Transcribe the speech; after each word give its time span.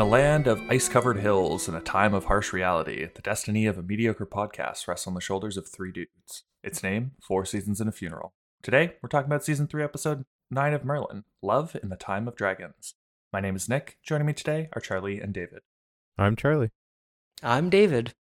In 0.00 0.06
a 0.06 0.08
land 0.08 0.46
of 0.46 0.62
ice 0.70 0.88
covered 0.88 1.18
hills 1.18 1.68
and 1.68 1.76
a 1.76 1.80
time 1.82 2.14
of 2.14 2.24
harsh 2.24 2.54
reality, 2.54 3.06
the 3.14 3.20
destiny 3.20 3.66
of 3.66 3.76
a 3.76 3.82
mediocre 3.82 4.24
podcast 4.24 4.88
rests 4.88 5.06
on 5.06 5.12
the 5.12 5.20
shoulders 5.20 5.58
of 5.58 5.68
three 5.68 5.92
dudes. 5.92 6.44
Its 6.64 6.82
name, 6.82 7.10
Four 7.20 7.44
Seasons 7.44 7.80
and 7.82 7.88
a 7.90 7.92
Funeral. 7.92 8.32
Today, 8.62 8.94
we're 9.02 9.10
talking 9.10 9.26
about 9.30 9.44
season 9.44 9.66
3, 9.66 9.84
episode 9.84 10.24
9 10.50 10.72
of 10.72 10.86
Merlin 10.86 11.24
Love 11.42 11.76
in 11.82 11.90
the 11.90 11.96
Time 11.96 12.26
of 12.26 12.34
Dragons. 12.34 12.94
My 13.30 13.40
name 13.40 13.54
is 13.54 13.68
Nick. 13.68 13.98
Joining 14.02 14.26
me 14.26 14.32
today 14.32 14.70
are 14.72 14.80
Charlie 14.80 15.20
and 15.20 15.34
David. 15.34 15.60
I'm 16.16 16.34
Charlie. 16.34 16.70
I'm 17.42 17.68
David. 17.68 18.14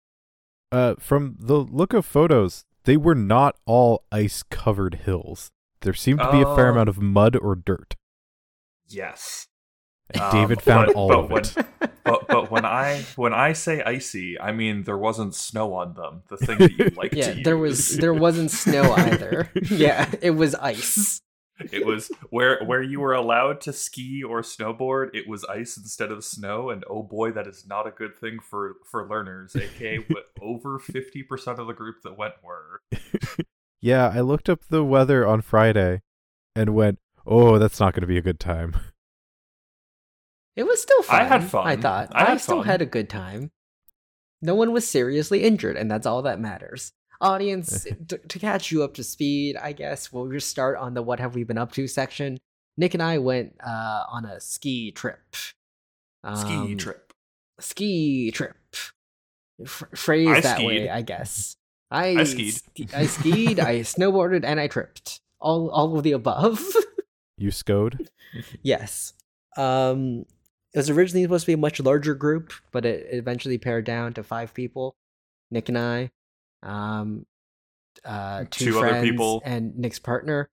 Uh, 0.73 0.97
from 0.99 1.37
the 1.39 1.59
look 1.59 1.93
of 1.93 2.05
photos, 2.05 2.65
they 2.87 2.97
were 2.97 3.15
not 3.15 3.55
all 3.67 4.03
ice 4.11 4.43
covered 4.43 4.95
hills. 5.05 5.53
There 5.83 5.95
seemed 5.95 6.19
to 6.19 6.33
be 6.33 6.41
a 6.41 6.57
fair 6.57 6.71
Oh. 6.71 6.73
amount 6.73 6.89
of 6.89 7.01
mud 7.01 7.37
or 7.37 7.55
dirt. 7.55 7.95
Yes. 8.89 9.47
And 10.11 10.23
Um, 10.23 10.33
David 10.33 10.63
found 10.63 10.87
but- 10.89 10.97
all 10.97 11.09
but 11.09 11.19
of 11.19 11.31
when- 11.31 11.43
it. 11.45 11.67
But 12.09 12.27
but 12.27 12.51
when 12.51 12.65
I 12.65 13.05
when 13.17 13.35
I 13.35 13.53
say 13.53 13.83
icy, 13.83 14.41
I 14.41 14.51
mean 14.53 14.85
there 14.85 14.97
wasn't 14.97 15.35
snow 15.35 15.75
on 15.75 15.93
them. 15.93 16.23
The 16.31 16.39
thing 16.39 16.57
that 16.57 16.73
you 16.79 16.87
like 16.97 17.13
Yeah, 17.13 17.35
to 17.35 17.43
there 17.43 17.57
use. 17.59 17.91
was 17.91 17.97
there 17.99 18.15
wasn't 18.15 18.51
snow 18.51 18.95
either. 18.97 19.51
yeah, 19.71 20.11
it 20.23 20.31
was 20.31 20.55
ice. 20.55 21.21
It 21.71 21.85
was 21.85 22.11
where 22.31 22.63
where 22.65 22.81
you 22.83 23.01
were 23.01 23.13
allowed 23.13 23.61
to 23.63 23.75
ski 23.75 24.23
or 24.23 24.41
snowboard. 24.41 25.11
It 25.13 25.29
was 25.29 25.45
ice 25.45 25.77
instead 25.77 26.11
of 26.11 26.25
snow, 26.25 26.71
and 26.71 26.83
oh 26.89 27.03
boy, 27.03 27.31
that 27.33 27.47
is 27.47 27.67
not 27.69 27.87
a 27.87 27.91
good 27.91 28.17
thing 28.17 28.39
for 28.41 28.77
for 28.91 29.07
learners. 29.07 29.55
AKA, 29.55 29.99
what 30.09 30.29
over 30.41 30.79
fifty 30.79 31.23
percent 31.23 31.59
of 31.59 31.67
the 31.67 31.75
group 31.75 31.97
that 32.05 32.17
went 32.17 32.35
were. 32.43 32.81
Yeah, 33.83 34.11
I 34.15 34.21
looked 34.21 34.49
up 34.49 34.61
the 34.71 34.83
weather 34.83 35.27
on 35.27 35.43
Friday 35.43 36.01
and 36.57 36.75
went, 36.75 36.99
oh, 37.27 37.59
that's 37.59 37.79
not 37.81 37.93
going 37.93 38.01
to 38.01 38.07
be 38.09 38.17
a 38.19 38.23
good 38.23 38.41
time. 38.41 38.75
It 40.59 40.67
was 40.67 40.83
still 40.83 41.03
fun. 41.03 41.23
I 41.23 41.25
had 41.25 41.45
fun. 41.45 41.67
I 41.67 41.77
thought 41.77 42.09
I 42.13 42.25
had 42.25 42.41
still 42.41 42.59
fun. 42.59 42.67
had 42.67 42.83
a 42.83 42.87
good 42.87 43.09
time. 43.09 43.53
No 44.43 44.55
one 44.55 44.73
was 44.73 44.87
seriously 44.89 45.45
injured, 45.45 45.77
and 45.77 45.91
that's 45.91 46.05
all 46.07 46.23
that 46.23 46.41
matters. 46.41 46.93
Audience, 47.21 47.85
to, 48.09 48.19
to 48.19 48.39
catch 48.39 48.71
you 48.73 48.83
up 48.83 48.95
to 48.95 49.05
speed, 49.05 49.57
I 49.57 49.73
guess 49.73 50.13
we'll 50.13 50.29
just 50.31 50.49
start 50.51 50.77
on 50.77 50.95
the 50.95 51.03
"What 51.03 51.21
have 51.21 51.35
we 51.37 51.45
been 51.45 51.59
up 51.59 51.73
to?" 51.73 51.87
section. 51.87 52.39
Nick 52.77 52.95
and 52.95 53.03
I 53.03 53.19
went 53.19 53.55
uh, 53.65 54.05
on 54.11 54.25
a 54.25 54.41
ski 54.41 54.91
trip. 54.93 55.19
Ski 56.35 56.53
Um, 56.55 56.77
trip. 56.77 57.13
ski 57.61 58.31
trip. 58.33 58.57
F- 59.65 59.85
phrase 59.95 60.29
I 60.29 60.41
that 60.41 60.57
skied. 60.57 60.67
way, 60.67 60.89
I 60.91 61.03
guess. 61.03 61.57
I, 61.91 62.09
I 62.19 62.25
skied. 62.25 62.55
ski- 62.55 62.89
I 62.95 63.07
skied. 63.07 63.61
I 63.61 63.81
snowboarded, 63.95 64.43
and 64.45 64.59
I 64.61 64.67
tripped. 64.69 65.21
All 65.41 65.71
all 65.71 65.97
of 65.97 66.03
the 66.03 66.13
above. 66.13 66.61
You 67.41 67.51
scode? 67.53 68.09
yes. 68.63 69.13
Um, 69.57 70.25
it 70.75 70.79
was 70.79 70.91
originally 70.91 71.25
supposed 71.25 71.45
to 71.45 71.49
be 71.49 71.53
a 71.55 71.57
much 71.59 71.81
larger 71.81 72.15
group, 72.15 72.53
but 72.73 72.85
it 72.85 73.07
eventually 73.11 73.59
pared 73.59 73.85
down 73.85 74.13
to 74.15 74.23
five 74.23 74.53
people. 74.55 74.97
Nick 75.51 75.69
and 75.69 75.79
I, 75.79 76.11
um, 76.63 77.25
uh, 78.05 78.45
two, 78.51 78.73
Two 78.73 78.79
other 78.79 78.89
friends, 78.91 79.09
people. 79.11 79.43
and 79.45 79.77
Nick's 79.79 79.99
partner. 79.99 80.51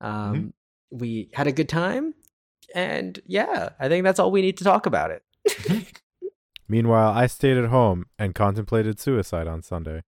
Um, 0.00 0.52
we 0.90 1.28
had 1.32 1.46
a 1.46 1.52
good 1.52 1.68
time, 1.68 2.14
and 2.74 3.18
yeah, 3.26 3.70
I 3.80 3.88
think 3.88 4.04
that's 4.04 4.18
all 4.20 4.30
we 4.30 4.42
need 4.42 4.58
to 4.58 4.64
talk 4.64 4.86
about 4.86 5.10
it. 5.10 5.22
Meanwhile, 6.68 7.12
I 7.12 7.26
stayed 7.26 7.56
at 7.56 7.68
home 7.70 8.06
and 8.18 8.34
contemplated 8.34 8.98
suicide 9.00 9.46
on 9.46 9.62
Sunday. 9.62 10.02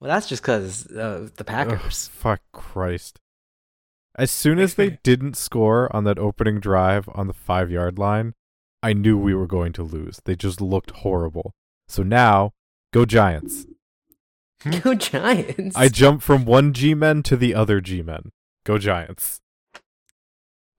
Well, 0.00 0.08
that's 0.10 0.28
just 0.28 0.42
because 0.42 0.86
uh, 0.88 1.28
the 1.36 1.40
Ugh, 1.40 1.46
Packers. 1.46 2.08
fuck 2.08 2.40
Christ. 2.52 3.20
As 4.18 4.30
soon 4.30 4.58
as 4.58 4.74
they 4.74 4.90
didn't 5.02 5.36
score 5.36 5.94
on 5.94 6.04
that 6.04 6.18
opening 6.18 6.58
drive 6.60 7.08
on 7.14 7.26
the 7.26 7.32
five 7.34 7.70
yard 7.70 7.98
line, 7.98 8.34
I 8.82 8.92
knew 8.92 9.18
we 9.18 9.34
were 9.34 9.46
going 9.46 9.72
to 9.74 9.82
lose. 9.82 10.20
They 10.24 10.36
just 10.36 10.60
looked 10.60 10.90
horrible. 10.90 11.54
So 11.88 12.02
now, 12.02 12.52
go 12.92 13.04
Giants. 13.04 13.66
Hmm? 14.62 14.78
Go 14.78 14.94
Giants! 14.94 15.76
I 15.76 15.88
jump 15.88 16.22
from 16.22 16.44
one 16.44 16.72
G 16.72 16.94
men 16.94 17.22
to 17.24 17.36
the 17.36 17.54
other 17.54 17.80
G 17.80 18.02
men. 18.02 18.30
Go 18.64 18.78
Giants. 18.78 19.40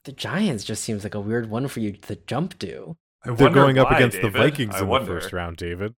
the 0.04 0.12
Giants 0.12 0.64
just 0.64 0.84
seems 0.84 1.04
like 1.04 1.14
a 1.16 1.20
weird 1.20 1.50
one 1.50 1.68
for 1.68 1.80
you 1.80 1.92
to 1.92 2.16
jump 2.28 2.58
to. 2.60 2.96
I 3.26 3.32
They're 3.34 3.50
going 3.50 3.78
up 3.78 3.92
why, 3.92 3.98
against 3.98 4.22
the 4.22 4.30
Vikings 4.30 4.76
I 4.76 4.80
in 4.82 4.88
wonder. 4.88 5.14
the 5.16 5.22
first 5.22 5.34
round, 5.34 5.58
David. 5.58 5.94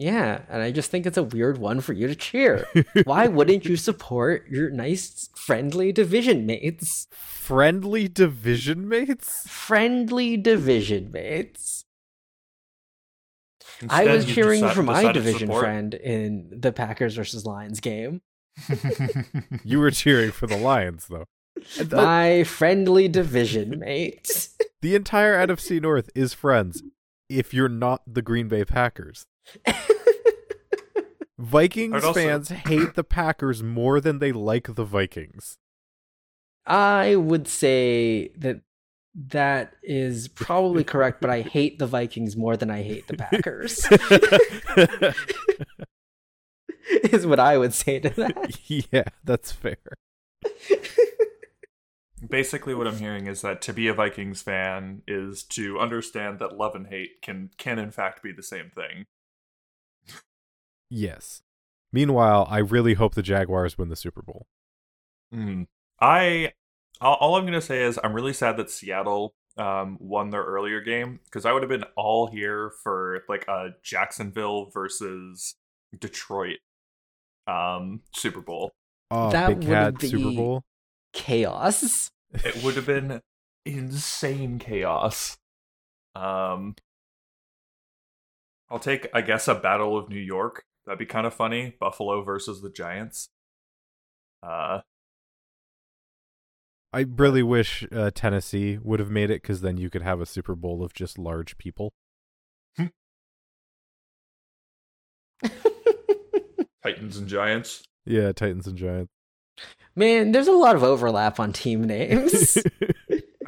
Yeah, 0.00 0.42
and 0.48 0.62
I 0.62 0.70
just 0.70 0.92
think 0.92 1.06
it's 1.06 1.16
a 1.16 1.24
weird 1.24 1.58
one 1.58 1.80
for 1.80 1.92
you 1.92 2.06
to 2.06 2.14
cheer. 2.14 2.68
Why 3.04 3.26
wouldn't 3.26 3.64
you 3.64 3.74
support 3.74 4.46
your 4.48 4.70
nice, 4.70 5.28
friendly 5.34 5.90
division 5.90 6.46
mates? 6.46 7.08
Friendly 7.10 8.06
division 8.06 8.88
mates? 8.88 9.42
Friendly 9.48 10.36
division 10.36 11.10
mates. 11.10 11.84
I 13.90 14.04
was 14.04 14.24
cheering 14.24 14.62
deci- 14.62 14.72
for 14.72 14.84
my 14.84 15.10
division 15.10 15.50
friend 15.52 15.92
in 15.94 16.48
the 16.52 16.70
Packers 16.70 17.16
versus 17.16 17.44
Lions 17.44 17.80
game. 17.80 18.22
You 19.64 19.80
were 19.80 19.90
cheering 19.90 20.30
for 20.30 20.46
the 20.46 20.56
Lions, 20.56 21.08
though. 21.08 21.24
My 21.90 22.44
friendly 22.44 23.08
division 23.08 23.80
mate. 23.80 24.48
the 24.80 24.94
entire 24.94 25.44
NFC 25.44 25.82
North 25.82 26.08
is 26.14 26.34
friends 26.34 26.84
if 27.28 27.52
you're 27.52 27.68
not 27.68 28.02
the 28.06 28.22
Green 28.22 28.46
Bay 28.46 28.64
Packers. 28.64 29.26
Vikings 31.38 32.04
also- 32.04 32.20
fans 32.20 32.48
hate 32.48 32.94
the 32.94 33.04
Packers 33.04 33.62
more 33.62 34.00
than 34.00 34.18
they 34.18 34.32
like 34.32 34.74
the 34.74 34.84
Vikings. 34.84 35.58
I 36.66 37.16
would 37.16 37.48
say 37.48 38.28
that 38.36 38.60
that 39.14 39.74
is 39.82 40.28
probably 40.28 40.84
correct, 40.84 41.20
but 41.20 41.30
I 41.30 41.40
hate 41.40 41.78
the 41.78 41.86
Vikings 41.86 42.36
more 42.36 42.56
than 42.56 42.70
I 42.70 42.82
hate 42.82 43.08
the 43.08 43.16
Packers. 43.16 43.86
is 47.12 47.26
what 47.26 47.40
I 47.40 47.58
would 47.58 47.74
say 47.74 47.98
to 48.00 48.10
that. 48.10 48.58
yeah, 48.92 49.04
that's 49.24 49.52
fair. 49.52 49.78
Basically, 52.28 52.74
what 52.74 52.86
I'm 52.86 52.98
hearing 52.98 53.26
is 53.26 53.42
that 53.42 53.62
to 53.62 53.72
be 53.72 53.88
a 53.88 53.94
Vikings 53.94 54.42
fan 54.42 55.02
is 55.06 55.42
to 55.44 55.78
understand 55.78 56.38
that 56.40 56.56
love 56.56 56.74
and 56.74 56.88
hate 56.88 57.22
can 57.22 57.50
can 57.56 57.78
in 57.78 57.90
fact 57.90 58.22
be 58.22 58.32
the 58.32 58.42
same 58.42 58.70
thing. 58.74 59.06
Yes. 60.90 61.42
Meanwhile, 61.92 62.46
I 62.50 62.58
really 62.58 62.94
hope 62.94 63.14
the 63.14 63.22
Jaguars 63.22 63.78
win 63.78 63.88
the 63.88 63.96
Super 63.96 64.22
Bowl. 64.22 64.46
Mm. 65.34 65.66
I 66.00 66.52
all, 67.00 67.14
all 67.16 67.36
I'm 67.36 67.44
gonna 67.44 67.60
say 67.60 67.82
is 67.82 67.98
I'm 68.02 68.12
really 68.14 68.32
sad 68.32 68.56
that 68.58 68.70
Seattle 68.70 69.34
um, 69.56 69.96
won 70.00 70.30
their 70.30 70.42
earlier 70.44 70.80
game 70.80 71.20
because 71.24 71.44
I 71.44 71.52
would 71.52 71.62
have 71.62 71.70
been 71.70 71.84
all 71.96 72.28
here 72.28 72.72
for 72.82 73.22
like 73.28 73.46
a 73.48 73.70
Jacksonville 73.82 74.70
versus 74.72 75.54
Detroit 75.98 76.58
um, 77.46 78.00
Super 78.14 78.40
Bowl. 78.40 78.72
Oh, 79.10 79.30
That 79.30 79.48
Big 79.48 79.56
would 79.58 79.66
Cat 79.66 80.00
Super 80.02 80.16
be- 80.30 80.36
Bowl. 80.36 80.62
Chaos. 81.12 82.10
It 82.44 82.62
would 82.62 82.76
have 82.76 82.84
been 82.84 83.22
insane 83.64 84.58
chaos. 84.58 85.38
Um, 86.14 86.74
I'll 88.70 88.78
take 88.78 89.08
I 89.14 89.22
guess 89.22 89.48
a 89.48 89.54
Battle 89.54 89.96
of 89.96 90.10
New 90.10 90.20
York. 90.20 90.64
That'd 90.88 90.98
be 90.98 91.04
kind 91.04 91.26
of 91.26 91.34
funny. 91.34 91.74
Buffalo 91.78 92.22
versus 92.22 92.62
the 92.62 92.70
Giants. 92.70 93.28
Uh, 94.42 94.80
I 96.94 97.00
really 97.00 97.42
wish 97.42 97.86
uh, 97.92 98.10
Tennessee 98.14 98.78
would 98.82 98.98
have 98.98 99.10
made 99.10 99.28
it 99.30 99.42
because 99.42 99.60
then 99.60 99.76
you 99.76 99.90
could 99.90 100.00
have 100.00 100.22
a 100.22 100.26
Super 100.26 100.54
Bowl 100.54 100.82
of 100.82 100.94
just 100.94 101.18
large 101.18 101.58
people. 101.58 101.92
Titans 106.82 107.18
and 107.18 107.28
Giants. 107.28 107.82
Yeah, 108.06 108.32
Titans 108.32 108.66
and 108.66 108.78
Giants. 108.78 109.12
Man, 109.94 110.32
there's 110.32 110.48
a 110.48 110.52
lot 110.52 110.74
of 110.74 110.82
overlap 110.82 111.38
on 111.38 111.52
team 111.52 111.84
names. 111.86 112.56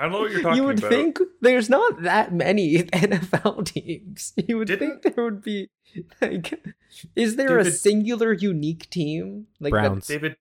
I 0.01 0.05
don't 0.05 0.13
know 0.13 0.21
what 0.21 0.31
you're 0.31 0.41
talking 0.41 0.47
about. 0.47 0.57
you 0.57 0.65
would 0.65 0.79
about. 0.79 0.91
think 0.91 1.19
there's 1.43 1.69
not 1.69 2.03
that 2.03 2.33
many 2.33 2.79
NFL 2.85 3.67
teams. 3.67 4.33
You 4.49 4.57
would 4.59 4.69
Didn't- 4.69 5.03
think 5.03 5.15
there 5.15 5.25
would 5.25 5.43
be 5.43 5.69
like 6.23 6.59
is 7.15 7.37
there 7.37 7.59
a 7.59 7.71
singular 7.71 8.33
unique 8.33 8.89
team? 8.91 9.47
Like 9.61 9.73
that- 9.75 9.81
Browns. 9.89 10.07
David. 10.07 10.37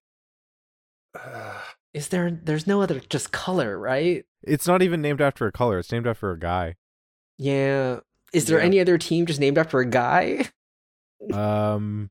Uh, 1.19 1.59
is 1.93 2.07
there 2.09 2.31
there's 2.31 2.67
no 2.67 2.81
other 2.81 2.99
just 2.99 3.31
color, 3.31 3.77
right? 3.77 4.25
It's 4.43 4.67
not 4.67 4.81
even 4.81 5.01
named 5.01 5.19
after 5.21 5.45
a 5.47 5.51
color. 5.51 5.79
It's 5.79 5.91
named 5.91 6.07
after 6.07 6.31
a 6.31 6.39
guy. 6.39 6.75
Yeah. 7.37 7.99
Is 8.31 8.45
there 8.45 8.59
Yeah. 8.59 8.65
any 8.65 8.79
other 8.79 8.97
team 8.97 9.25
just 9.25 9.39
named 9.39 9.57
after 9.57 9.79
a 9.79 9.85
guy? 9.85 10.49
Um, 11.33 12.09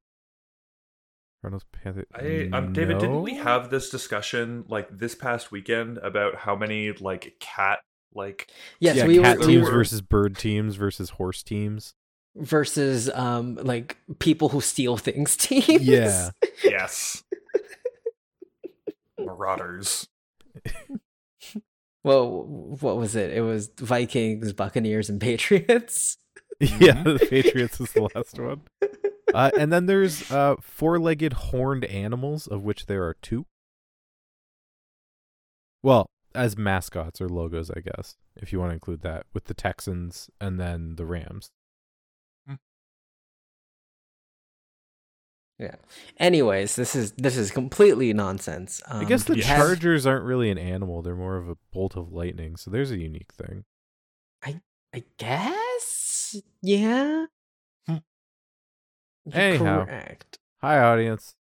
Cardinals, 1.43 1.65
Panthers. 1.73 2.07
I, 2.15 2.49
um, 2.53 2.73
David, 2.73 2.99
didn't 2.99 3.23
we 3.23 3.35
have 3.37 3.71
this 3.71 3.91
discussion 3.91 4.65
like 4.69 4.89
this 4.91 5.15
past 5.15 5.53
weekend 5.53 5.99
about 5.99 6.35
how 6.37 6.57
many 6.57 6.93
like 6.93 7.35
cat 7.41 7.79
like 8.15 8.51
Yes, 8.81 8.97
yeah, 8.97 9.07
we 9.07 9.19
cat 9.21 9.39
were, 9.39 9.47
we 9.47 9.53
teams 9.55 9.67
were- 9.67 9.73
versus 9.73 10.01
bird 10.01 10.37
teams 10.37 10.75
versus 10.77 11.11
horse 11.11 11.43
teams. 11.43 11.95
versus 12.35 13.09
um 13.15 13.55
like 13.57 13.97
people 14.19 14.49
who 14.49 14.61
steal 14.61 14.97
things 14.97 15.37
teams. 15.39 15.69
Yeah. 15.87 16.31
yes 16.65 17.23
marauders 19.19 20.09
Well, 22.05 22.45
what 22.45 22.97
was 22.97 23.17
it? 23.17 23.33
It 23.33 23.41
was 23.43 23.71
Vikings, 23.79 24.53
Buccaneers, 24.53 25.11
and 25.11 25.21
Patriots. 25.21 26.17
yeah, 26.61 27.03
the 27.03 27.19
Patriots 27.29 27.79
was 27.81 27.93
the 27.93 28.09
last 28.15 28.39
one. 28.39 28.63
Uh, 29.35 29.51
and 29.59 29.73
then 29.73 29.87
there's 29.87 30.31
uh, 30.31 30.57
four-legged 30.61 31.33
horned 31.33 31.85
animals, 31.85 32.47
of 32.47 32.63
which 32.63 32.87
there 32.87 33.05
are 33.05 33.17
two. 33.21 33.47
Well, 35.83 36.11
as 36.35 36.57
mascots 36.57 37.21
or 37.21 37.29
logos, 37.29 37.71
I 37.71 37.81
guess, 37.81 38.17
if 38.37 38.53
you 38.53 38.59
want 38.59 38.71
to 38.71 38.75
include 38.75 39.03
that, 39.03 39.27
with 39.33 39.45
the 39.45 39.55
Texans 39.55 40.31
and 40.41 40.59
then 40.59 40.97
the 40.97 41.07
Rams. 41.07 41.51
Yeah. 45.59 45.75
Anyways, 46.19 46.77
this 46.77 46.95
is 46.95 47.13
this 47.13 47.37
is 47.37 47.51
completely 47.51 48.13
nonsense. 48.13 48.81
Um, 48.87 49.01
I 49.01 49.05
guess 49.05 49.25
the 49.25 49.37
Chargers 49.37 50.07
aren't 50.07 50.25
really 50.25 50.51
an 50.51 50.59
animal; 50.59 51.03
they're 51.03 51.17
more 51.17 51.37
of 51.37 51.49
a 51.49 51.57
bolt 51.73 51.97
of 51.97 52.13
lightning. 52.13 52.57
So 52.57 52.71
there's 52.71 52.93
a 52.93 52.97
unique 52.97 53.33
thing. 53.33 53.65
I 54.45 54.61
I 54.95 55.03
guess. 55.19 56.37
Yeah. 56.63 57.27
Anyhow. 59.35 59.85
correct. 59.85 60.39
Hi, 60.61 60.79
audience. 60.79 61.35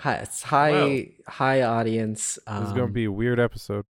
Hi, 0.00 0.14
it's 0.14 0.42
hi, 0.44 0.70
Well. 0.70 1.04
hi, 1.26 1.62
audience. 1.62 2.38
Um, 2.46 2.60
This 2.60 2.68
is 2.70 2.74
going 2.76 2.88
to 2.88 2.92
be 2.92 3.04
a 3.04 3.12
weird 3.12 3.40
episode. 3.40 3.84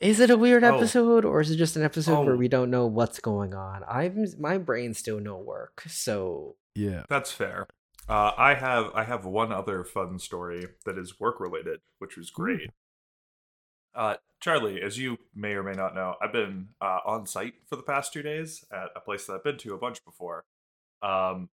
Is 0.00 0.18
it 0.20 0.30
a 0.30 0.36
weird 0.36 0.64
Oh. 0.64 0.76
episode, 0.76 1.24
or 1.24 1.40
is 1.40 1.50
it 1.50 1.56
just 1.56 1.76
an 1.76 1.82
episode 1.82 2.24
where 2.24 2.34
Oh. 2.34 2.38
we 2.38 2.48
don't 2.48 2.70
know 2.70 2.86
what's 2.86 3.20
going 3.20 3.54
on? 3.54 3.84
I'm 3.86 4.24
my 4.38 4.58
brain 4.58 4.94
still 4.94 5.20
no 5.20 5.36
work, 5.38 5.82
so 5.86 6.56
Yeah. 6.74 7.04
That's 7.08 7.30
fair. 7.30 7.68
Uh, 8.08 8.32
I 8.36 8.54
have 8.54 8.90
I 8.94 9.04
have 9.04 9.24
one 9.24 9.52
other 9.52 9.84
fun 9.84 10.18
story 10.18 10.66
that 10.84 10.98
is 10.98 11.20
work 11.20 11.40
related, 11.40 11.80
which 11.98 12.16
was 12.16 12.30
great. 12.30 12.70
Uh, 13.94 14.16
Charlie, 14.40 14.82
as 14.82 14.98
you 14.98 15.18
may 15.34 15.52
or 15.52 15.62
may 15.62 15.72
not 15.72 15.94
know, 15.94 16.16
I've 16.20 16.32
been 16.32 16.70
uh, 16.80 16.98
on 17.06 17.26
site 17.26 17.54
for 17.68 17.76
the 17.76 17.82
past 17.82 18.12
two 18.12 18.22
days 18.22 18.64
at 18.70 18.88
a 18.96 19.00
place 19.00 19.26
that 19.26 19.34
I've 19.34 19.44
been 19.44 19.56
to 19.58 19.74
a 19.74 19.78
bunch 19.78 20.04
before. 20.04 20.44
Um, 21.00 21.48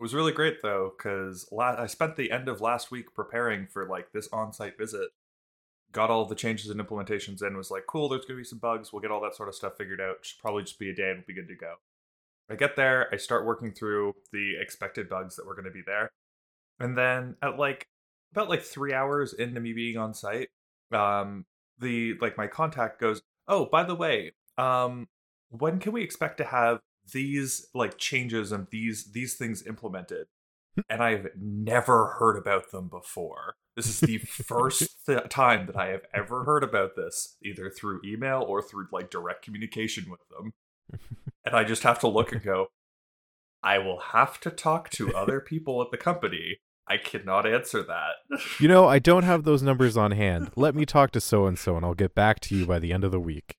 it 0.00 0.02
was 0.02 0.14
really 0.14 0.32
great 0.32 0.62
though, 0.62 0.94
because 0.96 1.46
la- 1.52 1.76
I 1.78 1.86
spent 1.86 2.16
the 2.16 2.30
end 2.30 2.48
of 2.48 2.62
last 2.62 2.90
week 2.90 3.14
preparing 3.14 3.66
for 3.66 3.86
like 3.86 4.12
this 4.12 4.30
on-site 4.32 4.78
visit. 4.78 5.10
Got 5.92 6.08
all 6.08 6.24
the 6.24 6.34
changes 6.34 6.70
and 6.70 6.80
implementations 6.80 7.42
in. 7.42 7.54
Was 7.54 7.70
like, 7.70 7.84
cool. 7.86 8.08
There's 8.08 8.24
gonna 8.24 8.38
be 8.38 8.44
some 8.44 8.60
bugs. 8.60 8.92
We'll 8.92 9.02
get 9.02 9.10
all 9.10 9.20
that 9.20 9.36
sort 9.36 9.50
of 9.50 9.54
stuff 9.54 9.76
figured 9.76 10.00
out. 10.00 10.16
Should 10.22 10.38
probably 10.40 10.62
just 10.62 10.78
be 10.78 10.88
a 10.88 10.94
day 10.94 11.10
and 11.10 11.18
we'll 11.18 11.26
be 11.26 11.34
good 11.34 11.48
to 11.48 11.54
go. 11.54 11.74
I 12.48 12.54
get 12.54 12.76
there, 12.76 13.12
I 13.12 13.18
start 13.18 13.44
working 13.44 13.72
through 13.72 14.14
the 14.32 14.54
expected 14.58 15.08
bugs 15.10 15.36
that 15.36 15.46
were 15.46 15.54
going 15.54 15.66
to 15.66 15.70
be 15.70 15.82
there. 15.86 16.10
And 16.80 16.96
then 16.96 17.36
at 17.42 17.58
like 17.58 17.86
about 18.32 18.48
like 18.48 18.62
3 18.62 18.94
hours 18.94 19.34
into 19.34 19.60
me 19.60 19.74
being 19.74 19.98
on 19.98 20.14
site, 20.14 20.48
um 20.92 21.44
the 21.78 22.14
like 22.22 22.38
my 22.38 22.46
contact 22.46 23.00
goes, 23.00 23.20
"Oh, 23.48 23.66
by 23.66 23.82
the 23.84 23.94
way, 23.94 24.32
um 24.56 25.08
when 25.50 25.78
can 25.78 25.92
we 25.92 26.02
expect 26.02 26.38
to 26.38 26.44
have 26.44 26.80
these 27.12 27.66
like 27.74 27.98
changes 27.98 28.52
and 28.52 28.66
these 28.70 29.12
these 29.12 29.34
things 29.34 29.66
implemented?" 29.66 30.26
and 30.88 31.02
I've 31.02 31.28
never 31.36 32.16
heard 32.18 32.36
about 32.36 32.70
them 32.70 32.88
before. 32.88 33.56
This 33.76 33.86
is 33.86 34.00
the 34.00 34.18
first 34.18 34.88
th- 35.06 35.28
time 35.28 35.66
that 35.66 35.76
I 35.76 35.88
have 35.88 36.02
ever 36.14 36.44
heard 36.44 36.62
about 36.62 36.96
this, 36.96 37.36
either 37.42 37.70
through 37.70 38.00
email 38.04 38.42
or 38.42 38.62
through 38.62 38.88
like 38.92 39.10
direct 39.10 39.42
communication 39.42 40.10
with 40.10 40.20
them. 40.28 40.52
And 41.44 41.54
I 41.54 41.64
just 41.64 41.82
have 41.84 41.98
to 42.00 42.08
look 42.08 42.32
and 42.32 42.42
go, 42.42 42.68
I 43.62 43.78
will 43.78 44.00
have 44.12 44.40
to 44.40 44.50
talk 44.50 44.90
to 44.90 45.14
other 45.14 45.40
people 45.46 45.80
at 45.82 45.90
the 45.90 45.96
company. 45.96 46.58
I 46.86 46.96
cannot 46.96 47.46
answer 47.46 47.84
that. 47.84 48.40
You 48.58 48.66
know, 48.66 48.88
I 48.88 48.98
don't 48.98 49.22
have 49.22 49.44
those 49.44 49.62
numbers 49.62 49.96
on 49.96 50.10
hand. 50.10 50.50
Let 50.56 50.74
me 50.74 50.84
talk 50.84 51.12
to 51.12 51.20
so 51.20 51.46
and 51.46 51.58
so, 51.58 51.76
and 51.76 51.84
I'll 51.84 51.94
get 51.94 52.14
back 52.14 52.40
to 52.40 52.56
you 52.56 52.66
by 52.66 52.78
the 52.78 52.92
end 52.92 53.04
of 53.04 53.12
the 53.12 53.20
week. 53.20 53.54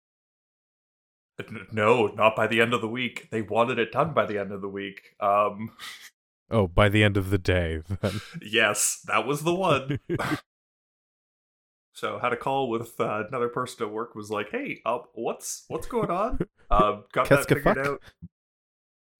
No, 1.72 2.08
not 2.08 2.36
by 2.36 2.48
the 2.48 2.62
end 2.62 2.74
of 2.74 2.82
the 2.82 2.88
week. 2.88 3.30
They 3.32 3.42
wanted 3.42 3.80
it 3.80 3.92
done 3.92 4.14
by 4.14 4.26
the 4.26 4.38
end 4.40 4.52
of 4.52 4.62
the 4.62 4.70
week. 4.70 5.16
Um, 5.20 5.72
Oh, 6.50 6.68
by 6.68 6.90
the 6.90 7.02
end 7.04 7.16
of 7.16 7.30
the 7.30 7.38
day, 7.38 7.82
then. 8.02 8.20
yes, 8.42 9.02
that 9.08 9.26
was 9.26 9.44
the 9.44 9.54
one. 9.56 10.00
So 11.94 12.20
had 12.20 12.34
a 12.34 12.38
call 12.38 12.70
with 12.70 13.00
uh, 13.00 13.26
another 13.28 13.50
person 13.50 13.86
at 13.86 13.92
work. 13.92 14.16
Was 14.16 14.32
like, 14.32 14.50
"Hey, 14.50 14.82
uh, 14.86 15.00
what's 15.14 15.66
what's 15.68 15.88
going 15.88 16.10
on?" 16.10 16.40
Um, 16.72 17.04
got 17.12 17.30
that 17.30 17.48
figured 17.48 17.78
out. 17.78 18.02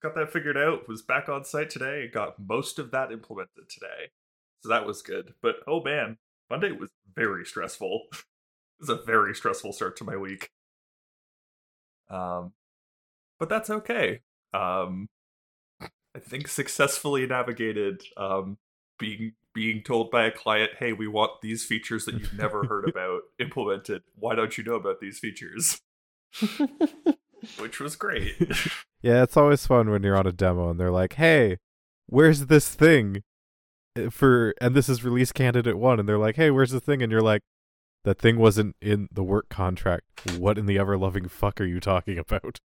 Got 0.02 0.16
that 0.16 0.32
figured 0.32 0.58
out. 0.58 0.88
Was 0.88 1.02
back 1.02 1.30
on 1.30 1.44
site 1.44 1.70
today. 1.70 2.04
and 2.04 2.12
Got 2.14 2.40
most 2.40 2.80
of 2.80 2.90
that 2.92 3.12
implemented 3.12 3.70
today. 3.70 4.12
So 4.64 4.70
that 4.70 4.86
was 4.86 5.02
good. 5.02 5.34
But 5.44 5.58
oh 5.68 5.84
man, 5.84 6.18
Monday 6.50 6.72
was 6.72 6.90
very 7.14 7.46
stressful. 7.46 8.04
it 8.14 8.18
was 8.80 8.90
a 8.90 8.96
very 8.96 9.36
stressful 9.36 9.74
start 9.74 9.96
to 9.98 10.04
my 10.04 10.16
week. 10.16 10.50
Um, 12.12 12.54
but 13.40 13.50
that's 13.50 13.70
okay. 13.70 14.20
Um, 14.54 15.08
I 16.16 16.20
think 16.20 16.48
successfully 16.48 17.26
navigated 17.26 18.04
um 18.18 18.58
being 19.00 19.34
being 19.54 19.82
told 19.84 20.12
by 20.12 20.26
a 20.26 20.32
client, 20.32 20.72
"Hey, 20.78 20.94
we 20.94 21.08
want 21.08 21.42
these 21.42 21.66
features 21.66 22.06
that 22.06 22.16
you've 22.20 22.38
never 22.38 22.66
heard 22.66 22.88
about 22.90 23.22
implemented. 23.40 24.04
Why 24.16 24.36
don't 24.36 24.58
you 24.58 24.64
know 24.64 24.76
about 24.76 25.00
these 25.00 25.20
features?" 25.20 25.82
Which 27.60 27.80
was 27.80 27.96
great. 27.96 28.36
Yeah, 29.04 29.24
it's 29.24 29.36
always 29.36 29.66
fun 29.66 29.90
when 29.90 30.04
you're 30.04 30.16
on 30.16 30.28
a 30.28 30.32
demo 30.32 30.70
and 30.70 30.80
they're 30.80 30.92
like, 30.92 31.14
"Hey, 31.14 31.58
where's 32.06 32.46
this 32.46 32.70
thing?" 32.70 33.24
Uh, 33.98 34.12
For 34.12 34.54
and 34.62 34.76
this 34.76 34.90
is 34.90 35.04
release 35.04 35.32
candidate 35.32 35.78
1 35.80 36.00
and 36.00 36.08
they're 36.08 36.20
like, 36.20 36.36
"Hey, 36.36 36.52
where's 36.52 36.70
the 36.72 36.80
thing?" 36.80 37.02
and 37.02 37.12
you're 37.12 37.22
like, 37.22 37.42
"That 38.04 38.20
thing 38.20 38.38
wasn't 38.38 38.76
in 38.82 39.08
the 39.12 39.24
work 39.24 39.50
contract. 39.50 40.06
What 40.38 40.58
in 40.58 40.66
the 40.66 40.80
ever 40.80 40.98
loving 40.98 41.28
fuck 41.28 41.62
are 41.62 41.66
you 41.66 41.80
talking 41.80 42.18
about?" 42.18 42.60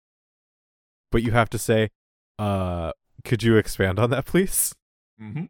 But 1.10 1.22
you 1.22 1.32
have 1.32 1.50
to 1.50 1.58
say, 1.58 1.90
"Uh, 2.38 2.92
could 3.24 3.42
you 3.42 3.56
expand 3.56 3.98
on 3.98 4.10
that, 4.10 4.26
please?" 4.26 4.74
Mm-hmm. 5.20 5.44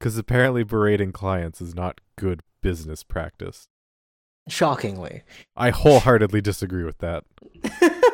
Cuz 0.00 0.16
apparently 0.16 0.62
berating 0.62 1.12
clients 1.12 1.60
is 1.60 1.74
not 1.74 2.00
good 2.16 2.42
business 2.62 3.02
practice. 3.02 3.68
Shockingly. 4.48 5.22
I 5.56 5.70
wholeheartedly 5.70 6.40
disagree 6.40 6.84
with 6.84 6.98
that. 6.98 7.24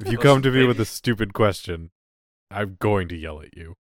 If 0.00 0.12
you 0.12 0.18
come 0.18 0.42
to 0.42 0.50
me 0.50 0.66
with 0.66 0.78
a 0.78 0.84
stupid 0.84 1.32
question, 1.32 1.90
I'm 2.50 2.76
going 2.78 3.08
to 3.08 3.16
yell 3.16 3.40
at 3.40 3.56
you. 3.56 3.74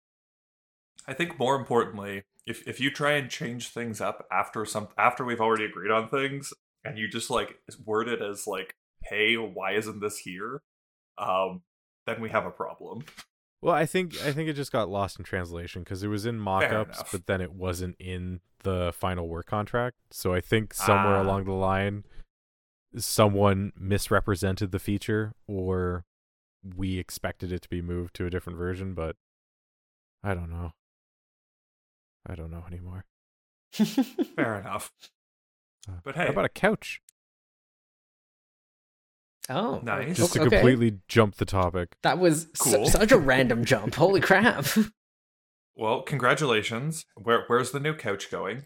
I 1.07 1.13
think 1.13 1.37
more 1.39 1.55
importantly, 1.55 2.23
if 2.45 2.67
if 2.67 2.79
you 2.79 2.91
try 2.91 3.13
and 3.13 3.29
change 3.29 3.69
things 3.69 4.01
up 4.01 4.25
after 4.31 4.65
some 4.65 4.87
after 4.97 5.23
we've 5.25 5.41
already 5.41 5.65
agreed 5.65 5.91
on 5.91 6.09
things, 6.09 6.53
and 6.83 6.97
you 6.97 7.07
just 7.07 7.29
like 7.29 7.57
word 7.85 8.07
it 8.07 8.21
as 8.21 8.47
like, 8.47 8.75
"Hey, 9.03 9.35
why 9.35 9.73
isn't 9.73 9.99
this 10.01 10.19
here?" 10.19 10.61
Um, 11.17 11.61
then 12.05 12.21
we 12.21 12.29
have 12.29 12.45
a 12.45 12.51
problem. 12.51 13.03
Well, 13.61 13.73
I 13.75 13.85
think 13.85 14.19
I 14.23 14.31
think 14.33 14.49
it 14.49 14.53
just 14.53 14.71
got 14.73 14.89
lost 14.89 15.17
in 15.19 15.25
translation 15.25 15.83
because 15.83 16.03
it 16.03 16.09
was 16.09 16.25
in 16.25 16.37
mock-ups, 16.39 17.03
but 17.11 17.27
then 17.27 17.39
it 17.39 17.53
wasn't 17.53 17.95
in 17.99 18.41
the 18.63 18.91
final 18.93 19.27
work 19.29 19.45
contract. 19.45 19.97
So 20.11 20.33
I 20.33 20.41
think 20.41 20.73
somewhere 20.73 21.15
Ah. 21.17 21.21
along 21.21 21.45
the 21.45 21.53
line, 21.53 22.03
someone 22.97 23.71
misrepresented 23.77 24.71
the 24.71 24.79
feature, 24.79 25.33
or 25.47 26.05
we 26.63 26.97
expected 26.99 27.51
it 27.51 27.61
to 27.61 27.69
be 27.69 27.81
moved 27.81 28.13
to 28.15 28.25
a 28.25 28.29
different 28.29 28.57
version. 28.57 28.93
But 28.93 29.15
I 30.21 30.33
don't 30.33 30.49
know. 30.49 30.73
I 32.25 32.35
don't 32.35 32.51
know 32.51 32.63
anymore. 32.67 33.05
Fair 33.73 34.55
enough. 34.59 34.91
Uh, 35.87 35.93
But 36.03 36.15
how 36.15 36.23
hey. 36.23 36.29
about 36.29 36.45
a 36.45 36.49
couch? 36.49 37.01
oh, 39.49 39.79
Nice. 39.83 40.17
Just 40.17 40.35
okay. 40.37 40.45
to 40.45 40.49
completely 40.49 40.99
jump 41.07 41.35
the 41.35 41.45
topic. 41.45 41.95
That 42.03 42.19
was 42.19 42.47
su- 42.55 42.85
such 42.85 43.11
a 43.11 43.17
random 43.17 43.65
jump. 43.65 43.95
Holy 43.95 44.21
crap. 44.21 44.65
Well, 45.75 46.03
congratulations. 46.03 47.03
Where 47.15 47.45
where's 47.47 47.71
the 47.71 47.79
new 47.79 47.95
couch 47.95 48.29
going? 48.29 48.65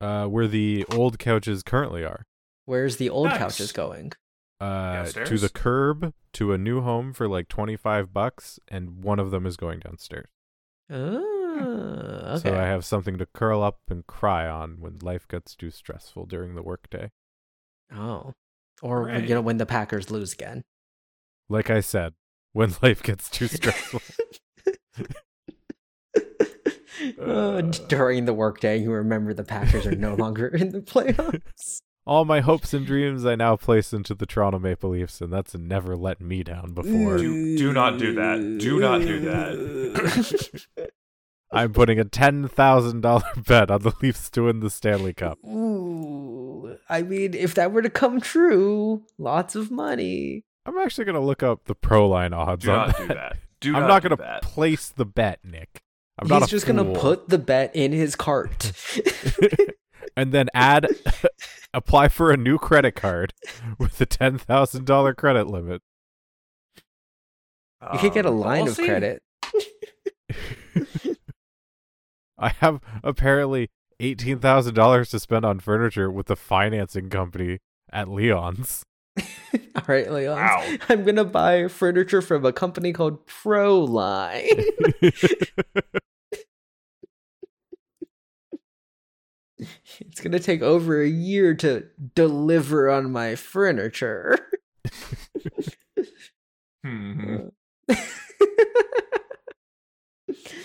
Uh, 0.00 0.24
where 0.24 0.48
the 0.48 0.82
old 0.90 1.18
couches 1.18 1.62
currently 1.62 2.04
are. 2.04 2.24
Where's 2.64 2.96
the 2.96 3.10
old 3.10 3.26
Nice. 3.26 3.36
couches 3.38 3.70
going? 3.70 4.12
uh, 4.58 5.04
to 5.04 5.36
the 5.36 5.50
curb 5.50 6.14
to 6.32 6.54
a 6.54 6.56
new 6.56 6.80
home 6.80 7.12
for 7.12 7.28
like 7.28 7.48
25 7.48 8.14
bucks 8.14 8.58
and 8.68 9.04
one 9.04 9.18
of 9.18 9.30
them 9.30 9.44
is 9.44 9.58
going 9.58 9.80
downstairs 9.80 10.30
Oh, 10.88 11.41
okay. 11.52 12.38
so 12.48 12.54
i 12.56 12.62
have 12.64 12.84
something 12.84 13.18
to 13.18 13.26
curl 13.26 13.62
up 13.62 13.78
and 13.88 14.06
cry 14.06 14.48
on 14.48 14.76
when 14.80 14.98
life 15.02 15.26
gets 15.28 15.54
too 15.54 15.70
stressful 15.70 16.26
during 16.26 16.54
the 16.54 16.62
workday 16.62 17.10
oh. 17.94 18.32
Or, 18.82 19.04
Right. 19.04 19.22
you 19.22 19.34
know, 19.34 19.40
when 19.40 19.58
the 19.58 19.66
Packers 19.66 20.10
lose 20.10 20.32
again. 20.32 20.64
like 21.48 21.70
i 21.70 21.80
said 21.80 22.14
when 22.52 22.74
life 22.82 23.02
gets 23.02 23.28
too 23.30 23.48
stressful 23.48 24.00
Uh, 27.20 27.62
during 27.88 28.26
the 28.26 28.34
workday, 28.34 28.78
you 28.78 28.92
remember 28.92 29.34
the 29.34 29.42
Packers 29.42 29.86
are 29.86 29.94
no 29.96 30.14
longer 30.18 30.46
in 30.46 30.70
the 30.70 30.80
playoffs. 30.80 31.80
all 32.06 32.24
my 32.24 32.40
hopes 32.40 32.72
and 32.74 32.86
dreams 32.86 33.24
i 33.26 33.34
now 33.34 33.56
place 33.56 33.92
into 33.92 34.14
the 34.14 34.26
toronto 34.26 34.58
maple 34.58 34.90
leafs 34.90 35.20
and 35.20 35.32
that's 35.32 35.54
never 35.56 35.96
let 35.96 36.20
me 36.20 36.44
down 36.44 36.72
before 36.74 37.16
Do- 37.18 37.56
do 37.58 37.72
not 37.72 37.98
do 37.98 38.14
that. 38.14 38.58
Do 38.60 38.78
not 38.78 39.00
do 39.00 39.20
that. 39.20 40.90
I'm 41.52 41.72
putting 41.72 41.98
a 42.00 42.04
ten 42.04 42.48
thousand 42.48 43.02
dollar 43.02 43.24
bet 43.46 43.70
on 43.70 43.82
the 43.82 43.92
Leafs 44.02 44.30
to 44.30 44.44
win 44.44 44.60
the 44.60 44.70
Stanley 44.70 45.12
Cup. 45.12 45.38
Ooh, 45.44 46.76
I 46.88 47.02
mean, 47.02 47.34
if 47.34 47.54
that 47.54 47.72
were 47.72 47.82
to 47.82 47.90
come 47.90 48.20
true, 48.20 49.02
lots 49.18 49.54
of 49.54 49.70
money. 49.70 50.44
I'm 50.64 50.78
actually 50.78 51.04
gonna 51.04 51.20
look 51.20 51.42
up 51.42 51.64
the 51.64 51.74
pro 51.74 52.08
line 52.08 52.32
odds 52.32 52.64
Do 52.64 52.70
on 52.70 52.76
not 52.88 52.96
that. 52.96 53.08
do 53.08 53.14
that. 53.14 53.36
Do 53.60 53.74
I'm 53.76 53.82
not, 53.82 53.88
not 53.88 54.02
gonna 54.02 54.16
that. 54.16 54.42
place 54.42 54.88
the 54.88 55.04
bet, 55.04 55.38
Nick. 55.44 55.82
I'm 56.18 56.26
not 56.28 56.42
He's 56.42 56.48
a 56.48 56.50
just 56.50 56.66
gonna 56.66 56.92
put 56.94 57.28
the 57.28 57.38
bet 57.38 57.74
in 57.76 57.92
his 57.92 58.16
cart. 58.16 58.72
and 60.16 60.32
then 60.32 60.48
add 60.54 60.88
apply 61.74 62.08
for 62.08 62.30
a 62.32 62.36
new 62.36 62.58
credit 62.58 62.92
card 62.92 63.32
with 63.78 64.00
a 64.00 64.06
ten 64.06 64.38
thousand 64.38 64.84
dollar 64.86 65.14
credit 65.14 65.46
limit. 65.46 65.80
you 67.92 67.98
could 67.98 68.12
get 68.14 68.26
a 68.26 68.30
Um, 68.30 68.38
line 68.40 68.62
we'll 68.64 68.70
of 68.72 68.76
see. 68.76 68.86
credit. 68.86 69.22
I 72.42 72.48
have 72.60 72.80
apparently 73.04 73.70
eighteen 74.00 74.40
thousand 74.40 74.74
dollars 74.74 75.10
to 75.10 75.20
spend 75.20 75.44
on 75.44 75.60
furniture 75.60 76.10
with 76.10 76.26
the 76.26 76.36
financing 76.36 77.08
company 77.08 77.60
at 77.92 78.08
Leon's. 78.08 78.82
All 79.76 79.84
right, 79.86 80.10
Leon. 80.10 80.36
Wow. 80.36 80.76
I'm 80.88 81.04
gonna 81.04 81.24
buy 81.24 81.68
furniture 81.68 82.20
from 82.20 82.44
a 82.44 82.52
company 82.52 82.92
called 82.92 83.26
Proline. 83.26 84.64
it's 90.00 90.20
gonna 90.20 90.40
take 90.40 90.62
over 90.62 91.00
a 91.00 91.08
year 91.08 91.54
to 91.54 91.86
deliver 92.14 92.90
on 92.90 93.12
my 93.12 93.36
furniture. 93.36 94.38
Hmm. 96.84 97.48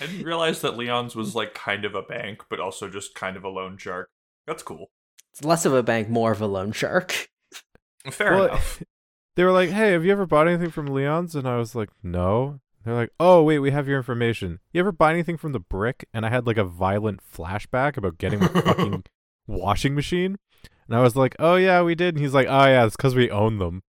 I 0.00 0.06
didn't 0.06 0.24
realize 0.24 0.60
that 0.62 0.76
Leon's 0.76 1.14
was 1.16 1.34
like 1.34 1.54
kind 1.54 1.84
of 1.84 1.94
a 1.94 2.02
bank, 2.02 2.42
but 2.50 2.60
also 2.60 2.88
just 2.88 3.14
kind 3.14 3.36
of 3.36 3.44
a 3.44 3.48
loan 3.48 3.76
shark. 3.78 4.10
That's 4.46 4.62
cool. 4.62 4.90
it's 5.32 5.44
less 5.44 5.64
of 5.64 5.74
a 5.74 5.82
bank, 5.82 6.08
more 6.08 6.32
of 6.32 6.40
a 6.40 6.46
loan 6.46 6.72
shark. 6.72 7.28
Fair 8.10 8.32
Well, 8.34 8.44
enough. 8.46 8.82
they 9.36 9.44
were 9.44 9.52
like, 9.52 9.70
"Hey, 9.70 9.92
have 9.92 10.04
you 10.04 10.12
ever 10.12 10.26
bought 10.26 10.48
anything 10.48 10.70
from 10.70 10.86
Leon's?" 10.86 11.34
And 11.34 11.46
I 11.48 11.56
was 11.56 11.74
like, 11.74 11.90
"No." 12.02 12.60
They're 12.84 12.94
like, 12.94 13.10
"Oh, 13.20 13.42
wait, 13.42 13.58
we 13.58 13.70
have 13.72 13.86
your 13.88 13.98
information. 13.98 14.60
You 14.72 14.80
ever 14.80 14.92
buy 14.92 15.12
anything 15.12 15.36
from 15.36 15.52
the 15.52 15.58
Brick?" 15.60 16.06
And 16.14 16.24
I 16.24 16.30
had 16.30 16.46
like 16.46 16.56
a 16.56 16.64
violent 16.64 17.20
flashback 17.22 17.96
about 17.96 18.18
getting 18.18 18.40
my 18.40 18.46
fucking 18.48 19.04
washing 19.46 19.94
machine. 19.94 20.38
And 20.86 20.96
I 20.96 21.00
was 21.02 21.14
like, 21.16 21.36
"Oh 21.38 21.56
yeah, 21.56 21.82
we 21.82 21.94
did." 21.94 22.14
And 22.14 22.22
he's 22.22 22.32
like, 22.34 22.46
"Oh 22.48 22.64
yeah, 22.66 22.86
it's 22.86 22.96
because 22.96 23.14
we 23.14 23.30
own 23.30 23.58
them." 23.58 23.82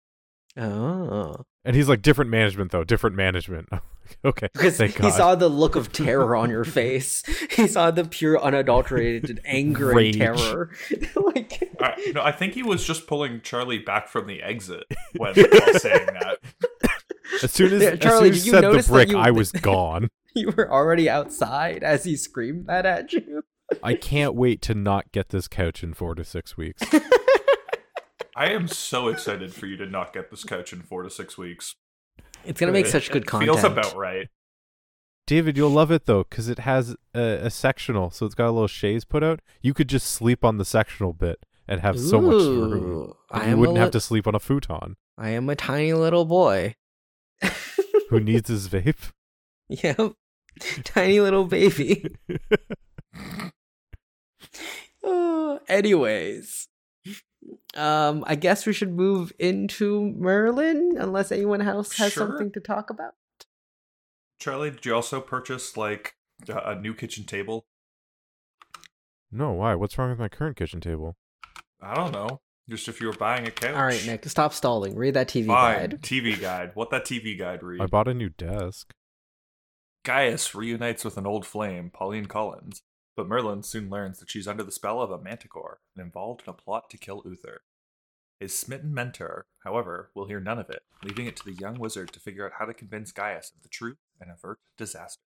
Oh, 0.56 1.44
And 1.68 1.76
he's 1.76 1.88
like, 1.88 2.00
"Different 2.02 2.30
management 2.30 2.70
though, 2.72 2.82
different 2.82 3.14
management." 3.14 3.68
Okay, 4.24 4.48
because 4.54 4.78
thank 4.78 4.94
he 4.94 5.02
God. 5.02 5.10
saw 5.12 5.34
the 5.34 5.50
look 5.50 5.76
of 5.76 5.92
terror 5.92 6.34
on 6.34 6.48
your 6.48 6.64
face. 6.64 7.22
He 7.50 7.66
saw 7.68 7.90
the 7.90 8.06
pure, 8.06 8.40
unadulterated 8.42 9.38
anger 9.44 9.88
Rage. 9.88 10.16
and 10.18 10.38
terror. 10.38 10.70
like, 11.14 11.62
All 11.78 11.88
right, 11.88 12.14
no, 12.14 12.22
I 12.22 12.32
think 12.32 12.54
he 12.54 12.62
was 12.62 12.86
just 12.86 13.06
pulling 13.06 13.42
Charlie 13.42 13.78
back 13.80 14.08
from 14.08 14.26
the 14.26 14.42
exit 14.42 14.84
when 15.18 15.34
while 15.34 15.74
saying 15.78 16.06
that. 16.06 16.38
as 17.44 17.52
soon 17.52 17.74
as, 17.74 17.82
Yeah, 17.82 17.88
as 17.90 17.98
Charlie, 17.98 18.28
soon 18.28 18.32
as 18.32 18.44
he 18.44 18.46
you 18.46 18.52
said 18.52 18.64
the 18.64 18.88
Brick, 18.88 19.08
you- 19.10 19.18
I 19.18 19.30
was 19.30 19.52
gone. 19.52 20.08
you 20.34 20.52
were 20.56 20.72
already 20.72 21.10
outside 21.10 21.82
as 21.84 22.04
he 22.04 22.16
screamed 22.16 22.66
that 22.66 22.86
at 22.86 23.12
you. 23.12 23.42
I 23.82 23.92
can't 23.92 24.34
wait 24.34 24.62
to 24.62 24.74
not 24.74 25.12
get 25.12 25.28
this 25.28 25.48
couch 25.48 25.84
in 25.84 25.92
four 25.92 26.14
to 26.14 26.24
six 26.24 26.56
weeks. 26.56 26.82
I 28.38 28.50
am 28.50 28.68
so 28.68 29.08
excited 29.08 29.52
for 29.52 29.66
you 29.66 29.76
to 29.78 29.86
not 29.86 30.12
get 30.12 30.30
this 30.30 30.44
couch 30.44 30.72
in 30.72 30.82
four 30.82 31.02
to 31.02 31.10
six 31.10 31.36
weeks. 31.36 31.74
It's 32.44 32.60
gonna 32.60 32.70
make 32.70 32.86
It- 32.86 32.90
such 32.90 33.10
good 33.10 33.24
it 33.24 33.26
content. 33.26 33.50
Feels 33.58 33.64
about 33.64 33.96
right. 33.96 34.28
David, 35.26 35.56
you'll 35.56 35.70
love 35.70 35.90
it 35.90 36.06
though, 36.06 36.22
because 36.22 36.48
it 36.48 36.60
has 36.60 36.94
a, 37.14 37.20
a 37.46 37.50
sectional, 37.50 38.10
so 38.12 38.24
it's 38.26 38.36
got 38.36 38.46
a 38.48 38.52
little 38.52 38.68
chaise 38.68 39.04
put 39.04 39.24
out. 39.24 39.40
You 39.60 39.74
could 39.74 39.88
just 39.88 40.06
sleep 40.06 40.44
on 40.44 40.56
the 40.56 40.64
sectional 40.64 41.12
bit 41.12 41.44
and 41.66 41.80
have 41.80 41.98
so 41.98 42.20
much 42.20 42.34
room. 42.44 43.12
I 43.32 43.50
you 43.50 43.56
wouldn't 43.56 43.76
a 43.76 43.80
have 43.80 43.90
to 43.90 44.00
sleep 44.00 44.26
on 44.28 44.34
a 44.36 44.38
futon. 44.40 44.94
I 45.18 45.30
am 45.30 45.50
a 45.50 45.56
tiny 45.56 45.92
little 45.92 46.24
boy. 46.24 46.76
Who 48.08 48.20
needs 48.20 48.48
his 48.48 48.68
vape? 48.68 49.10
yep, 49.68 50.12
tiny 50.84 51.18
little 51.20 51.44
baby. 51.44 52.06
Uh, 55.04 55.58
anyways, 55.68 56.68
um, 57.76 58.24
I 58.26 58.34
guess 58.34 58.66
we 58.66 58.72
should 58.72 58.92
move 58.92 59.32
into 59.38 60.12
Merlin, 60.16 60.96
unless 60.98 61.30
anyone 61.32 61.60
else 61.62 61.96
has 61.98 62.12
Sure. 62.12 62.26
something 62.26 62.50
to 62.52 62.60
talk 62.60 62.90
about. 62.90 63.14
Charlie, 64.40 64.70
did 64.70 64.84
you 64.86 64.94
also 64.94 65.20
purchase 65.20 65.76
like 65.76 66.14
a, 66.48 66.56
a 66.70 66.74
new 66.80 66.94
kitchen 66.94 67.24
table? 67.24 67.66
no, 69.30 69.52
why? 69.52 69.74
What's 69.74 69.98
wrong 69.98 70.10
with 70.10 70.18
my 70.18 70.28
current 70.28 70.56
kitchen 70.56 70.80
table? 70.80 71.16
I 71.82 71.94
don't 71.94 72.12
know. 72.12 72.40
Just 72.68 72.88
if 72.88 73.00
you 73.00 73.06
were 73.08 73.12
buying 73.14 73.46
a 73.46 73.50
couch. 73.50 73.74
All 73.74 73.82
right, 73.84 74.04
Nick, 74.06 74.24
stop 74.28 74.52
stalling. 74.52 74.94
Read 74.94 75.14
that 75.14 75.28
TV 75.28 75.46
Fine. 75.46 75.78
guide. 75.90 76.02
TV 76.02 76.38
guide. 76.40 76.70
What 76.74 76.90
that 76.90 77.04
TV 77.04 77.38
guide 77.38 77.62
read? 77.62 77.80
I 77.80 77.86
bought 77.86 78.08
a 78.08 78.14
new 78.14 78.28
desk. 78.30 78.92
Gaius 80.04 80.54
reunites 80.54 81.04
with 81.04 81.16
an 81.16 81.26
old 81.26 81.44
flame, 81.46 81.90
Pauline 81.90 82.26
Collins, 82.26 82.82
but 83.18 83.26
Merlin 83.26 83.64
soon 83.64 83.90
learns 83.90 84.20
that 84.20 84.30
she's 84.30 84.46
under 84.46 84.62
the 84.62 84.70
spell 84.70 85.02
of 85.02 85.10
a 85.10 85.20
manticore 85.20 85.80
and 85.96 86.04
involved 86.04 86.42
in 86.46 86.50
a 86.50 86.52
plot 86.52 86.88
to 86.88 86.96
kill 86.96 87.24
Uther. 87.26 87.62
His 88.38 88.56
smitten 88.56 88.94
mentor, 88.94 89.46
however, 89.64 90.12
will 90.14 90.28
hear 90.28 90.38
none 90.38 90.60
of 90.60 90.70
it, 90.70 90.84
leaving 91.02 91.26
it 91.26 91.34
to 91.38 91.44
the 91.44 91.54
young 91.54 91.80
wizard 91.80 92.12
to 92.12 92.20
figure 92.20 92.46
out 92.46 92.52
how 92.60 92.64
to 92.64 92.72
convince 92.72 93.10
Gaius 93.10 93.50
of 93.56 93.64
the 93.64 93.68
truth 93.68 93.96
and 94.20 94.30
avert 94.30 94.60
disaster. 94.76 95.20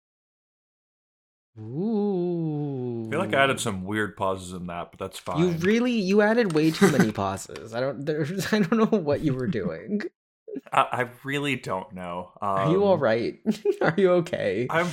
Ooh. 1.59 3.07
I 3.09 3.11
feel 3.11 3.19
like 3.19 3.35
I 3.35 3.43
added 3.43 3.59
some 3.59 3.83
weird 3.83 4.17
pauses 4.17 4.53
in 4.53 4.69
that, 4.69 4.93
but 4.93 5.01
that's 5.01 5.19
fine. 5.19 5.41
You 5.41 5.49
really 5.49 5.91
you 5.91 6.23
added 6.23 6.53
way 6.53 6.71
too 6.71 6.93
many 6.93 7.11
pauses. 7.27 7.75
I 7.75 7.81
don't 7.81 8.07
there's 8.07 8.31
I 8.53 8.61
don't 8.61 8.93
know 8.93 8.99
what 9.01 9.23
you 9.23 9.35
were 9.35 9.49
doing. 9.49 10.03
I, 10.73 10.87
I 10.93 11.09
really 11.25 11.57
don't 11.57 11.93
know. 11.93 12.31
Um, 12.41 12.49
Are 12.49 12.71
you 12.71 12.85
all 12.85 12.99
right? 12.99 13.41
Are 13.81 13.95
you 13.97 14.13
okay? 14.13 14.69
I'm 14.71 14.87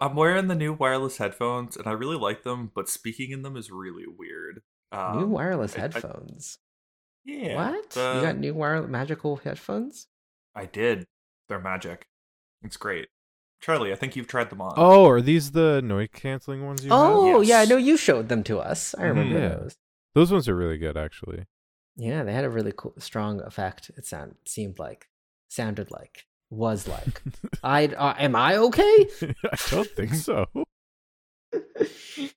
I'm 0.00 0.14
wearing 0.16 0.48
the 0.48 0.54
new 0.54 0.72
wireless 0.72 1.18
headphones, 1.18 1.76
and 1.76 1.86
I 1.86 1.92
really 1.92 2.16
like 2.16 2.42
them, 2.42 2.70
but 2.74 2.88
speaking 2.88 3.30
in 3.30 3.42
them 3.42 3.56
is 3.56 3.70
really 3.70 4.04
weird. 4.06 4.62
Um, 4.92 5.18
new 5.20 5.26
wireless 5.26 5.74
I- 5.74 5.78
I- 5.78 5.80
headphones. 5.82 6.58
yeah. 7.24 7.56
what? 7.56 7.90
the- 7.90 8.14
you 8.16 8.22
got 8.22 8.38
new 8.38 8.54
wireless 8.54 8.90
magical 8.90 9.36
headphones? 9.36 10.06
I 10.54 10.66
did. 10.66 11.06
They're 11.48 11.60
magic. 11.60 12.06
It's 12.62 12.76
great. 12.76 13.08
Charlie, 13.60 13.92
I 13.92 13.96
think 13.96 14.14
you've 14.14 14.28
tried 14.28 14.50
them 14.50 14.60
on. 14.60 14.74
Oh, 14.76 15.08
are 15.08 15.20
these 15.22 15.52
the 15.52 15.80
noise 15.82 16.08
canceling 16.12 16.64
ones 16.66 16.84
you 16.84 16.90
have? 16.90 17.00
Oh, 17.00 17.40
yeah, 17.40 17.60
I 17.60 17.64
know 17.64 17.76
you 17.78 17.96
showed 17.96 18.28
them 18.28 18.42
to 18.44 18.58
us. 18.60 18.94
I 18.98 19.04
remember 19.04 19.36
Mhm. 19.38 19.40
Yeah. 19.42 19.48
those. 19.56 19.76
Those 20.14 20.32
ones 20.32 20.48
are 20.48 20.54
really 20.54 20.78
good, 20.78 20.96
actually. 20.96 21.46
Yeah, 21.96 22.22
they 22.24 22.32
had 22.32 22.44
a 22.44 22.50
really 22.50 22.72
cool, 22.76 22.94
strong 22.98 23.40
effect. 23.42 23.90
It 23.96 24.04
sound 24.06 24.36
seemed 24.46 24.78
like, 24.78 25.08
sounded 25.48 25.90
like, 25.90 26.26
was 26.50 26.88
like. 26.88 27.22
I 27.62 27.86
uh, 27.86 28.14
am 28.18 28.36
I 28.36 28.56
okay? 28.56 29.08
I 29.44 29.56
don't 29.70 29.90
think 29.90 30.14
so. 30.14 30.46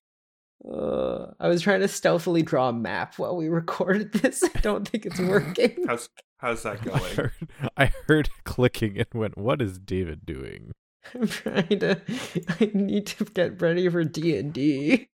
Uh, 0.69 1.31
I 1.39 1.47
was 1.47 1.61
trying 1.61 1.79
to 1.79 1.87
stealthily 1.87 2.41
draw 2.41 2.67
a 2.67 2.73
map 2.73 3.17
while 3.17 3.37
we 3.37 3.47
recorded 3.47 4.11
this. 4.11 4.43
I 4.43 4.59
don't 4.59 4.85
think 4.85 5.05
it's 5.05 5.19
working. 5.19 5.85
How's 5.87 6.09
how's 6.39 6.63
that 6.63 6.81
I 6.81 6.83
going? 6.83 7.15
heard, 7.15 7.31
I 7.77 7.91
heard 8.07 8.29
clicking 8.43 8.97
and 8.97 9.07
went, 9.13 9.37
"What 9.37 9.61
is 9.61 9.79
David 9.79 10.25
doing?" 10.25 10.73
I'm 11.15 11.27
trying 11.27 11.79
to. 11.79 12.01
I 12.59 12.71
need 12.73 13.07
to 13.07 13.23
get 13.25 13.61
ready 13.61 13.87
for 13.87 14.03
D 14.03 14.35
and 14.35 14.51
D. 14.51 15.07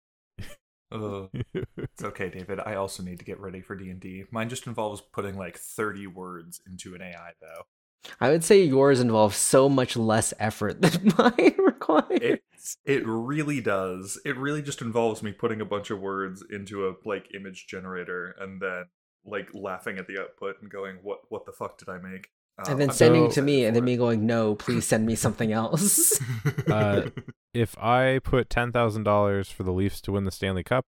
Ugh. 0.91 1.29
It's 1.53 2.03
okay, 2.03 2.29
David. 2.29 2.59
I 2.65 2.75
also 2.75 3.03
need 3.03 3.19
to 3.19 3.25
get 3.25 3.39
ready 3.39 3.61
for 3.61 3.75
D 3.75 3.89
and 3.91 3.99
D. 3.99 4.23
Mine 4.31 4.49
just 4.49 4.65
involves 4.65 5.01
putting 5.01 5.37
like 5.37 5.57
thirty 5.57 6.07
words 6.07 6.61
into 6.65 6.95
an 6.95 7.01
AI, 7.03 7.31
though. 7.41 7.63
I 8.19 8.29
would 8.29 8.43
say 8.43 8.63
yours 8.63 8.99
involves 8.99 9.37
so 9.37 9.69
much 9.69 9.95
less 9.95 10.33
effort 10.39 10.81
than 10.81 11.13
mine 11.17 11.55
requires. 11.57 12.09
It 12.11 12.43
it 12.85 13.03
really 13.05 13.61
does. 13.61 14.19
It 14.25 14.37
really 14.37 14.61
just 14.61 14.81
involves 14.81 15.21
me 15.21 15.31
putting 15.31 15.61
a 15.61 15.65
bunch 15.65 15.89
of 15.89 15.99
words 15.99 16.43
into 16.49 16.87
a 16.87 16.95
like 17.05 17.33
image 17.33 17.67
generator 17.67 18.35
and 18.39 18.61
then 18.61 18.85
like 19.25 19.49
laughing 19.53 19.97
at 19.97 20.07
the 20.07 20.19
output 20.19 20.55
and 20.61 20.69
going, 20.69 20.97
"What 21.01 21.19
what 21.29 21.45
the 21.45 21.51
fuck 21.51 21.77
did 21.77 21.89
I 21.89 21.97
make?" 21.97 22.29
Um, 22.57 22.73
and 22.73 22.81
then 22.81 22.89
I'm 22.89 22.95
sending 22.95 23.21
very 23.21 23.31
it 23.31 23.33
to 23.35 23.41
me, 23.41 23.65
and 23.65 23.75
then 23.75 23.81
for 23.81 23.85
me 23.85 23.97
going, 23.97 24.25
"No, 24.25 24.55
please 24.55 24.85
send 24.85 25.05
me 25.05 25.15
something 25.15 25.51
else." 25.51 26.19
Uh, 26.69 27.09
if 27.53 27.77
I 27.77 28.19
put 28.23 28.49
ten 28.49 28.71
thousand 28.71 29.03
dollars 29.03 29.49
for 29.49 29.63
the 29.63 29.71
Leafs 29.71 30.01
to 30.01 30.11
win 30.11 30.23
the 30.23 30.31
Stanley 30.31 30.63
Cup, 30.63 30.85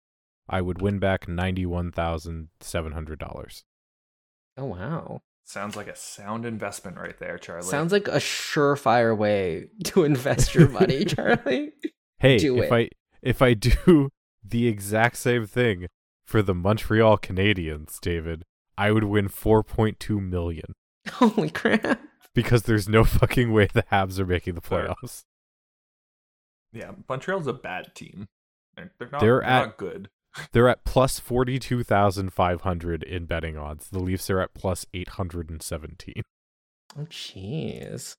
I 0.49 0.61
would 0.61 0.81
win 0.81 0.99
back 0.99 1.27
ninety-one 1.27 1.91
thousand 1.91 2.49
seven 2.59 2.91
hundred 2.93 3.19
dollars. 3.19 3.63
oh 4.57 4.65
wow, 4.65 5.21
Sounds 5.47 5.75
like 5.75 5.87
a 5.87 5.95
sound 5.95 6.43
investment 6.45 6.97
right 6.97 7.17
there, 7.19 7.37
Charlie. 7.37 7.61
sounds 7.67 7.91
like 7.91 8.07
a 8.07 8.17
surefire 8.17 9.15
way 9.15 9.67
to 9.85 10.03
invest 10.05 10.55
your 10.55 10.67
money, 10.69 11.05
Charlie. 11.05 11.71
Hey, 12.17 12.37
Do 12.39 12.57
if 12.57 12.71
it. 12.71 12.73
I 12.73 12.89
if 13.21 13.41
I 13.41 13.53
do 13.53 14.09
the 14.43 14.67
exact 14.67 15.17
same 15.17 15.45
thing 15.45 15.87
for 16.25 16.41
the 16.41 16.55
Montreal 16.55 17.19
Canadiens, 17.19 17.99
David, 17.99 18.43
I 18.77 18.91
would 18.91 19.03
win 19.03 19.27
four 19.27 19.61
point 19.63 19.99
two 19.99 20.19
million 20.19 20.73
Holy 21.09 21.51
crap! 21.51 22.01
because 22.33 22.63
there's 22.63 22.89
no 22.89 23.03
fucking 23.03 23.53
way 23.53 23.67
the 23.71 23.83
Habs 23.91 24.17
are 24.17 24.25
making 24.25 24.55
the 24.55 24.61
playoffs. 24.61 25.21
Yeah, 26.73 26.91
Montreal's 27.07 27.47
a 27.47 27.53
bad 27.53 27.93
team. 27.95 28.27
They're, 28.75 28.91
they're 28.97 29.09
not. 29.11 29.21
They're 29.21 29.29
They're, 29.41 29.43
at- 29.43 29.65
not 29.67 29.77
good. 29.77 30.09
They're 30.51 30.67
at 30.69 30.83
plus 30.85 31.19
42,500 31.19 33.03
in 33.03 33.25
betting 33.25 33.57
odds. 33.57 33.89
The 33.89 33.99
Leafs 33.99 34.29
are 34.29 34.41
at 34.41 34.53
plus 34.53 34.85
817. 34.93 36.23
Oh, 36.97 37.01
jeez. 37.05 38.15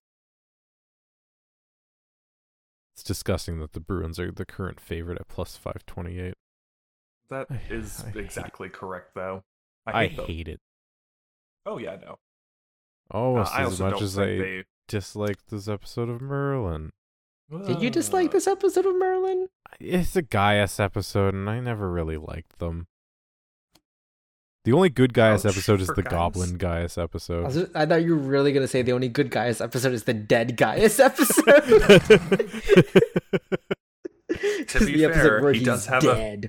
It's 2.94 3.02
disgusting 3.02 3.58
that 3.60 3.72
the 3.72 3.80
Bruins 3.80 4.18
are 4.18 4.32
the 4.32 4.46
current 4.46 4.80
favorite 4.80 5.18
at 5.20 5.28
plus 5.28 5.56
528. 5.56 6.34
That 7.28 7.46
I- 7.50 7.60
is 7.70 8.02
I 8.04 8.18
exactly 8.18 8.68
correct, 8.68 9.14
though. 9.14 9.44
I 9.86 10.06
hate 10.06 10.16
them. 10.16 10.26
hate 10.26 10.48
it 10.48 10.60
Oh 11.64 11.78
yeah, 11.78 11.96
no. 11.96 12.18
almost 13.10 13.52
Uh, 13.54 13.58
as 13.58 13.66
also 13.80 13.90
much 13.90 14.02
as 14.02 14.18
I 14.18 14.26
think 14.26 14.40
they. 14.42 14.64
disliked 14.88 15.50
this 15.50 15.68
episode 15.68 16.08
of 16.08 16.20
Merlin. 16.20 16.92
Did 17.50 17.80
you 17.80 17.90
dislike 17.90 18.32
this 18.32 18.46
episode 18.46 18.86
of 18.86 18.96
Merlin? 18.96 19.48
It's 19.78 20.16
a 20.16 20.22
Gaius 20.22 20.80
episode, 20.80 21.34
and 21.34 21.48
I 21.48 21.60
never 21.60 21.90
really 21.90 22.16
liked 22.16 22.58
them. 22.58 22.88
The 24.64 24.72
only 24.72 24.88
good 24.88 25.14
Gaius 25.14 25.46
Ouch 25.46 25.52
episode 25.52 25.80
is 25.80 25.86
the 25.86 26.02
Gaius. 26.02 26.10
Goblin 26.10 26.56
Gaius 26.56 26.98
I, 26.98 27.02
episode. 27.04 27.44
was 27.44 27.54
just- 27.54 27.76
I 27.76 27.86
thought 27.86 28.02
you 28.02 28.16
were 28.16 28.22
really 28.22 28.52
gonna 28.52 28.66
say 28.66 28.82
the 28.82 28.92
only 28.92 29.08
good 29.08 29.30
Gaius 29.30 29.60
episode 29.60 29.92
is 29.92 30.02
the 30.04 30.14
dead 30.14 30.56
Gaius 30.56 30.98
episode. 31.00 31.62
To 34.68 34.84
be 34.84 34.96
the 34.96 35.04
episode 35.04 35.40
fair, 35.40 35.52
he 35.52 35.64
does 35.64 35.86
have 35.86 36.04
a 36.04 36.40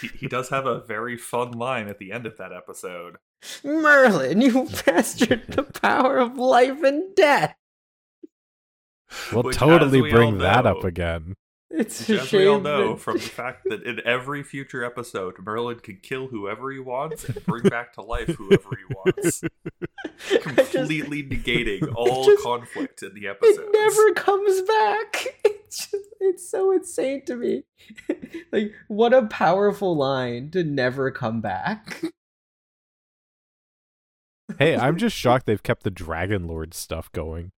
he, 0.00 0.08
he, 0.18 0.28
does 0.28 0.50
have 0.50 0.66
a 0.66 0.80
very 0.80 1.16
fun 1.16 1.52
line 1.52 1.88
at 1.88 1.98
the 1.98 2.12
end 2.12 2.26
of 2.26 2.36
that 2.36 2.52
episode. 2.52 3.16
Merlin, 3.64 4.40
you 4.40 4.68
bastard! 4.86 5.42
The 5.48 5.62
power 5.64 6.18
of 6.18 6.36
life 6.36 6.82
and 6.82 7.14
death. 7.16 7.56
We'll 9.32 9.42
Which, 9.44 9.56
totally 9.56 10.02
we 10.02 10.10
bring 10.10 10.34
all 10.34 10.38
that 10.40 10.64
know- 10.64 10.78
up 10.78 10.84
again. 10.84 11.34
It's 11.70 12.08
a 12.08 12.20
As 12.20 12.30
we 12.32 12.46
all 12.46 12.60
know 12.60 12.92
that- 12.92 13.00
from 13.00 13.14
the 13.16 13.22
fact 13.24 13.62
that 13.64 13.82
in 13.82 14.00
every 14.04 14.44
future 14.44 14.84
episode, 14.84 15.34
Merlin 15.44 15.80
can 15.80 15.96
kill 16.02 16.28
whoever 16.28 16.70
he 16.70 16.78
wants 16.78 17.24
and 17.28 17.44
bring 17.46 17.64
back 17.64 17.92
to 17.94 18.02
life 18.02 18.28
whoever 18.28 18.68
he 18.76 18.94
wants, 18.94 19.42
I 20.46 20.52
just- 20.54 20.72
completely 20.72 21.24
negating 21.24 21.92
all 21.96 22.26
just- 22.26 22.44
conflict 22.44 23.02
in 23.02 23.14
the 23.14 23.26
episode. 23.26 23.64
it 23.64 23.72
never 23.72 24.12
comes 24.12 24.62
back. 24.62 25.26
It's 25.44 25.90
just, 25.90 26.08
it's 26.20 26.48
so 26.48 26.70
insane 26.70 27.24
to 27.24 27.34
me. 27.34 27.64
like 28.52 28.72
what 28.86 29.12
a 29.12 29.26
powerful 29.26 29.96
line 29.96 30.50
to 30.52 30.62
never 30.62 31.10
come 31.10 31.40
back. 31.40 32.00
hey, 34.60 34.76
I'm 34.76 34.96
just 34.96 35.16
shocked 35.16 35.46
they've 35.46 35.62
kept 35.62 35.82
the 35.82 35.90
Dragon 35.90 36.46
Lord 36.46 36.74
stuff 36.74 37.10
going. 37.10 37.50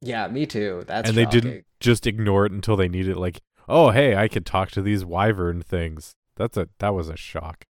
Yeah, 0.00 0.28
me 0.28 0.46
too. 0.46 0.84
That's 0.86 1.08
and 1.08 1.16
they 1.16 1.26
didn't 1.26 1.64
just 1.80 2.06
ignore 2.06 2.46
it 2.46 2.52
until 2.52 2.76
they 2.76 2.88
needed 2.88 3.16
like, 3.16 3.40
oh 3.68 3.90
hey, 3.90 4.16
I 4.16 4.28
could 4.28 4.46
talk 4.46 4.70
to 4.72 4.82
these 4.82 5.04
wyvern 5.04 5.62
things. 5.62 6.14
That's 6.36 6.56
a 6.56 6.68
that 6.78 6.94
was 6.94 7.08
a 7.08 7.16
shock. 7.16 7.64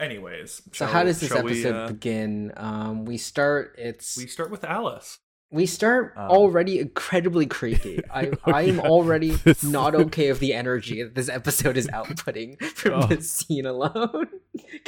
Anyways, 0.00 0.62
So 0.66 0.70
shall- 0.72 0.88
how 0.88 1.04
does 1.04 1.20
this 1.20 1.28
shall 1.28 1.44
we, 1.44 1.52
episode 1.52 1.74
uh, 1.76 1.86
begin? 1.88 2.52
Um, 2.56 3.04
we 3.04 3.18
start. 3.18 3.76
It's 3.78 4.16
we 4.16 4.26
start 4.26 4.50
with 4.50 4.64
Alice. 4.64 5.18
We 5.50 5.64
start 5.66 6.12
Um, 6.16 6.30
already 6.30 6.80
incredibly 6.80 7.46
creepy. 7.46 8.00
I 8.12 8.32
I 8.44 8.62
am 8.62 8.76
yeah. 8.76 8.82
already 8.82 9.30
This- 9.44 9.62
not 9.62 9.94
okay 9.94 10.28
with 10.30 10.40
the 10.40 10.52
energy 10.54 11.02
that 11.02 11.14
this 11.14 11.28
episode 11.28 11.76
is 11.76 11.86
outputting 11.88 12.60
from 12.74 13.02
Oh. 13.02 13.06
this 13.06 13.30
scene 13.30 13.64
alone. 13.66 14.28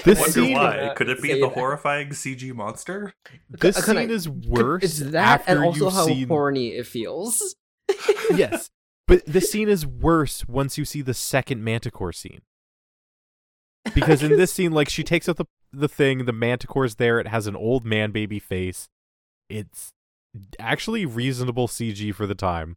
This 0.04 0.18
I 0.18 0.20
wonder 0.22 0.32
scene- 0.32 0.52
why. 0.54 0.92
Could 0.96 1.08
it 1.08 1.22
be 1.22 1.32
the 1.34 1.40
that. 1.48 1.52
horrifying 1.54 2.08
CG 2.10 2.52
monster? 2.54 3.14
This 3.48 3.82
Can 3.84 3.96
I- 3.96 4.02
scene 4.02 4.10
is 4.10 4.28
worse 4.28 4.82
It's 4.84 4.98
that, 4.98 5.40
after 5.40 5.52
and 5.52 5.64
also 5.64 5.84
you've 5.86 5.92
how 5.94 6.06
seen 6.06 6.28
horny 6.28 6.68
it 6.68 6.86
feels. 6.86 7.54
yes, 8.34 8.68
but 9.06 9.24
the 9.26 9.40
scene 9.40 9.68
is 9.68 9.86
worse 9.86 10.46
once 10.46 10.76
you 10.76 10.84
see 10.84 11.00
the 11.02 11.14
second 11.14 11.64
Manticore 11.64 12.12
scene. 12.12 12.40
Because 13.94 14.22
in 14.22 14.36
this 14.36 14.52
scene, 14.52 14.72
like 14.72 14.88
she 14.90 15.02
takes 15.02 15.28
out 15.28 15.36
the 15.36 15.46
the 15.72 15.88
thing, 15.88 16.24
the 16.26 16.32
Manticore's 16.32 16.96
there. 16.96 17.18
It 17.20 17.26
has 17.28 17.46
an 17.46 17.56
old 17.56 17.86
man 17.86 18.10
baby 18.10 18.38
face. 18.38 18.88
It's 19.48 19.92
actually 20.58 21.06
reasonable 21.06 21.68
CG 21.68 22.14
for 22.14 22.26
the 22.26 22.34
time. 22.34 22.76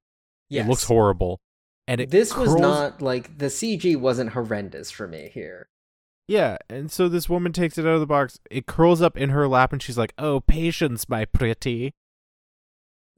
yes. 0.50 0.66
It 0.66 0.70
looks 0.70 0.84
horrible, 0.86 1.40
and 1.88 2.02
it 2.02 2.10
this 2.12 2.36
was 2.36 2.56
not 2.56 3.02
like 3.02 3.38
the 3.38 3.48
CG 3.48 3.96
wasn't 3.98 4.32
horrendous 4.32 4.92
for 4.92 5.08
me 5.08 5.30
here. 5.34 5.68
Yeah, 6.28 6.58
and 6.70 6.90
so 6.92 7.10
this 7.10 7.28
woman 7.28 7.52
takes 7.52 7.78
it 7.78 7.86
out 7.86 7.94
of 7.96 8.00
the 8.00 8.06
box. 8.08 8.40
It 8.50 8.66
curls 8.66 9.02
up 9.02 9.18
in 9.18 9.30
her 9.32 9.48
lap, 9.48 9.74
and 9.74 9.82
she's 9.82 9.98
like, 9.98 10.14
"Oh, 10.18 10.40
patience, 10.40 11.10
my 11.10 11.26
pretty." 11.26 11.94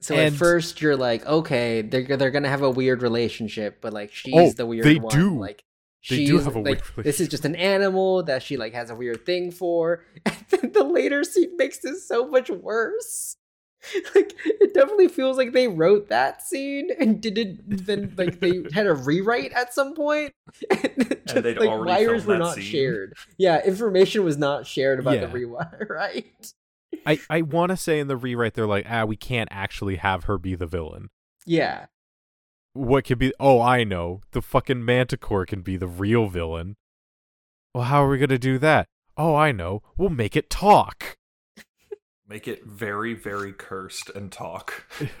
So 0.00 0.14
And- 0.14 0.34
at 0.34 0.38
first 0.38 0.80
you're 0.82 0.96
like, 0.96 1.24
okay, 1.24 1.80
they're 1.82 2.16
they're 2.16 2.30
gonna 2.30 2.48
have 2.48 2.62
a 2.62 2.70
weird 2.70 3.02
relationship, 3.02 3.80
but 3.80 3.92
like 3.92 4.12
she's 4.12 4.34
Oh, 4.36 4.52
the 4.52 4.66
weird 4.66 4.84
they 4.84 4.96
one. 4.96 5.14
do. 5.16 5.38
Like 5.38 5.62
They 6.10 6.16
she's 6.16 6.28
do 6.28 6.38
have 6.40 6.56
a 6.56 6.60
like 6.60 6.84
weird 6.96 7.06
this 7.06 7.20
is 7.20 7.28
just 7.28 7.44
an 7.46 7.54
animal 7.56 8.22
that 8.24 8.42
she 8.42 8.56
like 8.58 8.74
has 8.74 8.90
a 8.90 8.94
weird 8.96 9.24
thing 9.24 9.50
for. 9.50 10.04
And 10.26 10.44
then 10.50 10.72
the 10.72 10.84
later 10.84 11.24
scene 11.24 11.56
makes 11.56 11.78
this 11.78 12.06
so 12.06 12.28
much 12.28 12.50
worse. 12.50 13.36
Like 14.14 14.34
it 14.44 14.72
definitely 14.74 15.08
feels 15.08 15.36
like 15.36 15.52
they 15.52 15.68
wrote 15.68 16.08
that 16.08 16.42
scene 16.42 16.90
and 16.98 17.20
didn't 17.20 17.86
then 17.86 18.14
like 18.16 18.40
they 18.40 18.62
had 18.72 18.86
a 18.86 18.94
rewrite 18.94 19.52
at 19.52 19.74
some 19.74 19.94
point. 19.94 20.32
And, 20.70 21.18
just, 21.26 21.42
they'd 21.42 21.58
like 21.58 21.68
already 21.68 22.06
wires 22.06 22.24
were 22.26 22.38
not 22.38 22.54
scene. 22.56 22.64
shared. 22.64 23.14
Yeah, 23.38 23.64
information 23.64 24.24
was 24.24 24.36
not 24.36 24.66
shared 24.66 25.00
about 25.00 25.14
Yeah. 25.14 25.26
the 25.26 25.28
rewrite. 25.28 26.52
I 27.06 27.18
I 27.28 27.42
want 27.42 27.70
to 27.70 27.76
say 27.76 27.98
in 27.98 28.08
the 28.08 28.16
rewrite 28.16 28.54
they're 28.54 28.66
like, 28.66 28.86
"Ah, 28.88 29.04
we 29.04 29.16
can't 29.16 29.48
actually 29.50 29.96
have 29.96 30.24
her 30.24 30.38
be 30.38 30.54
the 30.54 30.66
villain." 30.66 31.08
Yeah. 31.46 31.86
What 32.74 33.04
could 33.04 33.18
be? 33.18 33.32
Oh, 33.40 33.60
I 33.60 33.84
know. 33.84 34.20
The 34.32 34.42
fucking 34.42 34.84
Manticore 34.84 35.46
can 35.46 35.60
be 35.62 35.76
the 35.76 35.86
real 35.86 36.26
villain. 36.28 36.76
Well, 37.74 37.84
how 37.84 38.04
are 38.04 38.08
we 38.08 38.18
gonna 38.18 38.38
do 38.38 38.58
that? 38.58 38.86
Oh, 39.16 39.34
I 39.34 39.52
know. 39.52 39.82
We'll 39.96 40.08
make 40.10 40.36
it 40.36 40.50
talk. 40.50 41.16
Make 42.26 42.48
it 42.48 42.64
very, 42.64 43.14
very 43.14 43.52
cursed 43.52 44.10
and 44.10 44.32
talk. 44.32 44.86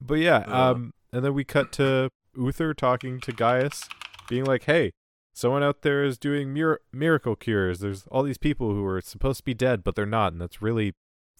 but 0.00 0.14
yeah, 0.14 0.44
Ugh. 0.46 0.76
um, 0.76 0.94
and 1.12 1.24
then 1.24 1.34
we 1.34 1.44
cut 1.44 1.70
to 1.72 2.10
Uther 2.36 2.74
talking 2.74 3.20
to 3.20 3.32
Gaius, 3.32 3.88
being 4.28 4.44
like, 4.44 4.64
"Hey, 4.64 4.92
someone 5.32 5.62
out 5.62 5.82
there 5.82 6.02
is 6.04 6.18
doing 6.18 6.52
mir- 6.52 6.80
miracle 6.92 7.36
cures. 7.36 7.78
There's 7.78 8.04
all 8.10 8.24
these 8.24 8.38
people 8.38 8.70
who 8.72 8.84
are 8.84 9.00
supposed 9.00 9.38
to 9.38 9.44
be 9.44 9.54
dead, 9.54 9.84
but 9.84 9.94
they're 9.94 10.06
not, 10.06 10.32
and 10.32 10.40
that's 10.40 10.60
really 10.60 10.94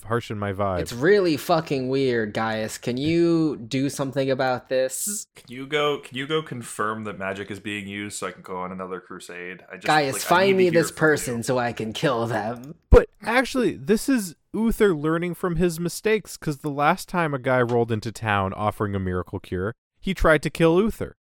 harshing 0.05 0.39
my 0.39 0.53
vibe." 0.53 0.81
It's 0.81 0.93
really 0.93 1.37
fucking 1.37 1.89
weird, 1.89 2.35
Gaius. 2.35 2.79
Can 2.79 2.97
you 2.97 3.57
do 3.57 3.89
something 3.89 4.31
about 4.31 4.69
this? 4.69 5.27
Can 5.35 5.47
you 5.49 5.67
go? 5.67 5.99
Can 5.99 6.17
you 6.17 6.27
go 6.27 6.43
confirm 6.43 7.05
that 7.05 7.19
magic 7.19 7.51
is 7.51 7.61
being 7.61 7.87
used 7.87 8.19
so 8.19 8.27
I 8.27 8.33
can 8.33 8.43
go 8.43 8.59
on 8.59 8.73
another 8.73 9.01
crusade? 9.01 9.63
I 9.71 9.77
just 9.77 9.87
Gaius, 9.87 10.15
like, 10.15 10.23
find 10.23 10.57
need 10.57 10.65
me 10.65 10.71
this 10.71 10.91
person 10.91 11.39
you. 11.39 11.43
so 11.43 11.59
I 11.59 11.73
can 11.73 11.93
kill 11.93 12.27
them. 12.27 12.75
But 12.91 13.09
actually, 13.23 13.77
this 13.77 14.09
is 14.09 14.35
Uther 14.53 14.95
learning 14.95 15.35
from 15.35 15.57
his 15.57 15.79
mistakes 15.79 16.37
because 16.37 16.59
the 16.59 16.71
last 16.71 17.09
time 17.09 17.35
a 17.35 17.39
guy 17.39 17.61
rolled 17.61 17.93
into 17.93 18.13
town 18.13 18.53
offering 18.55 18.95
a 18.95 18.99
miracle 18.99 19.41
cure, 19.41 19.75
he 20.01 20.15
tried 20.15 20.43
to 20.43 20.51
kill 20.51 20.81
Uther 20.81 21.17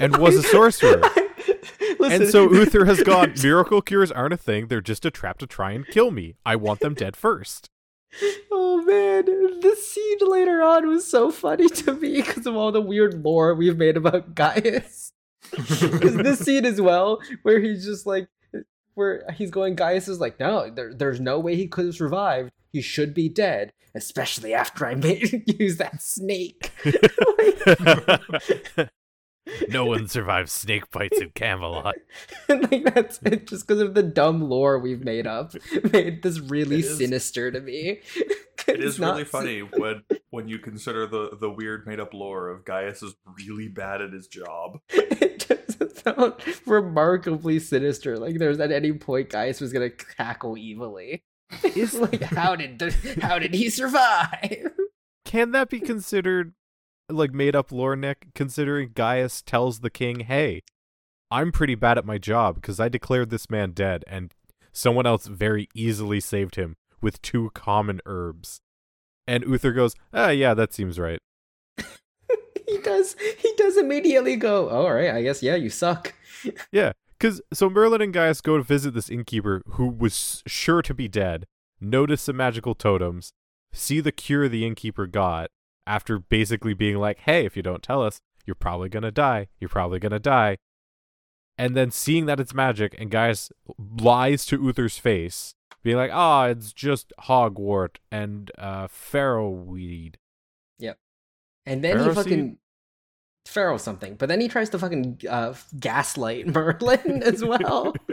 and 0.00 0.16
was 0.18 0.36
a 0.36 0.42
sorcerer. 0.42 1.02
Listen, 1.98 2.22
and 2.22 2.30
so 2.30 2.50
Uther 2.50 2.84
has 2.84 3.02
gone, 3.02 3.34
miracle 3.42 3.80
cures 3.80 4.10
aren't 4.10 4.34
a 4.34 4.36
thing. 4.36 4.66
They're 4.66 4.80
just 4.80 5.04
a 5.04 5.10
trap 5.10 5.38
to 5.38 5.46
try 5.46 5.72
and 5.72 5.86
kill 5.86 6.10
me. 6.10 6.34
I 6.44 6.56
want 6.56 6.80
them 6.80 6.94
dead 6.94 7.16
first. 7.16 7.70
Oh 8.50 8.82
man, 8.82 9.60
this 9.60 9.90
scene 9.90 10.18
later 10.20 10.62
on 10.62 10.88
was 10.88 11.10
so 11.10 11.30
funny 11.30 11.68
to 11.68 11.94
me 11.94 12.16
because 12.16 12.46
of 12.46 12.56
all 12.56 12.72
the 12.72 12.80
weird 12.80 13.24
lore 13.24 13.54
we've 13.54 13.76
made 13.76 13.96
about 13.96 14.34
Gaius. 14.34 15.12
this 15.50 16.40
scene 16.40 16.64
as 16.64 16.80
well, 16.80 17.20
where 17.42 17.60
he's 17.60 17.84
just 17.84 18.06
like, 18.06 18.28
where 18.94 19.24
he's 19.34 19.50
going, 19.50 19.74
Gaius 19.74 20.08
is 20.08 20.20
like, 20.20 20.38
no, 20.38 20.70
there, 20.70 20.94
there's 20.94 21.20
no 21.20 21.38
way 21.38 21.56
he 21.56 21.66
could 21.66 21.86
have 21.86 21.94
survived. 21.94 22.50
He 22.72 22.82
should 22.82 23.14
be 23.14 23.28
dead, 23.28 23.72
especially 23.94 24.54
after 24.54 24.86
I 24.86 24.94
made 24.94 25.44
use 25.58 25.78
that 25.78 26.02
snake. 26.02 26.70
no 29.68 29.84
one 29.84 30.08
survives 30.08 30.52
snake 30.52 30.90
bites 30.90 31.20
in 31.20 31.30
Camelot. 31.30 31.94
like 32.48 32.84
that's 32.94 33.18
it, 33.22 33.46
just 33.46 33.66
because 33.66 33.80
of 33.80 33.94
the 33.94 34.02
dumb 34.02 34.42
lore 34.42 34.78
we've 34.78 35.04
made 35.04 35.26
up, 35.26 35.54
made 35.92 36.22
this 36.22 36.38
really 36.40 36.78
It 36.80 36.84
is- 36.84 36.98
sinister 36.98 37.50
to 37.50 37.60
me. 37.60 38.00
It's 38.68 38.94
is 38.94 39.00
really 39.00 39.24
funny 39.24 39.58
when 39.60 40.04
when 40.30 40.46
you 40.46 40.60
consider 40.60 41.08
the 41.08 41.36
the 41.40 41.50
weird 41.50 41.84
made 41.84 41.98
up 41.98 42.14
lore 42.14 42.48
of 42.48 42.64
Gaius 42.64 43.02
is 43.02 43.16
really 43.36 43.66
bad 43.66 44.00
at 44.00 44.12
his 44.12 44.28
job. 44.28 44.78
it 44.90 45.44
just 45.48 46.04
sound 46.04 46.34
remarkably 46.64 47.58
sinister. 47.58 48.16
Like 48.18 48.38
there's 48.38 48.60
at 48.60 48.70
any 48.70 48.92
point 48.92 49.30
Gaius 49.30 49.60
was 49.60 49.72
gonna 49.72 49.90
cackle 49.90 50.56
evilly. 50.56 51.24
It's 51.64 51.94
like 51.94 52.22
how 52.22 52.54
did 52.54 52.78
the, 52.78 52.92
how 53.20 53.40
did 53.40 53.52
he 53.52 53.68
survive? 53.68 54.70
Can 55.24 55.50
that 55.50 55.68
be 55.68 55.80
considered 55.80 56.54
like 57.08 57.32
made 57.32 57.56
up 57.56 57.72
lore, 57.72 57.96
Nick? 57.96 58.28
Considering 58.34 58.90
Gaius 58.94 59.42
tells 59.42 59.80
the 59.80 59.90
king, 59.90 60.20
"Hey, 60.20 60.62
I'm 61.30 61.52
pretty 61.52 61.74
bad 61.74 61.98
at 61.98 62.04
my 62.04 62.18
job 62.18 62.56
because 62.56 62.80
I 62.80 62.88
declared 62.88 63.30
this 63.30 63.50
man 63.50 63.72
dead, 63.72 64.04
and 64.06 64.34
someone 64.72 65.06
else 65.06 65.26
very 65.26 65.68
easily 65.74 66.20
saved 66.20 66.56
him 66.56 66.76
with 67.00 67.22
two 67.22 67.50
common 67.54 68.00
herbs." 68.06 68.60
And 69.26 69.44
Uther 69.44 69.72
goes, 69.72 69.94
"Ah, 70.12 70.30
yeah, 70.30 70.54
that 70.54 70.72
seems 70.72 70.98
right." 70.98 71.20
he 72.68 72.78
does. 72.78 73.16
He 73.38 73.52
does 73.56 73.76
immediately 73.76 74.36
go. 74.36 74.68
All 74.68 74.92
right, 74.92 75.10
I 75.10 75.22
guess 75.22 75.42
yeah, 75.42 75.56
you 75.56 75.70
suck. 75.70 76.14
Yeah, 76.72 76.90
because 77.16 77.40
so 77.52 77.70
Merlin 77.70 78.02
and 78.02 78.12
Gaius 78.12 78.40
go 78.40 78.56
to 78.56 78.64
visit 78.64 78.94
this 78.94 79.08
innkeeper 79.08 79.62
who 79.68 79.86
was 79.86 80.42
sure 80.44 80.82
to 80.82 80.92
be 80.92 81.06
dead. 81.06 81.46
Notice 81.80 82.22
some 82.22 82.36
magical 82.36 82.74
totems, 82.74 83.32
see 83.72 84.00
the 84.00 84.10
cure 84.10 84.48
the 84.48 84.66
innkeeper 84.66 85.06
got 85.06 85.50
after 85.86 86.18
basically 86.18 86.74
being 86.74 86.96
like, 86.98 87.20
"Hey, 87.20 87.44
if 87.44 87.56
you 87.56 87.62
don't 87.62 87.82
tell 87.82 88.02
us, 88.02 88.20
you're 88.46 88.54
probably 88.54 88.88
gonna 88.88 89.10
die. 89.10 89.48
You're 89.60 89.68
probably 89.68 89.98
gonna 89.98 90.18
die." 90.18 90.58
And 91.58 91.76
then 91.76 91.90
seeing 91.90 92.26
that 92.26 92.40
it's 92.40 92.54
magic, 92.54 92.94
and 92.98 93.10
Gaius 93.10 93.52
lies 93.78 94.46
to 94.46 94.62
Uther's 94.62 94.98
face, 94.98 95.54
being 95.82 95.96
like, 95.96 96.10
"Ah, 96.12 96.46
it's 96.46 96.72
just 96.72 97.12
hogwort 97.24 97.96
and 98.10 98.50
uh, 98.58 98.88
pharaoh 98.88 99.50
weed." 99.50 100.18
Yep. 100.78 100.98
And 101.66 101.84
then 101.84 101.96
Pharaoh 101.96 102.08
he 102.08 102.14
fucking 102.14 102.58
Pharaoh 103.46 103.76
something, 103.76 104.14
but 104.16 104.28
then 104.28 104.40
he 104.40 104.48
tries 104.48 104.70
to 104.70 104.78
fucking 104.78 105.20
uh, 105.28 105.54
gaslight 105.78 106.46
Merlin 106.54 107.22
as 107.22 107.44
well. 107.44 107.94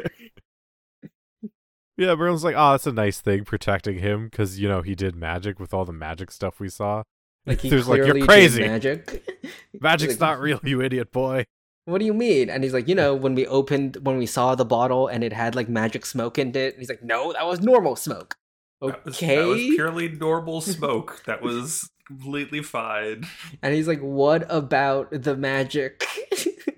Yeah, 2.00 2.16
Merlin's 2.16 2.46
like, 2.46 2.56
"Oh, 2.58 2.72
that's 2.72 2.88
a 2.88 2.94
nice 2.94 3.20
thing, 3.20 3.44
protecting 3.44 4.00
him 4.00 4.30
because 4.30 4.58
you 4.58 4.70
know 4.70 4.82
he 4.82 4.96
did 4.96 5.18
magic 5.18 5.60
with 5.60 5.74
all 5.74 5.84
the 5.84 5.92
magic 5.92 6.32
stuff 6.32 6.58
we 6.58 6.70
saw." 6.70 7.04
Like 7.46 7.62
he 7.62 7.70
There's 7.70 7.88
like, 7.88 7.98
"You're 8.06 8.26
crazy. 8.26 8.62
magic. 8.62 9.26
Magic's 9.80 10.14
Like- 10.14 10.20
not 10.20 10.40
real, 10.40 10.60
you 10.64 10.82
idiot 10.82 11.12
boy." 11.12 11.46
What 11.86 11.98
do 12.00 12.06
you 12.06 12.14
mean? 12.14 12.52
And 12.52 12.64
he's 12.64 12.74
like, 12.74 12.88
you 12.88 12.94
know, 12.94 13.16
when 13.16 13.34
we 13.34 13.48
opened, 13.48 13.98
when 14.04 14.20
we 14.20 14.28
saw 14.28 14.54
the 14.54 14.66
bottle 14.66 15.08
and 15.08 15.24
it 15.24 15.34
had 15.34 15.56
like 15.56 15.68
magic 15.70 16.06
smoke 16.06 16.38
in 16.38 16.50
it, 16.50 16.74
and 16.74 16.78
he's 16.78 16.90
like, 16.90 17.02
no, 17.02 17.34
that 17.34 17.48
was 17.48 17.62
normal 17.62 17.96
smoke. 17.96 18.36
That 18.80 19.04
was, 19.06 19.16
Okay. 19.16 19.38
that 19.38 19.48
was 19.48 19.60
purely 19.60 20.08
normal 20.10 20.62
smoke. 20.76 21.24
that 21.26 21.42
was 21.42 21.90
completely 22.06 22.62
fine. 22.62 23.24
And 23.64 23.74
he's 23.74 23.88
like, 23.88 24.02
what 24.02 24.46
about 24.52 25.10
the 25.12 25.36
magic 25.36 26.06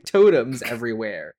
totems 0.06 0.62
everywhere? 0.62 1.36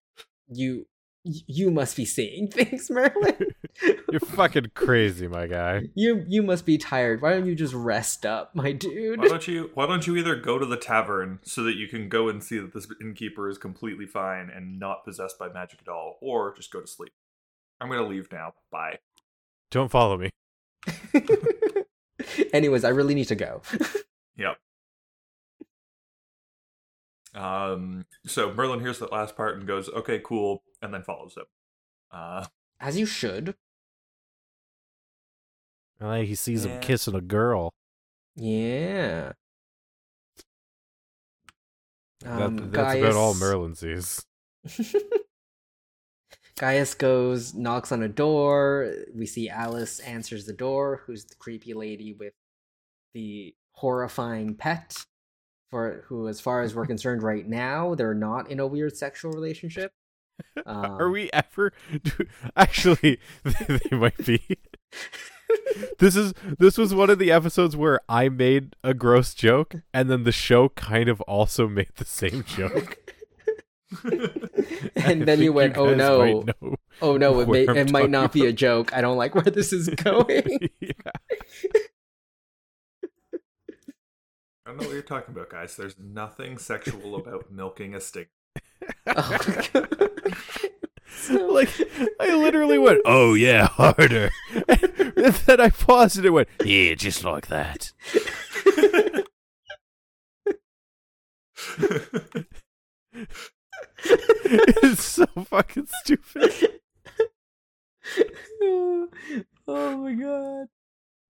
You, 0.49 0.87
you 1.25 1.71
must 1.71 1.97
be 1.97 2.05
seeing 2.05 2.49
things, 2.49 2.91
Merlin. 2.91 3.47
You're 4.11 4.21
fucking 4.21 4.73
crazy, 4.75 5.29
my 5.29 5.47
guy. 5.47 5.89
You, 5.95 6.25
you 6.29 6.43
must 6.43 6.67
be 6.67 6.79
tired. 6.79 7.23
Why 7.23 7.33
don't 7.33 7.47
you 7.47 7.55
just 7.55 7.75
rest 7.75 8.27
up, 8.27 8.55
my 8.55 8.73
dude? 8.73 9.21
Why 9.21 9.29
don't 9.29 9.49
you 9.49 9.71
why 9.75 9.87
don't 9.87 10.07
you 10.07 10.17
either 10.17 10.37
go 10.37 10.59
to 10.59 10.67
the 10.67 10.77
tavern 10.77 11.39
so 11.43 11.63
that 11.65 11.77
you 11.77 11.89
can 11.89 12.09
go 12.09 12.29
and 12.29 12.43
see 12.43 12.59
that 12.59 12.75
this 12.75 12.87
innkeeper 13.01 13.49
is 13.49 13.59
completely 13.59 14.07
fine 14.07 14.51
and 14.51 14.79
not 14.79 15.05
possessed 15.05 15.39
by 15.39 15.49
magic 15.49 15.81
at 15.83 15.89
all, 15.91 16.19
or 16.21 16.55
just 16.55 16.73
go 16.73 16.81
to 16.81 16.87
sleep. 16.87 17.13
I'm 17.81 17.89
gonna 17.89 18.07
leave 18.07 18.31
now. 18.31 18.55
Bye. 18.71 18.99
Don't 19.71 19.91
follow 19.91 20.19
me. 20.19 20.31
Anyways, 22.53 22.85
I 22.85 22.91
really 22.91 23.15
need 23.15 23.29
to 23.29 23.35
go. 23.35 23.63
Yep. 24.37 24.59
Um 27.35 28.05
so 28.27 28.53
Merlin 28.53 28.81
hears 28.81 28.99
that 28.99 29.13
last 29.13 29.37
part 29.37 29.57
and 29.57 29.67
goes, 29.67 29.89
Okay, 29.89 30.21
cool, 30.25 30.63
and 30.83 30.93
then 30.93 31.03
follows 31.03 31.37
him. 31.37 31.45
Uh 32.11 32.47
As 32.81 32.99
you 32.99 33.07
should. 33.07 33.55
Like 36.01 36.27
he 36.27 36.35
sees 36.35 36.65
Yeah. 36.67 36.73
him 36.77 36.81
kissing 36.83 37.15
a 37.15 37.21
girl. 37.21 37.73
Yeah. 38.37 39.33
Um, 42.25 42.57
that, 42.57 42.73
that's 42.73 42.99
about 42.99 43.15
all 43.15 43.35
Merlin 43.35 43.75
sees. 43.75 44.25
Gaius 46.59 46.95
goes, 46.95 47.55
knocks 47.55 47.91
on 47.91 48.03
a 48.03 48.09
door. 48.09 48.93
We 49.15 49.27
see 49.27 49.49
Alice 49.49 49.99
answers 50.01 50.47
the 50.47 50.53
door, 50.53 51.03
who's 51.07 51.25
the 51.25 51.35
creepy 51.37 51.75
lady 51.75 52.13
with 52.13 52.35
the 53.15 53.55
horrifying 53.73 54.55
pet. 54.55 54.95
For 55.73 56.05
who, 56.09 56.29
as 56.29 56.39
far 56.39 56.61
as 56.61 56.75
we're 56.75 56.85
concerned 56.85 57.23
right 57.23 57.49
now, 57.49 57.95
they're 57.95 58.13
not 58.13 58.51
in 58.51 58.61
a 58.61 58.67
weird 58.67 58.95
sexual 58.95 59.33
relationship. 59.33 59.93
Um, 60.67 61.01
Are 61.01 61.11
we 61.11 61.31
ever? 61.33 61.73
Do, 62.03 62.27
actually, 62.57 63.21
they, 63.45 63.79
they 63.79 63.97
might 63.97 64.17
be. 64.27 64.43
this 65.99 66.17
is 66.17 66.35
this 66.59 66.77
was 66.77 66.95
one 66.95 67.11
of 67.11 67.19
the 67.19 67.31
episodes 67.31 67.77
where 67.77 68.01
I 68.09 68.29
made 68.29 68.75
a 68.83 68.93
gross 68.93 69.35
joke, 69.35 69.77
and 69.95 70.11
then 70.11 70.25
the 70.25 70.33
show 70.33 70.71
kind 70.71 71.09
of 71.09 71.21
also 71.23 71.69
made 71.69 71.91
the 71.97 72.05
same 72.05 72.45
joke. 72.45 72.99
and 74.05 75.23
I 75.23 75.25
then 75.25 75.43
you 75.43 75.53
went, 75.53 75.77
"Oh 75.77 75.95
no, 75.95 76.45
oh 77.01 77.17
no, 77.17 77.41
it, 77.41 77.49
may, 77.49 77.63
it 77.63 77.93
might 77.93 78.11
not 78.11 78.33
be 78.33 78.47
a 78.47 78.53
joke. 78.53 78.93
I 78.93 79.01
don't 79.01 79.19
like 79.19 79.35
where 79.35 79.45
this 79.45 79.73
is 79.73 79.89
going." 79.91 80.71
yeah. 80.81 80.93
I 84.73 84.75
don't 84.75 84.85
know 84.85 84.89
what 84.89 84.95
you're 84.95 85.03
talking 85.03 85.35
about, 85.35 85.51
guys. 85.51 85.77
There's 85.77 85.99
nothing 85.99 86.57
sexual 86.57 87.15
about 87.17 87.51
milking 87.53 87.95
a 87.95 88.01
stick. 88.01 88.31
Oh, 89.07 89.39
So- 91.07 91.47
Like 91.53 91.69
I 92.19 92.35
literally 92.35 92.79
went, 92.79 93.03
"Oh 93.05 93.35
yeah, 93.35 93.67
harder," 93.67 94.31
and 94.55 95.35
then 95.47 95.61
I 95.61 95.69
paused 95.69 96.17
and 96.17 96.25
it 96.25 96.31
went, 96.31 96.49
"Yeah, 96.65 96.95
just 96.95 97.23
like 97.23 97.49
that." 97.49 97.93
it's 104.05 105.05
so 105.05 105.27
fucking 105.27 105.87
stupid. 106.03 106.81
oh 109.69 109.97
my 109.99 110.15
god. 110.15 110.67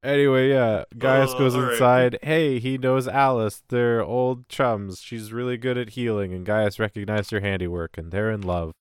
Anyway, 0.05 0.51
yeah, 0.51 0.85
Gaius 0.99 1.31
Oh, 1.35 1.38
goes 1.38 1.55
alright. 1.55 1.73
inside. 1.75 2.19
Hey, 2.23 2.59
he 2.59 2.77
knows 2.77 3.07
Alice. 3.07 3.62
They're 3.69 4.03
old 4.03 4.49
chums. 4.49 5.01
She's 5.01 5.33
really 5.33 5.57
good 5.57 5.79
at 5.79 5.91
healing, 5.91 6.33
and 6.33 6.45
Gaius 6.45 6.79
recognized 6.81 7.31
her 7.31 7.41
handiwork, 7.41 7.97
and 7.97 8.11
they're 8.11 8.31
in 8.31 8.41
love. 8.43 8.73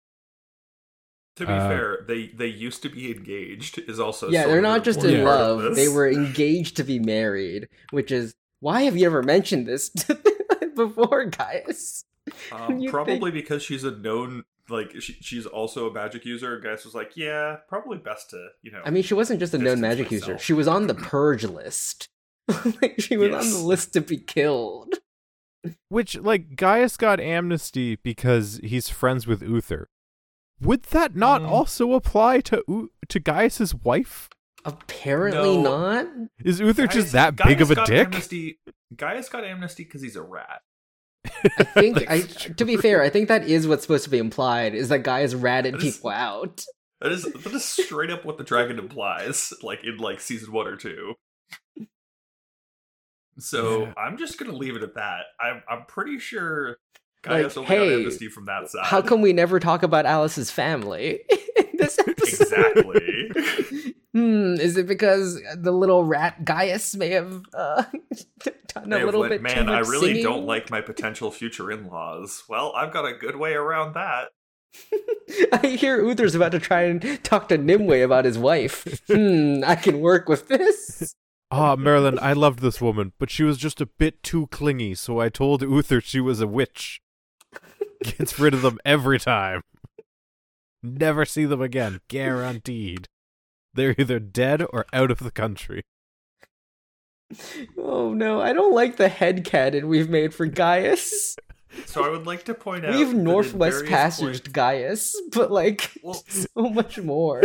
to 1.38 1.46
be 1.46 1.54
Uh, 1.54 1.68
fair, 1.70 2.06
they 2.08 2.28
they 2.28 2.48
used 2.48 2.82
to 2.84 2.90
be 2.90 3.12
engaged. 3.12 3.80
Is 3.80 4.00
also 4.00 4.30
Yeah, 4.30 4.48
they're 4.48 4.62
not 4.62 4.84
just 4.84 5.04
in 5.04 5.24
love. 5.24 5.76
They 5.76 5.88
were 5.88 6.10
engaged 6.12 6.76
to 6.78 6.84
be 6.84 7.00
married, 7.00 7.70
which 7.92 8.12
is 8.12 8.36
why 8.60 8.82
have 8.84 8.98
you 8.98 9.06
ever 9.06 9.24
mentioned 9.24 9.66
this 9.68 9.90
before, 10.76 11.26
Gaius? 11.26 12.04
Um, 12.52 12.80
You 12.80 12.90
probably 12.90 13.32
because 13.32 13.64
she's 13.64 13.84
a 13.84 13.92
known 13.92 14.44
like 14.72 15.00
she, 15.02 15.14
she's 15.22 15.46
also 15.46 15.90
a 15.90 15.94
magic 15.94 16.26
user. 16.26 16.60
Gaius 16.60 16.86
was 16.86 16.96
like, 16.96 17.16
yeah, 17.18 17.58
probably 17.68 17.98
best 17.98 18.30
to 18.32 18.48
you 18.62 18.72
know. 18.72 18.82
I 18.86 18.90
mean, 18.90 19.04
she 19.04 19.14
wasn't 19.14 19.40
just 19.40 19.54
a 19.54 19.58
known 19.58 19.82
Distance 19.82 19.82
magic 19.82 20.12
user. 20.12 20.38
She 20.38 20.54
was 20.54 20.68
on 20.68 20.88
the 20.88 20.96
purge 20.96 21.44
list. 21.44 22.10
like 22.82 22.96
she 23.00 23.18
was 23.18 23.34
on 23.34 23.50
the 23.52 23.60
list 23.66 23.94
to 23.94 24.02
be 24.02 24.18
killed. 24.18 24.96
Which, 25.90 26.18
like, 26.18 26.56
Gaius 26.56 26.98
got 26.98 27.20
amnesty 27.20 27.96
because 27.98 28.60
he's 28.64 28.90
friends 28.90 29.28
with 29.28 29.44
Uther. 29.44 29.90
Would 30.60 30.84
that 30.86 31.16
not 31.16 31.42
Mm. 31.42 31.50
also 31.50 31.94
apply 31.94 32.40
to 32.42 32.64
U- 32.68 32.92
to 33.10 33.20
Gaius's 33.20 33.76
wife? 33.76 34.28
Apparently 34.66 35.58
No. 35.58 35.62
not. 35.62 36.08
Is 36.44 36.60
Uther 36.60 36.88
Gaius- 36.88 36.94
just 36.96 37.12
that 37.14 37.36
Gaius 37.36 37.48
big 37.48 37.62
of 37.62 37.70
a 37.72 37.76
got 37.76 37.88
dick? 37.88 38.08
Amnesty, 38.08 38.60
Gaius 38.96 39.30
got 39.30 39.44
amnesty 39.44 39.84
because 39.84 40.02
he's 40.02 40.16
a 40.16 40.22
rat. 40.24 40.62
I 41.26 41.64
think 41.74 42.10
I 42.10 42.22
to 42.22 42.66
be 42.66 42.78
fair, 42.78 43.02
I 43.02 43.10
think 43.10 43.28
that 43.28 43.48
is 43.48 43.68
what's 43.68 43.82
supposed 43.84 44.04
to 44.06 44.10
be 44.10 44.18
implied 44.18 44.74
is 44.74 44.90
that 44.90 45.00
Gaius 45.00 45.34
ratted 45.34 45.76
That 45.76 45.84
is- 45.84 45.96
people 45.98 46.10
out. 46.12 46.64
That 47.00 47.12
is 47.12 47.24
that 47.24 47.48
is 47.54 47.66
straight 47.66 48.12
up 48.12 48.26
what 48.26 48.38
the 48.38 48.44
dragon 48.44 48.78
implies, 48.78 49.52
like 49.64 49.84
in 49.84 49.98
like 49.98 50.20
season 50.20 50.52
one 50.54 50.68
or 50.68 50.76
two. 50.76 51.16
So 53.40 53.86
Yeah. 53.86 53.94
I'm 53.98 54.18
just 54.18 54.38
gonna 54.38 54.56
leave 54.56 54.76
it 54.76 54.84
at 54.84 54.96
that. 54.96 55.22
I'm 55.40 55.64
I'm 55.70 55.86
pretty 55.88 56.20
sure 56.20 56.78
Like, 57.26 57.58
only 57.58 57.68
hey, 57.68 57.90
got 57.90 58.00
amnesty 58.02 58.28
from 58.28 58.46
that 58.46 58.70
side. 58.70 58.86
How 58.86 59.02
come 59.02 59.22
we 59.22 59.34
never 59.34 59.60
talk 59.60 59.82
about 59.84 60.06
Alice's 60.06 60.52
family 60.52 61.22
in 61.58 61.66
this 61.78 61.98
episode? 62.08 62.42
exactly? 62.42 63.96
Hmm, 64.14 64.56
is 64.56 64.76
it 64.76 64.88
because 64.88 65.42
the 65.56 65.72
little 65.72 66.04
rat 66.04 66.44
Gaius 66.44 66.96
may 66.96 67.10
have 67.12 67.44
uh, 67.54 67.84
done 68.74 68.90
They 68.90 68.96
a 68.98 69.00
have 69.00 69.06
little 69.06 69.22
went, 69.22 69.32
bit 69.32 69.42
Man, 69.42 69.68
too 69.68 69.72
I 69.72 69.80
really 69.80 70.08
singing? 70.08 70.24
don't 70.24 70.46
like 70.46 70.70
my 70.70 70.82
potential 70.82 71.32
future 71.32 71.72
in-laws. 71.72 72.44
Well, 72.50 72.74
I've 72.76 72.92
got 72.92 73.06
a 73.06 73.14
good 73.14 73.38
way 73.38 73.54
around 73.54 73.94
that. 73.94 74.30
I 75.54 75.68
hear 75.80 76.04
Uther's 76.04 76.36
about 76.36 76.52
to 76.52 76.60
try 76.60 76.84
and 76.84 77.24
talk 77.24 77.48
to 77.50 77.58
Nimueh 77.58 78.04
about 78.04 78.26
his 78.26 78.38
wife. 78.38 79.02
hmm, 79.08 79.62
I 79.66 79.76
can 79.76 80.00
work 80.02 80.28
with 80.28 80.48
this. 80.48 81.16
Ah, 81.54 81.76
Merlin, 81.76 82.18
I 82.22 82.32
loved 82.32 82.60
this 82.60 82.80
woman, 82.80 83.12
but 83.20 83.30
she 83.30 83.44
was 83.44 83.58
just 83.58 83.82
a 83.82 83.86
bit 83.86 84.24
too 84.24 84.48
clingy, 84.48 84.96
so 84.96 85.20
I 85.20 85.28
told 85.28 85.62
Uther 85.62 86.00
she 86.00 86.22
was 86.22 86.40
a 86.40 86.48
witch. 86.48 87.02
Gets 88.02 88.40
rid 88.40 88.54
of 88.54 88.62
them 88.62 88.80
every 88.86 89.20
time. 89.20 89.62
Never 90.82 91.26
see 91.26 91.44
them 91.44 91.62
again, 91.62 92.00
guaranteed. 92.08 93.10
They're 93.74 93.96
either 93.98 94.20
dead 94.20 94.64
or 94.74 94.86
out 94.94 95.12
of 95.12 95.20
the 95.20 95.32
country. 95.32 95.84
Oh 97.78 98.14
no, 98.14 98.42
I 98.42 98.52
don't 98.52 98.74
like 98.76 98.98
the 98.98 99.08
headcanon 99.10 99.86
we've 99.88 100.10
made 100.10 100.34
for 100.34 100.46
Gaius. 100.46 101.38
So 101.86 102.04
I 102.04 102.10
would 102.10 102.26
like 102.28 102.44
to 102.46 102.54
point 102.54 102.86
out 102.86 102.94
We've 102.94 103.14
Northwest 103.14 103.78
various 103.78 103.90
Passaged 103.90 104.44
points- 104.44 104.48
Gaius, 104.50 105.22
but 105.34 105.50
like 105.50 105.92
Well, 106.04 106.16
so 106.28 106.50
much 106.70 106.98
more. 107.02 107.44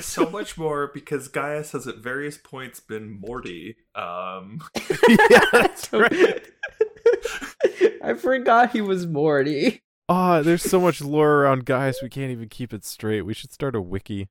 so 0.00 0.28
much 0.28 0.58
more 0.58 0.90
because 0.92 1.28
Gaius 1.28 1.70
has 1.70 1.86
at 1.86 1.98
various 1.98 2.36
points 2.36 2.80
been 2.80 3.20
Morty. 3.20 3.76
Um, 3.94 4.60
yeah, 5.08 5.44
that's 5.52 5.92
right. 5.92 6.44
I 8.02 8.14
forgot 8.14 8.72
he 8.72 8.80
was 8.80 9.06
Morty. 9.06 9.82
Ah, 10.08 10.42
there's 10.42 10.62
so 10.64 10.80
much 10.80 11.00
lore 11.00 11.42
around 11.42 11.64
Gaius, 11.64 12.02
we 12.02 12.08
can't 12.08 12.32
even 12.32 12.48
keep 12.48 12.72
it 12.72 12.84
straight. 12.84 13.22
We 13.22 13.34
should 13.34 13.52
start 13.52 13.76
a 13.76 13.80
wiki. 13.80 14.26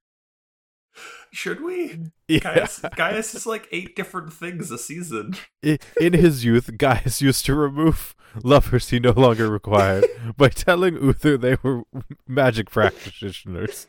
Should 1.32 1.64
we? 1.64 2.12
Yeah. 2.28 2.40
Gaius, 2.40 2.82
Gaius 2.96 3.36
is 3.36 3.46
like 3.46 3.68
eight 3.72 3.96
different 3.96 4.34
things 4.34 4.72
a 4.72 4.78
season. 4.78 5.36
In 5.64 6.14
his 6.14 6.44
youth, 6.44 6.78
Gaius 6.78 7.22
used 7.22 7.46
to 7.46 7.56
remove 7.56 8.16
lovers 8.44 8.90
he 8.90 9.00
no 9.00 9.12
longer 9.12 9.50
required 9.50 10.06
by 10.38 10.50
telling 10.50 10.96
Uther 10.96 11.38
they 11.38 11.58
were 11.64 11.84
magic 12.28 12.70
practitioners. 12.70 13.88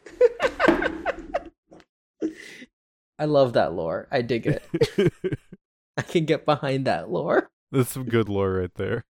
I 3.19 3.25
love 3.25 3.55
that 3.55 3.73
lore. 3.73 4.07
I 4.13 4.23
dig 4.23 4.47
it. 4.47 4.65
I 5.97 6.03
can 6.03 6.25
get 6.25 6.45
behind 6.45 6.87
that 6.87 7.11
lore. 7.11 7.51
That's 7.73 7.91
some 7.91 8.05
good 8.05 8.29
lore 8.29 8.53
right 8.53 8.75
there. 8.75 9.05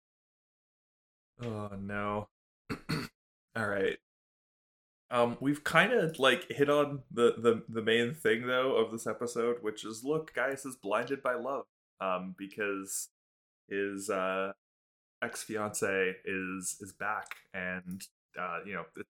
Oh 1.43 1.71
no. 1.77 2.29
All 3.55 3.67
right. 3.67 3.97
Um, 5.09 5.37
we've 5.39 5.63
kind 5.63 5.93
of 5.93 6.19
like 6.19 6.47
hit 6.49 6.69
on 6.69 6.99
the, 7.11 7.35
the 7.37 7.63
the 7.69 7.81
main 7.81 8.13
thing 8.13 8.45
though 8.45 8.75
of 8.75 8.91
this 8.91 9.07
episode, 9.07 9.57
which 9.61 9.85
is 9.85 10.03
look, 10.03 10.33
Gaius 10.33 10.65
is 10.65 10.75
blinded 10.75 11.23
by 11.23 11.35
love. 11.35 11.65
Um, 11.99 12.35
because 12.37 13.09
his 13.69 14.09
uh 14.09 14.51
ex 15.23 15.43
fiance 15.43 16.15
is 16.25 16.77
is 16.81 16.93
back, 16.93 17.35
and 17.53 18.05
uh, 18.39 18.59
you 18.65 18.73
know 18.73 18.83
it, 18.97 19.07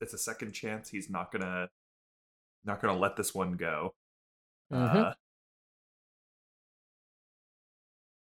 it's 0.00 0.12
a 0.14 0.18
second 0.18 0.52
chance. 0.52 0.88
He's 0.90 1.08
not 1.08 1.30
gonna 1.32 1.68
not 2.64 2.82
gonna 2.82 2.98
let 2.98 3.16
this 3.16 3.34
one 3.34 3.52
go. 3.52 3.94
Mhm. 4.72 4.96
Uh, 4.96 5.14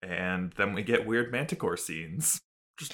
and 0.01 0.53
then 0.57 0.73
we 0.73 0.83
get 0.83 1.05
weird 1.05 1.31
manticore 1.31 1.77
scenes. 1.77 2.41
Just 2.77 2.93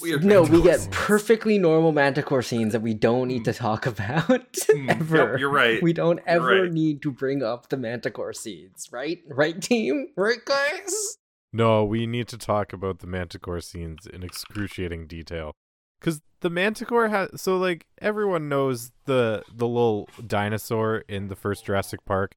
Weird 0.00 0.24
no, 0.24 0.42
we 0.42 0.62
get 0.62 0.80
scenes. 0.80 0.94
perfectly 0.94 1.58
normal 1.58 1.92
manticore 1.92 2.42
scenes 2.42 2.72
that 2.72 2.80
we 2.82 2.94
don't 2.94 3.28
need 3.28 3.44
to 3.46 3.52
talk 3.52 3.86
about 3.92 4.52
Mm, 4.52 4.86
yep, 4.88 4.96
ever. 5.00 5.36
you're 5.38 5.50
right. 5.50 5.82
We 5.82 5.92
don't 5.92 6.20
ever 6.26 6.62
right. 6.62 6.72
need 6.72 7.02
to 7.02 7.10
bring 7.10 7.42
up 7.42 7.68
the 7.68 7.76
manticore 7.76 8.32
scenes, 8.32 8.88
right? 8.92 9.18
Right, 9.28 9.60
team? 9.60 10.08
Right, 10.16 10.44
guys? 10.44 11.18
No, 11.52 11.84
we 11.84 12.06
need 12.06 12.28
to 12.28 12.38
talk 12.38 12.72
about 12.72 13.00
the 13.00 13.06
manticore 13.06 13.60
scenes 13.60 14.06
in 14.06 14.22
excruciating 14.22 15.06
detail. 15.06 15.52
Cause 16.00 16.20
the 16.40 16.50
manticore 16.50 17.08
has 17.08 17.40
so 17.40 17.56
like 17.58 17.86
everyone 18.00 18.48
knows 18.48 18.90
the 19.04 19.44
the 19.54 19.68
little 19.68 20.08
dinosaur 20.26 21.04
in 21.08 21.28
the 21.28 21.36
first 21.36 21.64
Jurassic 21.66 22.04
Park 22.04 22.34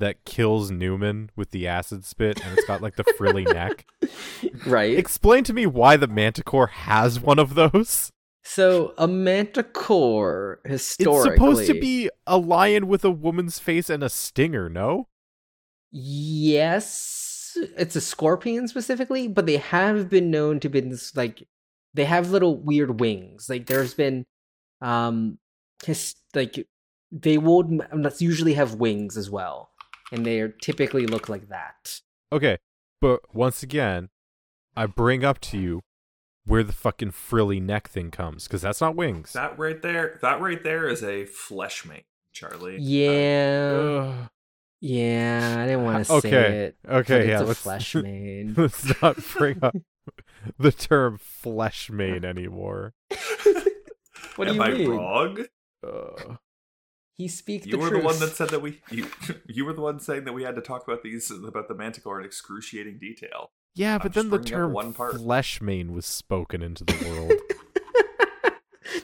that 0.00 0.24
kills 0.24 0.70
Newman 0.70 1.30
with 1.36 1.52
the 1.52 1.66
acid 1.66 2.04
spit 2.04 2.44
and 2.44 2.58
it's 2.58 2.66
got 2.66 2.82
like 2.82 2.96
the 2.96 3.04
frilly 3.16 3.44
neck. 3.44 3.86
Right. 4.66 4.98
Explain 4.98 5.44
to 5.44 5.52
me 5.52 5.66
why 5.66 5.96
the 5.96 6.08
manticore 6.08 6.66
has 6.66 7.20
one 7.20 7.38
of 7.38 7.54
those. 7.54 8.10
So 8.42 8.94
a 8.98 9.06
manticore 9.06 10.60
historically 10.64 11.30
It's 11.30 11.34
supposed 11.34 11.66
to 11.66 11.80
be 11.80 12.10
a 12.26 12.36
lion 12.36 12.88
with 12.88 13.04
a 13.04 13.10
woman's 13.10 13.58
face 13.58 13.88
and 13.88 14.02
a 14.02 14.08
stinger, 14.08 14.68
no? 14.68 15.08
Yes, 15.92 17.56
it's 17.76 17.96
a 17.96 18.00
scorpion 18.00 18.68
specifically, 18.68 19.28
but 19.28 19.46
they 19.46 19.58
have 19.58 20.08
been 20.08 20.30
known 20.30 20.60
to 20.60 20.68
be 20.68 20.80
this, 20.80 21.14
like 21.16 21.46
they 21.94 22.04
have 22.04 22.30
little 22.30 22.56
weird 22.56 23.00
wings. 23.00 23.48
Like 23.48 23.66
there's 23.66 23.94
been 23.94 24.24
um 24.80 25.38
his 25.84 26.14
like 26.34 26.66
they 27.12 27.38
would 27.38 27.82
that's 27.92 28.22
usually 28.22 28.54
have 28.54 28.74
wings 28.74 29.16
as 29.16 29.30
well. 29.30 29.69
And 30.12 30.26
they 30.26 30.40
are 30.40 30.48
typically 30.48 31.06
look 31.06 31.28
like 31.28 31.48
that. 31.48 32.00
Okay, 32.32 32.58
but 33.00 33.34
once 33.34 33.62
again, 33.62 34.08
I 34.76 34.86
bring 34.86 35.24
up 35.24 35.40
to 35.42 35.58
you 35.58 35.80
where 36.44 36.62
the 36.64 36.72
fucking 36.72 37.12
frilly 37.12 37.60
neck 37.60 37.88
thing 37.88 38.10
comes, 38.10 38.44
because 38.48 38.62
that's 38.62 38.80
not 38.80 38.96
wings. 38.96 39.32
That 39.34 39.58
right 39.58 39.80
there, 39.80 40.18
that 40.22 40.40
right 40.40 40.62
there 40.62 40.88
is 40.88 41.02
a 41.04 41.26
flesh 41.26 41.84
mate, 41.84 42.06
Charlie. 42.32 42.76
Uh, 42.76 42.80
Yeah. 42.80 43.72
Ugh. 44.22 44.28
yeah, 44.80 45.56
I 45.58 45.66
didn't 45.66 45.84
want 45.84 45.98
to 45.98 46.04
say 46.04 46.14
Okay, 46.28 46.58
it. 46.58 46.76
okay, 46.88 47.18
but 47.18 47.26
yeah, 47.28 47.32
It's 47.34 47.42
a 47.42 47.46
let's- 47.46 47.60
flesh 47.60 47.94
mane. 48.02 48.54
Let's 48.56 49.00
not 49.02 49.16
bring 49.38 49.62
up 49.62 49.76
the 50.58 50.72
term 50.72 51.18
flesh 51.18 51.88
mane 51.90 52.24
anymore. 52.24 52.94
What 54.36 54.46
do 54.46 54.50
Am 54.52 54.56
you 54.56 54.62
I 54.62 54.70
mean? 54.70 54.90
wrong? 54.90 55.44
Ugh. 55.86 56.38
He 57.20 57.28
speak 57.28 57.66
You 57.66 57.72
the 57.72 57.78
were 57.78 57.88
truth. 57.90 58.00
the 58.00 58.06
one 58.06 58.18
that 58.20 58.30
said 58.34 58.48
that 58.48 58.62
we 58.62 58.80
you 58.90 59.06
you 59.46 59.66
were 59.66 59.74
the 59.74 59.82
one 59.82 60.00
saying 60.00 60.24
that 60.24 60.32
we 60.32 60.42
had 60.42 60.54
to 60.54 60.62
talk 60.62 60.88
about 60.88 61.02
these 61.02 61.30
about 61.30 61.68
the 61.68 61.74
manticore 61.74 62.18
in 62.18 62.24
excruciating 62.24 62.98
detail. 62.98 63.50
yeah, 63.74 63.96
I'm 63.96 64.00
but 64.00 64.14
then 64.14 64.30
the 64.30 64.38
term 64.38 64.72
one 64.72 64.94
part. 64.94 65.16
flesh 65.16 65.60
mane 65.60 65.92
was 65.92 66.06
spoken 66.06 66.62
into 66.62 66.82
the 66.84 66.96
world. 67.10 67.32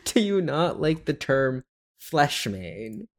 Do 0.06 0.20
you 0.20 0.40
not 0.40 0.80
like 0.80 1.04
the 1.04 1.12
term 1.12 1.64
flesh 1.98 2.46
mane? 2.46 3.08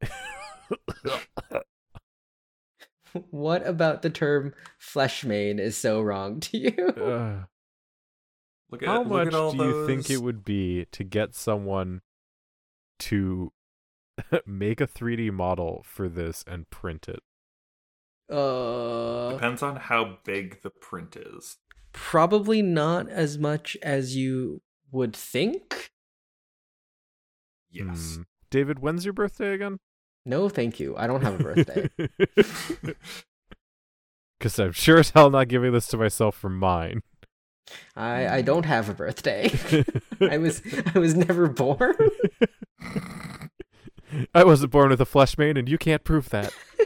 what 3.30 3.64
about 3.66 4.02
the 4.02 4.10
term 4.10 4.52
flesh 4.78 5.24
mane 5.24 5.60
is 5.60 5.76
so 5.76 6.00
wrong 6.02 6.40
to 6.40 6.58
you? 6.58 6.88
Ugh. 6.88 7.46
Look 8.70 8.82
at 8.82 8.88
How 8.88 8.98
look 9.02 9.08
much 9.08 9.26
at 9.28 9.34
all 9.34 9.52
do 9.52 9.58
you 9.64 9.86
think 9.86 10.10
it 10.10 10.20
would 10.22 10.44
be 10.44 10.86
to 10.92 11.04
get 11.04 11.34
someone 11.36 12.02
to 13.00 13.52
make 14.46 14.80
a 14.80 14.86
3D 14.86 15.32
model 15.32 15.84
for 15.86 16.08
this 16.08 16.44
and 16.46 16.68
print 16.70 17.08
it? 17.08 17.20
Uh, 18.30 19.30
depends 19.32 19.62
on 19.62 19.76
how 19.76 20.18
big 20.24 20.60
the 20.62 20.70
print 20.70 21.16
is. 21.16 21.56
probably 21.92 22.60
not 22.62 23.08
as 23.08 23.38
much 23.38 23.76
as 23.82 24.14
you 24.16 24.60
would 24.92 25.16
think. 25.16 25.90
Yes. 27.70 28.16
Hmm. 28.16 28.22
David, 28.50 28.78
when's 28.80 29.04
your 29.04 29.12
birthday 29.14 29.52
again? 29.54 29.78
No, 30.26 30.48
thank 30.48 30.78
you. 30.80 30.96
I 30.96 31.06
don't 31.06 31.22
have 31.22 31.40
a 31.40 31.42
birthday. 31.42 31.88
Because 34.38 34.58
I'm 34.60 34.70
sure 34.72 34.98
as 34.98 35.10
hell 35.10 35.30
not 35.30 35.48
giving 35.48 35.72
this 35.72 35.88
to 35.88 35.96
myself 35.96 36.36
for 36.36 36.48
mine. 36.48 37.02
I 37.96 38.36
I 38.36 38.42
don't 38.42 38.64
have 38.66 38.88
a 38.88 38.94
birthday. 38.94 39.50
I 40.20 40.38
was 40.38 40.62
I 40.94 40.98
was 41.00 41.16
never 41.16 41.48
born. 41.48 41.96
I 44.34 44.44
wasn't 44.44 44.72
born 44.72 44.90
with 44.90 45.00
a 45.00 45.06
flesh 45.06 45.36
mane, 45.38 45.56
and 45.56 45.68
you 45.68 45.78
can't 45.78 46.04
prove 46.04 46.30
that. 46.30 46.52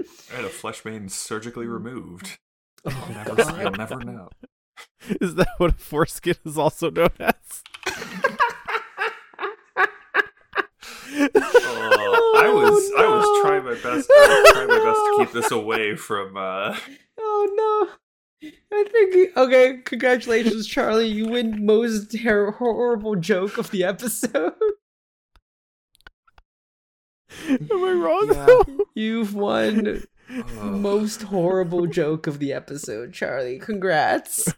I 0.00 0.36
had 0.36 0.44
a 0.44 0.48
flesh 0.48 0.84
mane 0.84 1.08
surgically 1.08 1.66
removed. 1.66 2.38
Oh, 2.84 3.04
You'll 3.06 3.16
never, 3.16 3.34
God. 3.36 3.60
you'll 3.62 3.70
never 3.72 3.96
know. 3.98 4.28
Is 5.20 5.34
that 5.36 5.48
what 5.58 5.70
a 5.74 5.76
foreskin 5.76 6.36
is 6.44 6.56
also 6.58 6.90
known 6.90 7.10
as? 7.20 7.62
Oh, 11.34 12.40
I 12.42 12.48
was 12.52 12.92
I 12.98 13.06
was 13.06 13.42
trying 13.42 13.64
my 13.64 13.74
best. 13.74 14.10
I 14.10 14.42
was 14.44 14.52
trying 14.52 14.68
my 14.68 14.78
best 14.78 14.98
to 15.00 15.14
keep 15.18 15.32
this 15.32 15.50
away 15.50 15.96
from. 15.96 16.36
uh 16.36 16.76
Oh 17.18 17.88
no. 18.42 18.50
I 18.72 18.84
think 18.90 19.36
okay, 19.36 19.78
congratulations 19.84 20.66
Charlie, 20.66 21.06
you 21.08 21.28
win 21.28 21.64
most 21.64 22.10
ter- 22.18 22.50
horrible 22.52 23.14
joke 23.16 23.58
of 23.58 23.70
the 23.70 23.84
episode. 23.84 24.54
Am 27.48 27.84
I 27.84 27.92
wrong 27.92 28.28
Yeah. 28.32 28.46
though? 28.46 28.64
You've 28.94 29.34
won 29.34 30.02
oh. 30.30 30.42
most 30.70 31.22
horrible 31.22 31.86
joke 31.86 32.26
of 32.26 32.38
the 32.38 32.52
episode, 32.52 33.12
Charlie. 33.12 33.58
Congrats. 33.58 34.52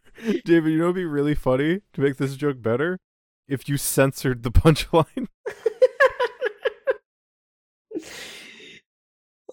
David, 0.45 0.73
you 0.73 0.79
know 0.79 0.85
what'd 0.85 0.97
be 0.97 1.05
really 1.05 1.35
funny 1.35 1.81
to 1.93 2.01
make 2.01 2.17
this 2.17 2.37
joke 2.37 2.63
better? 2.63 2.99
If 3.49 3.69
you 3.69 3.77
censored 3.77 4.43
the 4.43 4.51
punchline. 4.53 5.29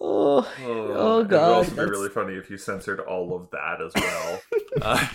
Oh, 0.00 0.48
Oh, 0.64 1.14
It 1.14 1.18
would 1.22 1.28
God, 1.30 1.52
also 1.52 1.70
be 1.70 1.76
that's- 1.76 1.90
really 1.90 2.08
funny 2.08 2.34
if 2.34 2.50
you 2.50 2.56
censored 2.56 3.00
all 3.00 3.34
of 3.36 3.50
that 3.50 3.80
as 3.80 3.92
well. 3.94 4.40
uh, 4.82 5.06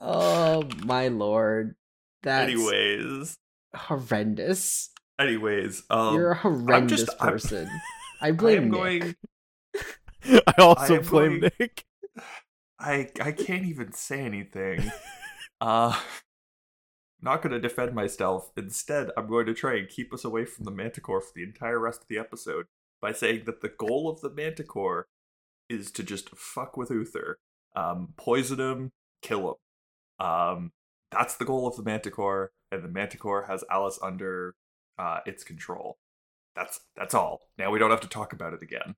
oh 0.00 0.62
my 0.84 1.08
lord. 1.08 1.74
That's 2.22 2.50
anyways, 2.52 3.36
horrendous. 3.74 4.90
Anyways, 5.22 5.82
um, 5.90 6.14
You're 6.16 6.32
a 6.32 6.36
horrendous 6.36 7.00
just- 7.04 7.16
I'm- 7.20 7.32
person. 7.32 7.68
I 8.20 8.28
I 8.28 8.32
blame 8.32 8.58
am 8.64 8.70
Nick. 8.70 8.80
going. 8.80 9.16
I 10.46 10.54
also 10.62 10.96
I 10.96 10.98
blame 11.00 11.40
going- 11.40 11.52
Nick. 11.58 11.84
I 12.78 13.08
I 13.20 13.32
can't 13.32 13.64
even 13.66 13.92
say 13.92 14.20
anything. 14.20 14.90
Uh, 15.60 15.96
not 17.20 17.40
going 17.40 17.52
to 17.52 17.60
defend 17.60 17.94
myself. 17.94 18.50
Instead, 18.56 19.10
I'm 19.16 19.28
going 19.28 19.46
to 19.46 19.54
try 19.54 19.76
and 19.76 19.88
keep 19.88 20.12
us 20.12 20.24
away 20.24 20.44
from 20.44 20.64
the 20.64 20.72
Manticore 20.72 21.20
for 21.20 21.30
the 21.36 21.44
entire 21.44 21.78
rest 21.78 22.02
of 22.02 22.08
the 22.08 22.18
episode 22.18 22.66
by 23.00 23.12
saying 23.12 23.44
that 23.46 23.60
the 23.60 23.68
goal 23.68 24.10
of 24.10 24.20
the 24.22 24.30
Manticore 24.30 25.06
is 25.68 25.92
to 25.92 26.02
just 26.02 26.30
fuck 26.30 26.76
with 26.76 26.90
Uther, 26.90 27.38
um, 27.76 28.14
poison 28.16 28.58
him, 28.58 28.90
kill 29.22 29.50
him. 30.18 30.26
Um, 30.26 30.72
that's 31.12 31.36
the 31.36 31.44
goal 31.44 31.68
of 31.68 31.76
the 31.76 31.84
Manticore, 31.84 32.50
and 32.72 32.82
the 32.82 32.88
Manticore 32.88 33.44
has 33.44 33.62
Alice 33.70 34.00
under 34.02 34.56
uh, 35.02 35.20
its 35.26 35.42
control. 35.44 35.98
That's 36.54 36.80
that's 36.96 37.14
all. 37.14 37.40
Now 37.58 37.70
we 37.70 37.78
don't 37.78 37.90
have 37.90 38.00
to 38.02 38.08
talk 38.08 38.32
about 38.32 38.52
it 38.52 38.62
again. 38.62 38.94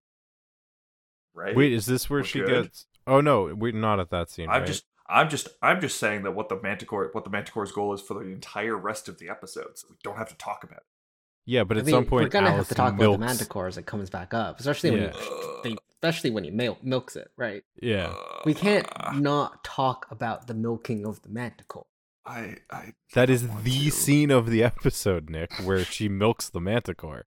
Right? 1.34 1.56
Wait, 1.56 1.72
is 1.72 1.86
this 1.86 2.08
where 2.08 2.20
We're 2.20 2.24
she 2.24 2.40
good? 2.40 2.64
gets? 2.64 2.86
Oh 3.06 3.20
no, 3.20 3.54
we're 3.54 3.72
not 3.72 4.00
at 4.00 4.10
that 4.10 4.30
scene. 4.30 4.48
I'm 4.48 4.60
right? 4.60 4.66
just 4.66 4.84
I'm 5.08 5.28
just 5.28 5.48
I'm 5.62 5.80
just 5.80 5.98
saying 5.98 6.22
that 6.22 6.32
what 6.32 6.48
the 6.48 6.60
Manticore 6.62 7.08
what 7.12 7.24
the 7.24 7.30
Manticore's 7.30 7.72
goal 7.72 7.92
is 7.92 8.00
for 8.00 8.14
the 8.14 8.20
entire 8.30 8.76
rest 8.76 9.08
of 9.08 9.18
the 9.18 9.28
episode, 9.28 9.76
so 9.78 9.86
we 9.90 9.96
don't 10.02 10.16
have 10.16 10.28
to 10.28 10.36
talk 10.36 10.64
about 10.64 10.78
it. 10.78 10.84
yeah, 11.46 11.64
but 11.64 11.76
I 11.76 11.80
at 11.80 11.86
mean, 11.86 11.94
some 11.94 12.04
point, 12.06 12.24
we're 12.24 12.28
gonna 12.30 12.50
have 12.52 12.68
to 12.68 12.74
talk 12.74 12.94
milks, 12.96 13.16
about 13.16 13.20
the 13.20 13.26
Manticore 13.26 13.66
as 13.66 13.76
it 13.78 13.86
comes 13.86 14.10
back 14.10 14.32
up, 14.34 14.60
especially 14.60 14.90
when 14.92 15.02
Yeah. 15.02 15.12
you, 15.64 15.76
especially 16.02 16.30
when 16.30 16.44
he 16.44 16.50
mil- 16.50 16.78
milks 16.82 17.16
it. 17.16 17.30
Right? 17.36 17.62
Yeah, 17.82 18.14
We 18.44 18.54
can't 18.54 18.86
not 19.14 19.62
talk 19.64 20.06
about 20.10 20.46
the 20.46 20.54
milking 20.54 21.04
of 21.06 21.20
the 21.22 21.28
Manticore. 21.28 21.86
I 22.26 22.56
I 22.70 22.92
that 23.14 23.26
don't 23.26 23.34
is 23.34 23.44
want 23.44 23.64
the 23.64 23.84
to. 23.86 23.90
scene 23.90 24.30
of 24.30 24.50
the 24.50 24.62
episode, 24.72 25.28
Nick, 25.30 25.52
where 25.62 25.84
she 25.84 26.08
milks 26.08 26.48
the 26.48 26.60
Manticore, 26.60 27.26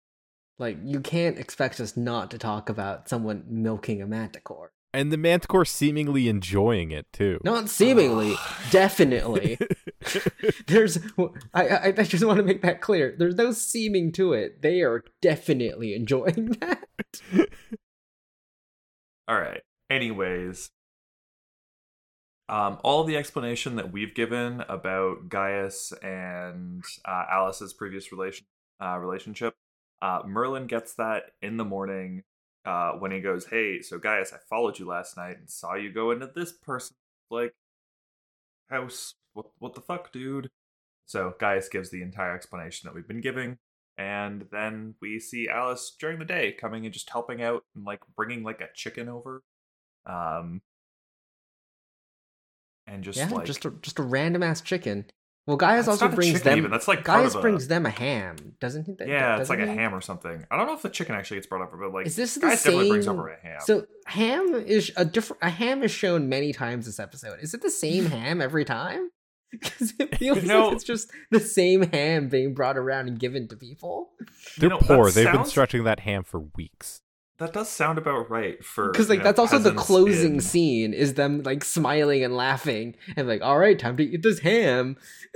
Like 0.57 0.77
you 0.83 0.99
can't 1.01 1.37
expect 1.37 1.79
us 1.79 1.95
not 1.97 2.31
to 2.31 2.37
talk 2.37 2.69
about 2.69 3.07
someone 3.09 3.43
milking 3.47 4.01
a 4.01 4.07
Manticore. 4.07 4.71
and 4.93 5.11
the 5.11 5.17
Manticore 5.17 5.65
seemingly 5.65 6.27
enjoying 6.27 6.91
it 6.91 7.05
too. 7.13 7.39
Not 7.43 7.69
seemingly, 7.69 8.35
definitely. 8.71 9.59
There's, 10.67 10.97
I, 11.53 11.67
I, 11.67 11.87
I 11.87 12.03
just 12.03 12.23
want 12.25 12.37
to 12.37 12.43
make 12.43 12.61
that 12.63 12.81
clear. 12.81 13.13
There's 13.17 13.35
no 13.35 13.51
seeming 13.51 14.11
to 14.13 14.33
it. 14.33 14.61
They 14.61 14.81
are 14.81 15.03
definitely 15.21 15.93
enjoying 15.93 16.55
that. 16.61 16.85
All 19.27 19.39
right. 19.39 19.61
Anyways, 19.89 20.69
um, 22.49 22.79
all 22.83 23.03
the 23.03 23.17
explanation 23.17 23.75
that 23.75 23.91
we've 23.91 24.15
given 24.15 24.63
about 24.69 25.29
Gaius 25.29 25.91
and 26.01 26.83
uh, 27.05 27.25
Alice's 27.29 27.73
previous 27.73 28.11
relation 28.11 28.45
uh, 28.81 28.97
relationship, 28.97 29.55
uh, 30.01 30.21
Merlin 30.25 30.67
gets 30.67 30.93
that 30.95 31.31
in 31.41 31.57
the 31.57 31.65
morning 31.65 32.23
uh, 32.65 32.91
when 32.93 33.11
he 33.11 33.19
goes, 33.19 33.47
"Hey, 33.47 33.81
so 33.81 33.99
Gaius, 33.99 34.31
I 34.33 34.37
followed 34.49 34.79
you 34.79 34.85
last 34.85 35.17
night 35.17 35.37
and 35.37 35.49
saw 35.49 35.75
you 35.75 35.91
go 35.91 36.11
into 36.11 36.29
this 36.33 36.53
person's 36.53 36.97
like 37.29 37.53
house. 38.69 39.15
What 39.33 39.47
what 39.59 39.73
the 39.73 39.81
fuck, 39.81 40.13
dude?" 40.13 40.49
So 41.05 41.33
Gaius 41.39 41.69
gives 41.69 41.89
the 41.89 42.01
entire 42.01 42.35
explanation 42.35 42.87
that 42.87 42.95
we've 42.95 43.07
been 43.07 43.21
giving, 43.21 43.57
and 43.97 44.45
then 44.51 44.95
we 45.01 45.19
see 45.19 45.49
Alice 45.49 45.95
during 45.99 46.19
the 46.19 46.25
day 46.25 46.53
coming 46.53 46.85
and 46.85 46.93
just 46.93 47.09
helping 47.09 47.41
out 47.41 47.63
and 47.75 47.83
like 47.83 48.01
bringing 48.15 48.43
like 48.43 48.61
a 48.61 48.69
chicken 48.73 49.09
over, 49.09 49.43
um, 50.05 50.61
and 52.87 53.03
just 53.03 53.17
yeah, 53.17 53.27
like 53.29 53.45
just 53.45 53.65
a, 53.65 53.71
just 53.81 53.99
a 53.99 54.03
random 54.03 54.43
ass 54.43 54.61
chicken. 54.61 55.05
Well, 55.45 55.55
Gaius 55.55 55.85
That's 55.85 55.87
also 56.01 56.07
not 56.07 56.15
brings 56.15 56.33
chicken 56.33 56.49
them. 56.49 56.57
even, 56.57 56.71
that's 56.71 56.89
like 56.89 57.05
part 57.05 57.21
Gaius 57.21 57.35
a- 57.35 57.39
brings 57.39 57.67
them 57.69 57.85
a 57.85 57.89
ham, 57.89 58.35
doesn't 58.59 58.85
he? 58.85 58.95
That- 58.95 59.07
yeah, 59.07 59.35
it's 59.37 59.47
doesn't 59.47 59.59
like 59.59 59.67
a 59.67 59.71
he? 59.71 59.77
ham 59.77 59.95
or 59.95 60.01
something. 60.01 60.45
I 60.51 60.57
don't 60.57 60.67
know 60.67 60.73
if 60.73 60.81
the 60.81 60.89
chicken 60.89 61.15
actually 61.15 61.37
gets 61.37 61.47
brought 61.47 61.61
up, 61.61 61.71
but 61.71 61.93
like 61.93 62.05
Is 62.05 62.17
this 62.17 62.35
the 62.35 62.41
Gaius 62.41 62.63
definitely 62.63 62.89
brings 62.89 63.07
over 63.07 63.29
a 63.29 63.39
ham. 63.41 63.59
So 63.61 63.85
ham 64.07 64.53
is 64.55 64.91
a 64.97 65.05
different. 65.05 65.41
A 65.43 65.49
ham 65.49 65.83
is 65.83 65.91
shown 65.91 66.27
many 66.27 66.51
times 66.51 66.85
this 66.85 66.99
episode. 66.99 67.39
Is 67.41 67.53
it 67.53 67.61
the 67.61 67.69
same 67.69 68.05
ham 68.07 68.41
every 68.41 68.65
time? 68.65 69.09
Because 69.49 69.93
it 69.97 70.17
feels 70.17 70.41
You 70.41 70.47
know- 70.49 70.65
like 70.67 70.73
it's 70.75 70.83
just 70.83 71.09
the 71.31 71.39
same 71.39 71.83
ham 71.83 72.27
being 72.27 72.53
brought 72.53 72.77
around 72.77 73.07
and 73.07 73.17
given 73.17 73.47
to 73.47 73.55
people. 73.55 74.09
They're 74.57 74.65
You 74.69 74.69
know, 74.71 74.79
poor. 74.79 75.09
They've 75.09 75.31
been 75.31 75.45
stretching 75.45 75.85
that 75.85 76.01
ham 76.01 76.25
for 76.25 76.41
weeks. 76.57 76.99
That 77.39 77.53
does 77.53 77.69
sound 77.69 77.97
about 77.97 78.29
right 78.29 78.63
for 78.63 78.91
Because 78.91 79.09
like 79.09 79.17
you 79.17 79.19
know, 79.19 79.23
that's 79.25 79.39
also 79.39 79.59
the 79.59 79.73
closing 79.73 80.35
in- 80.35 80.41
scene 80.41 80.93
is 80.93 81.13
them 81.15 81.43
like 81.43 81.63
smiling 81.63 82.23
and 82.23 82.35
laughing 82.35 82.95
and 83.15 83.27
like, 83.27 83.41
all 83.41 83.57
right, 83.59 83.77
time 83.77 83.97
to 83.97 84.03
eat 84.03 84.23
this 84.23 84.39
ham. 84.39 84.97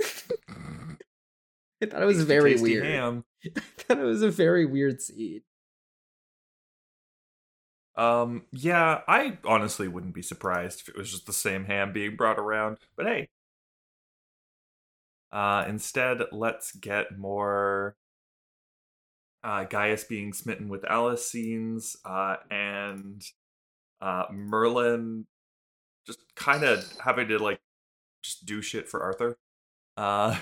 I 1.80 1.86
thought 1.86 2.02
it 2.02 2.06
was 2.06 2.18
Tasty, 2.18 2.28
very 2.28 2.52
tasty 2.52 2.62
weird. 2.80 2.84
ham. 2.84 3.24
I 3.56 3.60
thought 3.78 3.98
it 3.98 4.04
was 4.04 4.22
a 4.22 4.30
very 4.30 4.64
weird 4.66 5.00
scene. 5.02 5.42
Um, 7.96 8.44
yeah, 8.52 9.00
I 9.06 9.38
honestly 9.44 9.86
wouldn't 9.88 10.14
be 10.14 10.22
surprised 10.22 10.80
if 10.80 10.88
it 10.88 10.96
was 10.96 11.10
just 11.10 11.26
the 11.26 11.32
same 11.32 11.64
ham 11.66 11.92
being 11.92 12.16
brought 12.16 12.38
around. 12.38 12.78
But 12.96 13.06
hey, 13.06 13.28
uh, 15.30 15.64
instead, 15.68 16.22
let's 16.32 16.72
get 16.72 17.18
more 17.18 17.96
uh, 19.44 19.64
Gaius 19.64 20.04
being 20.04 20.32
smitten 20.32 20.68
with 20.68 20.84
Alice 20.88 21.26
scenes, 21.28 21.96
uh, 22.04 22.36
and 22.50 23.22
uh, 24.00 24.24
Merlin 24.32 25.26
just 26.06 26.20
kind 26.36 26.64
of 26.64 26.84
having 27.04 27.28
to 27.28 27.38
like 27.38 27.60
just 28.22 28.46
do 28.46 28.62
shit 28.62 28.88
for 28.88 29.02
Arthur. 29.02 29.36
Uh, 29.96 30.38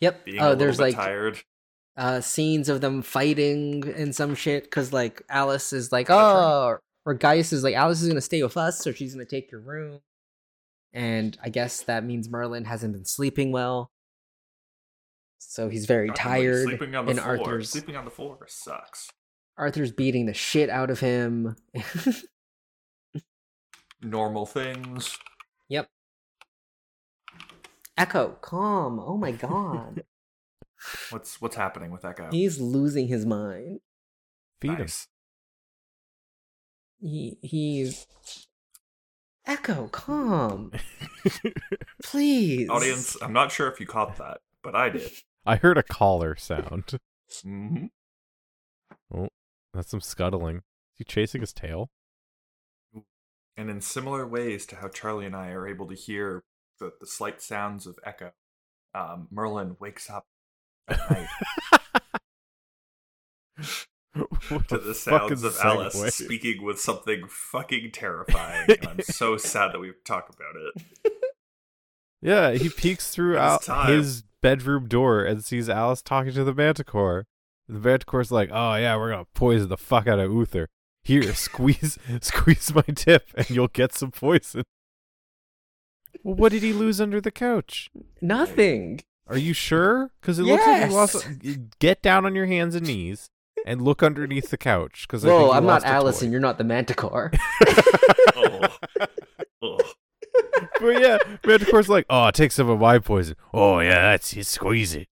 Yep. 0.00 0.28
Oh, 0.40 0.54
there's 0.54 0.78
bit 0.78 0.82
like 0.82 0.94
tired. 0.94 1.38
uh 1.96 2.20
scenes 2.20 2.68
of 2.68 2.80
them 2.80 3.02
fighting 3.02 3.86
and 3.96 4.14
some 4.14 4.34
shit 4.34 4.64
because 4.64 4.92
like 4.92 5.22
Alice 5.28 5.72
is 5.72 5.92
like, 5.92 6.08
oh, 6.10 6.78
or 7.04 7.14
Gaius 7.14 7.52
is 7.52 7.62
like, 7.62 7.74
Alice 7.74 8.00
is 8.02 8.08
gonna 8.08 8.20
stay 8.20 8.42
with 8.42 8.56
us, 8.56 8.78
so 8.78 8.92
she's 8.92 9.14
gonna 9.14 9.26
take 9.26 9.52
your 9.52 9.60
room. 9.60 10.00
And 10.92 11.36
I 11.42 11.50
guess 11.50 11.82
that 11.82 12.02
means 12.04 12.30
Merlin 12.30 12.64
hasn't 12.64 12.94
been 12.94 13.04
sleeping 13.04 13.52
well. 13.52 13.90
So 15.38 15.68
he's 15.68 15.86
very 15.86 16.08
Fucking, 16.08 16.22
tired. 16.22 16.64
Sleeping 16.64 16.94
on 16.94 17.06
the 17.06 17.12
and 17.12 17.20
floor. 17.20 17.38
Arthur's 17.38 17.70
Sleeping 17.70 17.96
on 17.96 18.04
the 18.04 18.10
floor 18.10 18.38
sucks. 18.48 19.10
Arthur's 19.56 19.92
beating 19.92 20.26
the 20.26 20.34
shit 20.34 20.70
out 20.70 20.90
of 20.90 21.00
him. 21.00 21.56
Normal 24.02 24.46
things. 24.46 25.18
yep. 25.68 25.88
Echo, 27.96 28.36
calm. 28.40 29.00
Oh 29.00 29.16
my 29.16 29.32
god. 29.32 30.04
What's 31.10 31.40
what's 31.40 31.56
happening 31.56 31.90
with 31.90 32.02
that 32.02 32.16
guy? 32.16 32.28
He's 32.30 32.60
losing 32.60 33.08
his 33.08 33.26
mind. 33.26 33.80
Feed 34.60 34.78
him. 34.78 34.86
He 37.00 37.36
he's 37.42 38.06
Echo, 39.44 39.88
calm. 39.88 40.70
Please. 42.04 42.68
Audience, 42.68 43.16
I'm 43.20 43.32
not 43.32 43.50
sure 43.50 43.66
if 43.68 43.80
you 43.80 43.86
caught 43.86 44.16
that, 44.18 44.38
but 44.62 44.76
I 44.76 44.90
did. 44.90 45.10
I 45.48 45.56
heard 45.56 45.78
a 45.78 45.82
collar 45.82 46.36
sound. 46.36 46.98
hmm 47.42 47.86
Oh, 49.14 49.28
That's 49.72 49.90
some 49.90 50.02
scuttling. 50.02 50.56
Is 50.56 50.62
he 50.98 51.04
chasing 51.04 51.40
his 51.40 51.54
tail? 51.54 51.88
And 53.56 53.70
in 53.70 53.80
similar 53.80 54.26
ways 54.26 54.66
to 54.66 54.76
how 54.76 54.88
Charlie 54.88 55.24
and 55.24 55.34
I 55.34 55.48
are 55.48 55.66
able 55.66 55.88
to 55.88 55.94
hear 55.94 56.44
the, 56.78 56.92
the 57.00 57.06
slight 57.06 57.40
sounds 57.40 57.86
of 57.86 57.98
echo, 58.04 58.32
um, 58.94 59.28
Merlin 59.30 59.76
wakes 59.80 60.10
up 60.10 60.26
at 60.86 60.98
night 61.10 61.26
to 64.68 64.78
the 64.78 64.94
sounds 64.94 65.42
of 65.42 65.56
Alice 65.62 65.96
segue. 65.96 66.12
speaking 66.12 66.62
with 66.62 66.78
something 66.78 67.26
fucking 67.26 67.90
terrifying. 67.92 68.68
I'm 68.86 69.00
so 69.00 69.36
sad 69.38 69.72
that 69.72 69.80
we 69.80 69.92
talk 70.04 70.28
about 70.28 70.54
it. 70.56 71.12
Yeah, 72.20 72.52
he 72.52 72.68
peeks 72.68 73.10
through 73.10 73.38
out 73.38 73.64
his 73.88 74.24
bedroom 74.42 74.88
door 74.88 75.24
and 75.24 75.44
sees 75.44 75.68
Alice 75.68 76.02
talking 76.02 76.32
to 76.32 76.44
the 76.44 76.54
Manticore. 76.54 77.26
The 77.68 77.78
Manticore's 77.78 78.30
like, 78.32 78.50
"Oh 78.52 78.74
yeah, 78.76 78.96
we're 78.96 79.10
gonna 79.10 79.26
poison 79.34 79.68
the 79.68 79.76
fuck 79.76 80.06
out 80.06 80.18
of 80.18 80.30
Uther. 80.32 80.68
Here, 81.02 81.22
squeeze, 81.34 81.98
squeeze 82.20 82.74
my 82.74 82.82
tip, 82.82 83.28
and 83.36 83.50
you'll 83.50 83.68
get 83.68 83.92
some 83.94 84.10
poison." 84.10 84.64
Well, 86.22 86.34
what 86.34 86.52
did 86.52 86.62
he 86.62 86.72
lose 86.72 87.00
under 87.00 87.20
the 87.20 87.30
couch? 87.30 87.90
Nothing. 88.20 89.00
Are 89.26 89.36
you 89.36 89.52
sure? 89.52 90.10
Because 90.20 90.38
it 90.38 90.44
looks 90.44 90.66
like 90.66 90.80
Yes. 90.80 90.90
you 90.90 90.96
lost. 90.96 91.78
Get 91.78 92.00
down 92.02 92.24
on 92.24 92.34
your 92.34 92.46
hands 92.46 92.74
and 92.74 92.86
knees 92.86 93.28
and 93.66 93.82
look 93.82 94.02
underneath 94.02 94.48
the 94.50 94.56
couch. 94.56 95.04
Because 95.06 95.22
Whoa, 95.24 95.50
I'm 95.50 95.66
not 95.66 95.84
Alice 95.84 96.22
and 96.22 96.32
you're 96.32 96.40
not 96.40 96.56
the 96.58 96.64
Manticore. 96.64 97.30
Oh. 98.40 98.68
But 100.80 101.00
yeah, 101.00 101.18
Manticore's 101.44 101.88
like, 101.88 102.06
oh, 102.08 102.30
take 102.30 102.52
some 102.52 102.68
of 102.68 102.80
my 102.80 102.98
poison. 102.98 103.36
Oh 103.52 103.80
yeah, 103.80 104.12
that's 104.12 104.32
it. 104.34 104.46
Squeeze 104.46 104.94
it. 104.94 105.08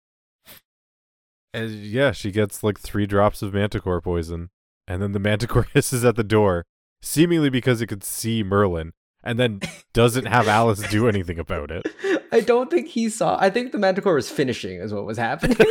And 1.54 1.72
yeah, 1.72 2.12
she 2.12 2.32
gets 2.32 2.64
like 2.64 2.80
three 2.80 3.06
drops 3.06 3.42
of 3.42 3.54
Manticore 3.54 4.02
poison, 4.02 4.50
and 4.88 5.02
then 5.02 5.14
the 5.14 5.20
Manticore 5.20 5.68
hisses 5.74 6.04
at 6.04 6.16
the 6.16 6.24
door, 6.24 6.66
seemingly 7.02 7.50
because 7.50 7.82
it 7.82 7.88
could 7.88 8.04
see 8.04 8.44
Merlin, 8.44 8.94
and 9.24 9.40
then 9.40 9.62
doesn't 9.94 10.26
have 10.26 10.48
Alice 10.48 10.88
do 10.90 11.08
anything 11.08 11.40
about 11.40 11.72
it. 11.72 11.88
I 12.32 12.42
don't 12.42 12.70
think 12.70 12.90
he 12.90 13.10
saw. 13.10 13.38
I 13.40 13.50
think 13.50 13.72
the 13.72 13.78
Manticore 13.78 14.16
was 14.16 14.30
finishing, 14.30 14.80
is 14.80 14.94
what 14.94 15.06
was 15.06 15.18
happening. 15.18 15.58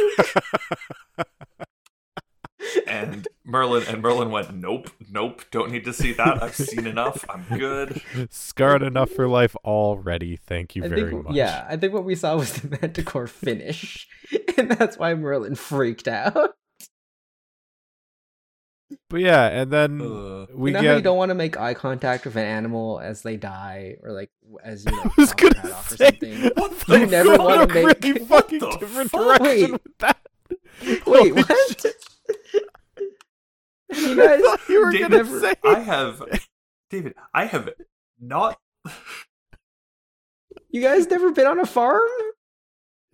And 2.86 3.28
Merlin 3.44 3.84
and 3.88 4.02
Merlin 4.02 4.30
went, 4.30 4.54
Nope, 4.54 4.90
nope, 5.10 5.44
don't 5.50 5.70
need 5.70 5.84
to 5.84 5.92
see 5.92 6.12
that. 6.14 6.42
I've 6.42 6.54
seen 6.56 6.86
enough. 6.86 7.24
I'm 7.28 7.44
good. 7.58 8.00
Scarred 8.30 8.82
enough 8.82 9.10
for 9.10 9.28
life 9.28 9.54
already. 9.64 10.36
Thank 10.36 10.76
you 10.76 10.84
I 10.84 10.88
very 10.88 11.10
think, 11.10 11.24
much. 11.24 11.34
yeah, 11.34 11.66
I 11.68 11.76
think 11.76 11.92
what 11.92 12.04
we 12.04 12.14
saw 12.14 12.36
was 12.36 12.52
the 12.54 12.78
Manticore 12.82 13.26
finish, 13.26 14.08
and 14.58 14.70
that's 14.70 14.96
why 14.98 15.14
Merlin 15.14 15.54
freaked 15.54 16.08
out. 16.08 16.54
But 19.10 19.20
yeah, 19.20 19.46
and 19.48 19.70
then 19.72 20.00
Uh, 20.00 20.46
we 20.54 20.70
you 20.70 20.74
know 20.80 20.88
how 20.90 20.96
you 20.96 21.02
don't 21.02 21.16
want 21.16 21.30
to 21.30 21.34
make 21.34 21.58
eye 21.58 21.74
contact 21.74 22.24
with 22.26 22.36
an 22.36 22.44
animal 22.44 23.00
as 23.00 23.22
they 23.22 23.36
die, 23.36 23.96
or 24.02 24.12
like 24.12 24.30
as 24.62 24.84
you 24.84 24.92
I 24.94 25.02
like, 25.04 25.16
was 25.16 25.32
gonna 25.32 25.58
head 25.58 25.72
off 25.72 25.92
or 25.92 25.96
say, 25.96 26.06
something. 26.10 26.50
what 26.54 26.88
You 26.88 27.06
never 27.06 27.36
wanna 27.36 27.66
make- 27.66 28.02
really 28.04 28.20
What 28.22 28.44
fucking 28.44 28.58
the 28.60 28.76
different 28.78 29.10
fuck? 29.10 29.38
direction 29.38 29.72
Wait. 29.72 29.72
with 29.72 29.98
that. 29.98 30.18
Wait, 30.86 31.02
Holy 31.02 31.32
what? 31.32 31.86
Shit. 32.50 32.62
you 33.94 34.22
I 34.22 34.26
guys, 34.26 34.40
thought 34.42 34.60
you 34.68 34.84
were 34.84 34.90
David, 34.92 35.10
gonna 35.26 35.40
say. 35.40 35.54
I 35.64 35.78
have, 35.80 36.22
David. 36.90 37.14
I 37.32 37.46
have 37.46 37.70
not. 38.20 38.58
you 40.70 40.80
guys 40.82 41.08
never 41.08 41.30
been 41.32 41.46
on 41.46 41.58
a 41.60 41.66
farm? 41.66 42.08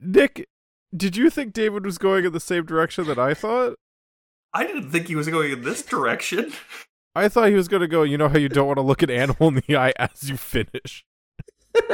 Nick, 0.01 0.49
did 0.97 1.17
you 1.17 1.31
think 1.31 1.53
David 1.53 1.85
was 1.85 1.99
going 1.99 2.25
in 2.25 2.33
the 2.33 2.41
same 2.41 2.65
direction 2.65 3.07
that 3.07 3.19
I 3.19 3.35
thought? 3.35 3.77
I 4.53 4.67
didn't 4.67 4.91
think 4.91 5.07
he 5.07 5.15
was 5.15 5.29
going 5.29 5.53
in 5.53 5.63
this 5.63 5.83
direction. 5.83 6.53
I 7.15 7.29
thought 7.29 7.49
he 7.49 7.55
was 7.55 7.69
going 7.69 7.83
to 7.83 7.89
go, 7.89 8.03
you 8.03 8.17
know 8.19 8.29
how 8.29 8.39
you 8.39 8.49
don't 8.49 8.67
want 8.67 8.79
to 8.79 8.83
look 8.83 9.03
an 9.03 9.11
animal 9.11 9.49
in 9.49 9.63
the 9.67 9.77
eye 9.77 9.93
as 9.97 10.29
you 10.29 10.37
finish. 10.37 11.05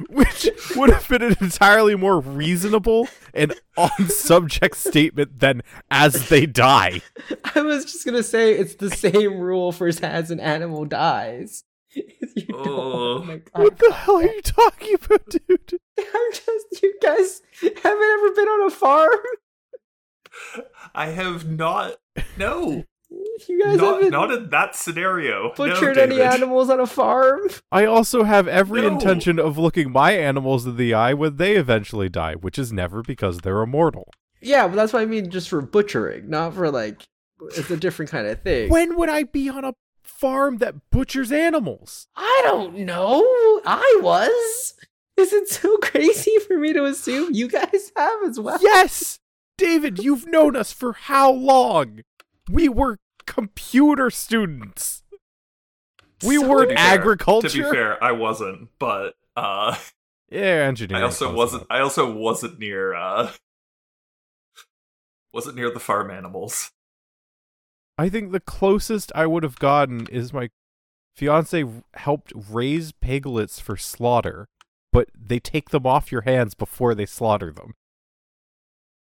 Which 0.10 0.48
would 0.76 0.90
have 0.90 1.08
been 1.08 1.22
an 1.22 1.36
entirely 1.40 1.94
more 1.94 2.20
reasonable 2.20 3.08
and 3.34 3.54
on 3.76 4.08
subject 4.08 4.76
statement 4.76 5.40
than 5.40 5.62
as 5.90 6.28
they 6.28 6.46
die. 6.46 7.02
I 7.54 7.62
was 7.62 7.84
just 7.84 8.04
gonna 8.04 8.22
say 8.22 8.54
it's 8.54 8.76
the 8.76 8.90
same 8.90 9.38
rule 9.38 9.72
for 9.72 9.88
as 9.88 10.30
an 10.30 10.40
animal 10.40 10.84
dies. 10.84 11.64
you 11.94 12.04
Oh. 12.54 13.14
wanna 13.20 13.26
make 13.26 13.50
eye 13.54 13.62
What 13.62 13.78
the 13.78 13.92
hell 13.92 14.16
are 14.18 14.22
you 14.22 14.42
talking 14.42 14.94
about, 14.94 15.28
dude? 15.28 15.80
I'm 15.98 16.32
just 16.32 16.82
you 16.82 16.94
guys 17.02 17.42
haven't 17.60 17.84
ever 17.84 18.30
been 18.34 18.48
on 18.48 18.66
a 18.68 18.70
farm? 18.70 19.10
I 20.94 21.06
have 21.06 21.48
not. 21.48 21.96
No, 22.36 22.84
You 23.48 23.62
guys 23.62 23.76
not, 23.78 23.94
haven't 23.94 24.10
not 24.10 24.30
in 24.32 24.50
that 24.50 24.74
scenario. 24.76 25.52
butchered 25.56 25.96
no, 25.96 26.02
any 26.02 26.20
animals 26.20 26.70
on 26.70 26.80
a 26.80 26.86
farm? 26.86 27.42
I 27.72 27.84
also 27.84 28.24
have 28.24 28.46
every 28.48 28.82
No. 28.82 28.88
intention 28.88 29.38
of 29.38 29.58
looking 29.58 29.90
my 29.90 30.12
animals 30.12 30.66
in 30.66 30.76
the 30.76 30.94
eye 30.94 31.14
when 31.14 31.36
they 31.36 31.56
eventually 31.56 32.08
die, 32.08 32.34
which 32.34 32.58
is 32.58 32.72
never 32.72 33.02
because 33.02 33.38
they're 33.38 33.62
immortal. 33.62 34.12
Yeah, 34.40 34.66
but 34.68 34.76
that's 34.76 34.92
what 34.92 35.02
I 35.02 35.06
mean 35.06 35.30
just 35.30 35.48
for 35.48 35.60
butchering, 35.60 36.28
not 36.30 36.54
for 36.54 36.70
like 36.70 37.02
it's 37.56 37.70
a 37.70 37.76
different 37.76 38.10
kind 38.10 38.26
of 38.26 38.42
thing. 38.42 38.70
When 38.70 38.96
would 38.96 39.08
I 39.08 39.24
be 39.24 39.48
on 39.48 39.64
a 39.64 39.74
farm 40.02 40.58
that 40.58 40.74
butchers 40.90 41.30
animals? 41.32 42.06
I 42.16 42.40
don't 42.44 42.76
know. 42.78 43.22
I 43.66 43.98
was. 44.02 44.74
Is 45.16 45.32
it 45.34 45.48
so 45.48 45.76
crazy 45.78 46.38
for 46.38 46.58
me 46.58 46.72
to 46.72 46.84
assume 46.84 47.34
you 47.34 47.48
guys 47.48 47.92
have 47.96 48.22
as 48.26 48.40
well? 48.40 48.58
Yes! 48.62 49.18
David, 49.58 49.98
you've 49.98 50.26
known 50.26 50.56
us 50.56 50.72
for 50.72 50.94
how 50.94 51.30
long? 51.30 52.00
We 52.50 52.68
were 52.70 52.96
computer 53.26 54.10
students. 54.10 55.02
We 56.22 56.36
So, 56.36 56.48
weren't 56.48 56.68
fair- 56.70 56.78
agriculture. 56.78 57.48
To 57.48 57.56
be 57.64 57.70
fair, 57.70 58.02
I 58.02 58.12
wasn't, 58.12 58.68
but 58.78 59.14
uh, 59.36 59.76
Yeah, 60.30 60.40
engineering. 60.66 61.02
I 61.02 61.06
also 61.06 61.32
wasn't. 61.32 61.62
enough. 61.62 61.66
I 61.70 61.80
also 61.80 62.12
wasn't 62.12 62.58
near. 62.58 62.94
uh 62.94 63.32
Wasn't 65.32 65.56
near 65.56 65.70
the 65.72 65.80
farm 65.80 66.10
animals. 66.10 66.72
I 67.96 68.08
think 68.08 68.32
the 68.32 68.40
closest 68.40 69.12
I 69.14 69.26
would 69.26 69.42
have 69.42 69.58
gotten 69.58 70.06
is 70.08 70.32
my 70.32 70.50
fiance 71.16 71.64
helped 71.94 72.32
raise 72.34 72.92
piglets 72.92 73.60
for 73.60 73.76
slaughter, 73.76 74.48
but 74.92 75.08
they 75.14 75.38
take 75.38 75.68
them 75.70 75.86
off 75.86 76.10
your 76.10 76.22
hands 76.22 76.54
before 76.54 76.94
they 76.94 77.06
slaughter 77.06 77.52
them. 77.52 77.74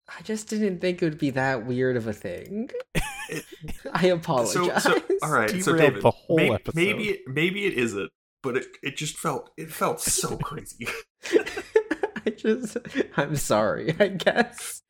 I 0.09 0.21
just 0.23 0.47
didn't 0.47 0.79
think 0.79 1.01
it 1.01 1.05
would 1.05 1.17
be 1.17 1.31
that 1.31 1.65
weird 1.65 1.97
of 1.97 2.07
a 2.07 2.13
thing. 2.13 2.69
I 3.93 4.07
apologize. 4.07 4.83
So, 4.83 4.97
so 4.97 5.01
all 5.21 5.31
right. 5.31 5.49
So 5.49 5.73
Derailed 5.73 5.79
David, 5.79 6.03
the 6.03 6.11
whole 6.11 6.37
may- 6.37 6.53
episode. 6.53 6.75
maybe 6.75 7.09
it, 7.09 7.21
maybe 7.27 7.65
it 7.65 7.73
isn't, 7.73 8.09
but 8.41 8.55
it 8.57 8.65
it 8.81 8.95
just 8.97 9.17
felt 9.17 9.51
it 9.57 9.71
felt 9.71 9.99
so 9.99 10.37
crazy. 10.37 10.87
I 12.25 12.29
just 12.31 12.77
I'm 13.17 13.35
sorry, 13.35 13.95
I 13.99 14.07
guess. 14.07 14.81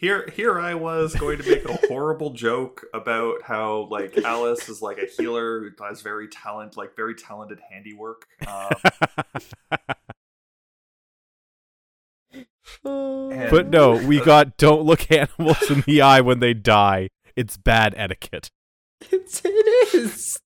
here 0.00 0.28
here 0.32 0.60
I 0.60 0.74
was 0.74 1.14
going 1.16 1.38
to 1.38 1.48
make 1.48 1.64
a 1.64 1.86
horrible 1.88 2.30
joke 2.30 2.86
about 2.94 3.42
how 3.42 3.88
like 3.90 4.16
Alice 4.18 4.68
is 4.68 4.80
like 4.80 4.98
a 4.98 5.06
healer 5.06 5.60
who 5.60 5.70
has 5.84 6.02
very 6.02 6.28
talent 6.28 6.76
like 6.76 6.94
very 6.94 7.14
talented 7.16 7.58
handiwork. 7.70 8.26
Um, 8.46 8.70
And- 12.84 13.50
but 13.50 13.68
no, 13.68 13.92
we 14.06 14.20
got 14.20 14.56
don't 14.56 14.82
look 14.82 15.10
animals 15.10 15.70
in 15.70 15.82
the 15.82 16.02
eye 16.02 16.20
when 16.20 16.40
they 16.40 16.54
die. 16.54 17.08
It's 17.36 17.56
bad 17.56 17.94
etiquette. 17.96 18.50
It's, 19.10 19.40
it 19.44 19.94
is. 19.94 20.36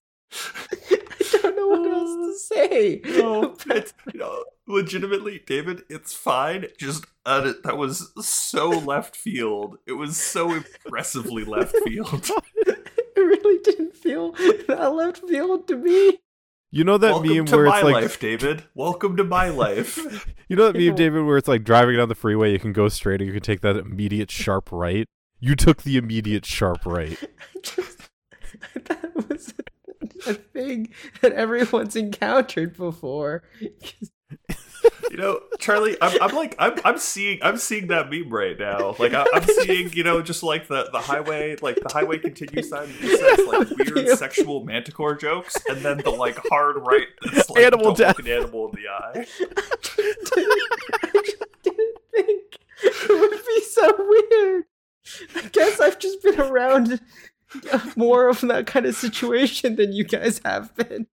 I 0.61 0.97
don't 1.41 1.55
know 1.55 1.67
what 1.67 1.91
else 1.91 2.49
to 2.49 2.55
say. 2.55 3.01
no, 3.05 3.55
it's, 3.67 3.93
you 4.13 4.19
know, 4.19 4.43
legitimately, 4.67 5.41
David, 5.45 5.83
it's 5.89 6.13
fine. 6.13 6.67
Just 6.77 7.05
uh, 7.25 7.53
that 7.63 7.77
was 7.77 8.11
so 8.25 8.69
left 8.69 9.15
field. 9.15 9.77
It 9.87 9.93
was 9.93 10.17
so 10.17 10.53
impressively 10.53 11.43
left 11.43 11.75
field. 11.85 12.29
it 12.65 12.89
really 13.15 13.59
didn't 13.63 13.95
feel 13.95 14.31
that 14.67 14.93
left 14.93 15.27
field 15.27 15.67
to 15.67 15.77
me. 15.77 16.19
You 16.75 16.83
know 16.83 16.97
that 16.97 17.11
Welcome 17.11 17.29
meme 17.29 17.45
where 17.45 17.67
it's 17.67 17.83
like 17.83 17.93
life, 17.93 18.19
David. 18.19 18.65
Welcome 18.73 19.15
to 19.15 19.23
my 19.23 19.47
life. 19.47 19.97
You 20.49 20.57
know 20.57 20.69
that 20.69 20.77
meme, 20.77 20.93
David, 20.93 21.23
where 21.23 21.37
it's 21.37 21.47
like 21.47 21.63
driving 21.63 21.95
down 21.95 22.09
the 22.09 22.15
freeway, 22.15 22.51
you 22.51 22.59
can 22.59 22.73
go 22.73 22.89
straight 22.89 23.21
or 23.21 23.23
you 23.23 23.31
can 23.31 23.41
take 23.41 23.61
that 23.61 23.77
immediate 23.77 24.29
sharp 24.29 24.69
right. 24.73 25.07
You 25.39 25.55
took 25.55 25.83
the 25.83 25.95
immediate 25.95 26.45
sharp 26.45 26.85
right. 26.85 27.17
Just 27.63 28.09
that 28.75 29.15
was 29.15 29.53
a 30.27 30.33
thing 30.33 30.93
that 31.21 31.31
everyone's 31.31 31.95
encountered 31.95 32.75
before. 32.75 33.43
You 35.11 35.17
know, 35.17 35.39
Charlie, 35.59 35.95
I'm, 36.01 36.21
I'm 36.21 36.35
like, 36.35 36.55
I'm, 36.59 36.73
I'm 36.83 36.97
seeing, 36.97 37.39
I'm 37.41 37.57
seeing 37.57 37.87
that 37.87 38.09
meme 38.09 38.29
right 38.29 38.57
now. 38.59 38.95
Like, 38.99 39.13
I, 39.13 39.25
I'm 39.33 39.43
seeing, 39.43 39.91
you 39.93 40.03
know, 40.03 40.21
just 40.21 40.43
like 40.43 40.67
the, 40.67 40.89
the 40.91 40.99
highway, 40.99 41.55
like 41.61 41.75
the 41.77 41.89
highway 41.91 42.17
continues 42.17 42.69
sign 42.69 42.89
that 43.01 43.37
says 43.37 43.47
like 43.47 43.95
weird 43.95 44.17
sexual 44.17 44.63
manticore 44.65 45.15
jokes, 45.15 45.55
and 45.69 45.77
then 45.79 45.97
the 45.99 46.09
like 46.09 46.37
hard 46.49 46.77
right 46.85 47.07
that's 47.33 47.49
like 47.49 47.63
Animal 47.63 47.93
don't 47.93 47.97
death. 47.97 48.17
look 48.17 48.27
an 48.27 48.33
animal 48.33 48.69
in 48.69 48.81
the 48.81 48.89
eye. 48.89 49.25
I 50.37 50.59
I 51.03 51.21
just 51.23 51.43
didn't 51.63 51.97
think 52.13 52.57
it 52.83 53.19
would 53.19 53.45
be 53.45 53.61
so 53.63 53.95
weird. 53.97 54.63
I 55.35 55.47
guess 55.49 55.79
I've 55.79 55.99
just 55.99 56.21
been 56.23 56.41
around 56.41 56.99
more 57.95 58.27
of 58.27 58.41
that 58.41 58.67
kind 58.67 58.85
of 58.85 58.95
situation 58.95 59.75
than 59.77 59.93
you 59.93 60.03
guys 60.03 60.41
have 60.43 60.75
been. 60.75 61.07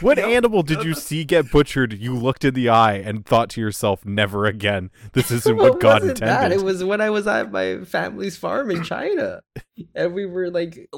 What 0.00 0.16
Yep. 0.18 0.26
animal 0.28 0.62
did 0.62 0.82
you 0.82 0.94
see 0.94 1.24
get 1.24 1.50
butchered? 1.50 1.92
You 1.92 2.14
looked 2.16 2.44
in 2.44 2.54
the 2.54 2.68
eye 2.70 2.94
and 2.94 3.24
thought 3.24 3.50
to 3.50 3.60
yourself, 3.60 4.04
"Never 4.04 4.46
again. 4.46 4.90
This 5.12 5.30
isn't 5.30 5.56
Well, 5.56 5.70
what 5.72 5.80
God 5.80 6.02
wasn't 6.02 6.20
that. 6.20 6.44
intended." 6.44 6.60
It 6.60 6.64
was 6.64 6.82
when 6.82 7.00
I 7.00 7.10
was 7.10 7.26
at 7.26 7.52
my 7.52 7.84
family's 7.84 8.36
farm 8.36 8.70
in 8.70 8.82
China, 8.82 9.40
and 9.94 10.14
we 10.14 10.26
were 10.26 10.50
like 10.50 10.88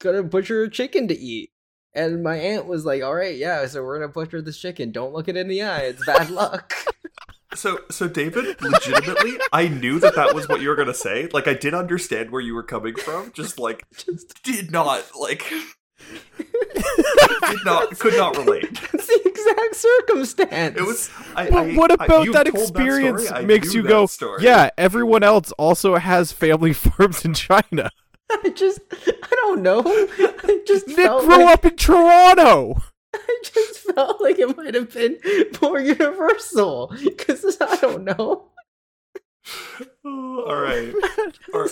gonna 0.00 0.22
butcher 0.22 0.62
a 0.62 0.70
chicken 0.70 1.08
to 1.08 1.18
eat. 1.18 1.50
And 1.94 2.22
my 2.22 2.36
aunt 2.36 2.66
was 2.66 2.86
like, 2.86 3.02
"All 3.02 3.14
right, 3.14 3.36
yeah, 3.36 3.66
so 3.66 3.82
we're 3.84 3.98
gonna 4.00 4.10
butcher 4.12 4.40
this 4.40 4.58
chicken. 4.58 4.92
Don't 4.92 5.12
look 5.12 5.28
it 5.28 5.36
in 5.36 5.46
the 5.48 5.62
eye; 5.62 5.80
it's 5.82 6.04
bad 6.06 6.30
luck." 6.42 6.72
So, 7.54 7.80
so 7.90 8.08
David, 8.08 8.62
legitimately, 8.62 9.36
I 9.52 9.68
knew 9.68 10.00
that 10.00 10.14
that 10.14 10.34
was 10.34 10.48
what 10.48 10.62
you 10.62 10.70
were 10.70 10.74
gonna 10.76 10.94
say. 10.94 11.28
Like, 11.34 11.46
I 11.46 11.52
did 11.52 11.74
understand 11.74 12.30
where 12.30 12.40
you 12.40 12.54
were 12.54 12.62
coming 12.62 12.94
from. 12.96 13.30
Just 13.32 13.58
like, 13.58 13.84
Just 13.96 14.42
did 14.42 14.70
not 14.70 15.04
like, 15.20 15.52
did 16.38 17.64
not, 17.64 17.98
could 17.98 18.14
not 18.16 18.36
relate. 18.36 18.72
that's 18.92 19.06
the 19.06 19.20
exact 19.24 19.74
circumstance. 19.76 20.76
It 20.78 20.82
was. 20.82 21.10
I, 21.34 21.50
But 21.50 21.58
I- 21.58 21.74
what 21.74 21.92
about 21.92 22.24
you 22.24 22.32
that 22.32 22.46
experience 22.46 23.26
story, 23.26 23.42
I 23.42 23.44
makes 23.44 23.74
you 23.74 23.82
go, 23.82 24.06
story. 24.06 24.42
"Yeah, 24.42 24.70
everyone 24.78 25.22
else 25.22 25.52
also 25.52 25.96
has 25.96 26.32
family 26.32 26.72
farms 26.72 27.24
in 27.24 27.34
China." 27.34 27.90
I 28.30 28.48
just, 28.48 28.80
I 29.06 29.28
don't 29.30 29.62
know. 29.62 29.82
I 29.84 30.60
just 30.66 30.88
Nick 30.88 30.96
grew 30.96 31.44
like, 31.44 31.54
up 31.54 31.64
in 31.66 31.76
Toronto. 31.76 32.76
I 33.14 33.42
just 33.44 33.80
felt 33.80 34.22
like 34.22 34.38
it 34.38 34.56
might 34.56 34.74
have 34.74 34.92
been 34.92 35.18
more 35.60 35.78
universal 35.78 36.94
because 37.02 37.58
I 37.60 37.76
don't 37.76 38.04
know. 38.04 38.44
all 40.04 40.56
right. 40.60 40.92
All 41.54 41.60
right. 41.62 41.70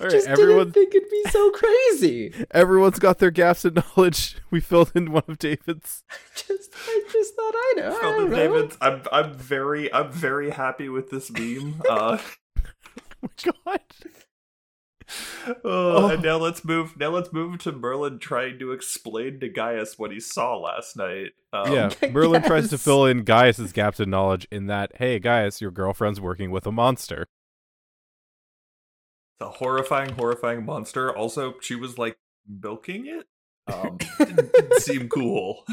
I 0.00 0.04
right, 0.04 0.10
just 0.10 0.26
everyone- 0.28 0.70
didn't 0.70 0.72
think 0.74 0.94
it'd 0.94 1.10
be 1.10 1.24
so 1.30 1.50
crazy. 1.50 2.32
Everyone's 2.50 2.98
got 2.98 3.18
their 3.18 3.30
gaps 3.30 3.64
in 3.64 3.74
knowledge. 3.74 4.36
We 4.50 4.60
filled 4.60 4.92
in 4.94 5.12
one 5.12 5.24
of 5.28 5.38
David's. 5.38 6.02
Just, 6.34 6.70
I 6.86 7.04
just 7.12 7.34
thought 7.34 7.52
I 7.54 7.74
know. 7.76 7.88
I 7.88 8.00
Felton 8.00 8.20
don't 8.20 8.30
know. 8.30 8.36
David, 8.36 8.76
I'm 8.80 9.02
I'm 9.12 9.34
very 9.34 9.92
I'm 9.92 10.10
very 10.10 10.50
happy 10.50 10.88
with 10.88 11.10
this 11.10 11.30
meme. 11.30 11.82
Uh, 11.88 12.18
Oh 13.26 13.28
my 13.44 13.52
god. 13.74 13.80
oh, 15.64 16.08
and 16.08 16.22
now 16.22 16.36
let's 16.36 16.64
move. 16.64 16.96
Now 16.96 17.10
let's 17.10 17.32
move 17.32 17.58
to 17.60 17.72
Merlin 17.72 18.18
trying 18.18 18.58
to 18.58 18.72
explain 18.72 19.40
to 19.40 19.48
Gaius 19.48 19.98
what 19.98 20.10
he 20.10 20.20
saw 20.20 20.56
last 20.56 20.96
night. 20.96 21.32
Um, 21.52 21.72
yeah, 21.72 21.90
Merlin 22.10 22.42
tries 22.42 22.70
to 22.70 22.78
fill 22.78 23.04
in 23.06 23.24
Gaius's 23.24 23.72
gaps 23.72 24.00
in 24.00 24.10
knowledge 24.10 24.46
in 24.50 24.66
that, 24.66 24.92
hey, 24.96 25.18
Gaius, 25.18 25.60
your 25.60 25.70
girlfriend's 25.70 26.20
working 26.20 26.50
with 26.50 26.66
a 26.66 26.72
monster. 26.72 27.26
a 29.40 29.48
horrifying, 29.48 30.14
horrifying 30.14 30.64
monster. 30.64 31.14
Also, 31.14 31.54
she 31.60 31.74
was 31.74 31.98
like 31.98 32.16
milking 32.48 33.06
it. 33.06 33.26
Um, 33.66 33.98
didn't, 34.18 34.52
didn't 34.52 34.80
seem 34.80 35.08
cool. 35.08 35.64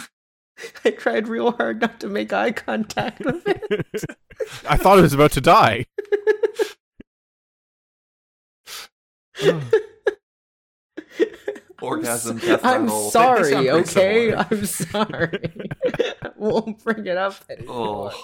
I 0.85 0.91
tried 0.91 1.27
real 1.27 1.51
hard 1.51 1.81
not 1.81 1.99
to 2.01 2.07
make 2.07 2.31
eye 2.33 2.51
contact 2.51 3.19
with 3.25 3.43
it. 3.47 4.05
I 4.67 4.77
thought 4.77 4.99
it 4.99 5.01
was 5.01 5.13
about 5.13 5.31
to 5.33 5.41
die. 5.41 5.85
Orgasm, 11.81 12.37
death 12.37 12.63
I'm 12.63 12.83
rattle. 12.83 12.99
They- 12.99 13.05
they 13.05 13.09
sorry, 13.11 13.69
okay? 13.71 14.29
similar. 14.29 14.47
I'm 14.51 14.65
sorry. 14.65 15.53
won't 16.35 16.83
bring 16.83 17.05
it 17.07 17.17
up 17.17 17.35
anymore. 17.49 18.11
Oh, 18.13 18.23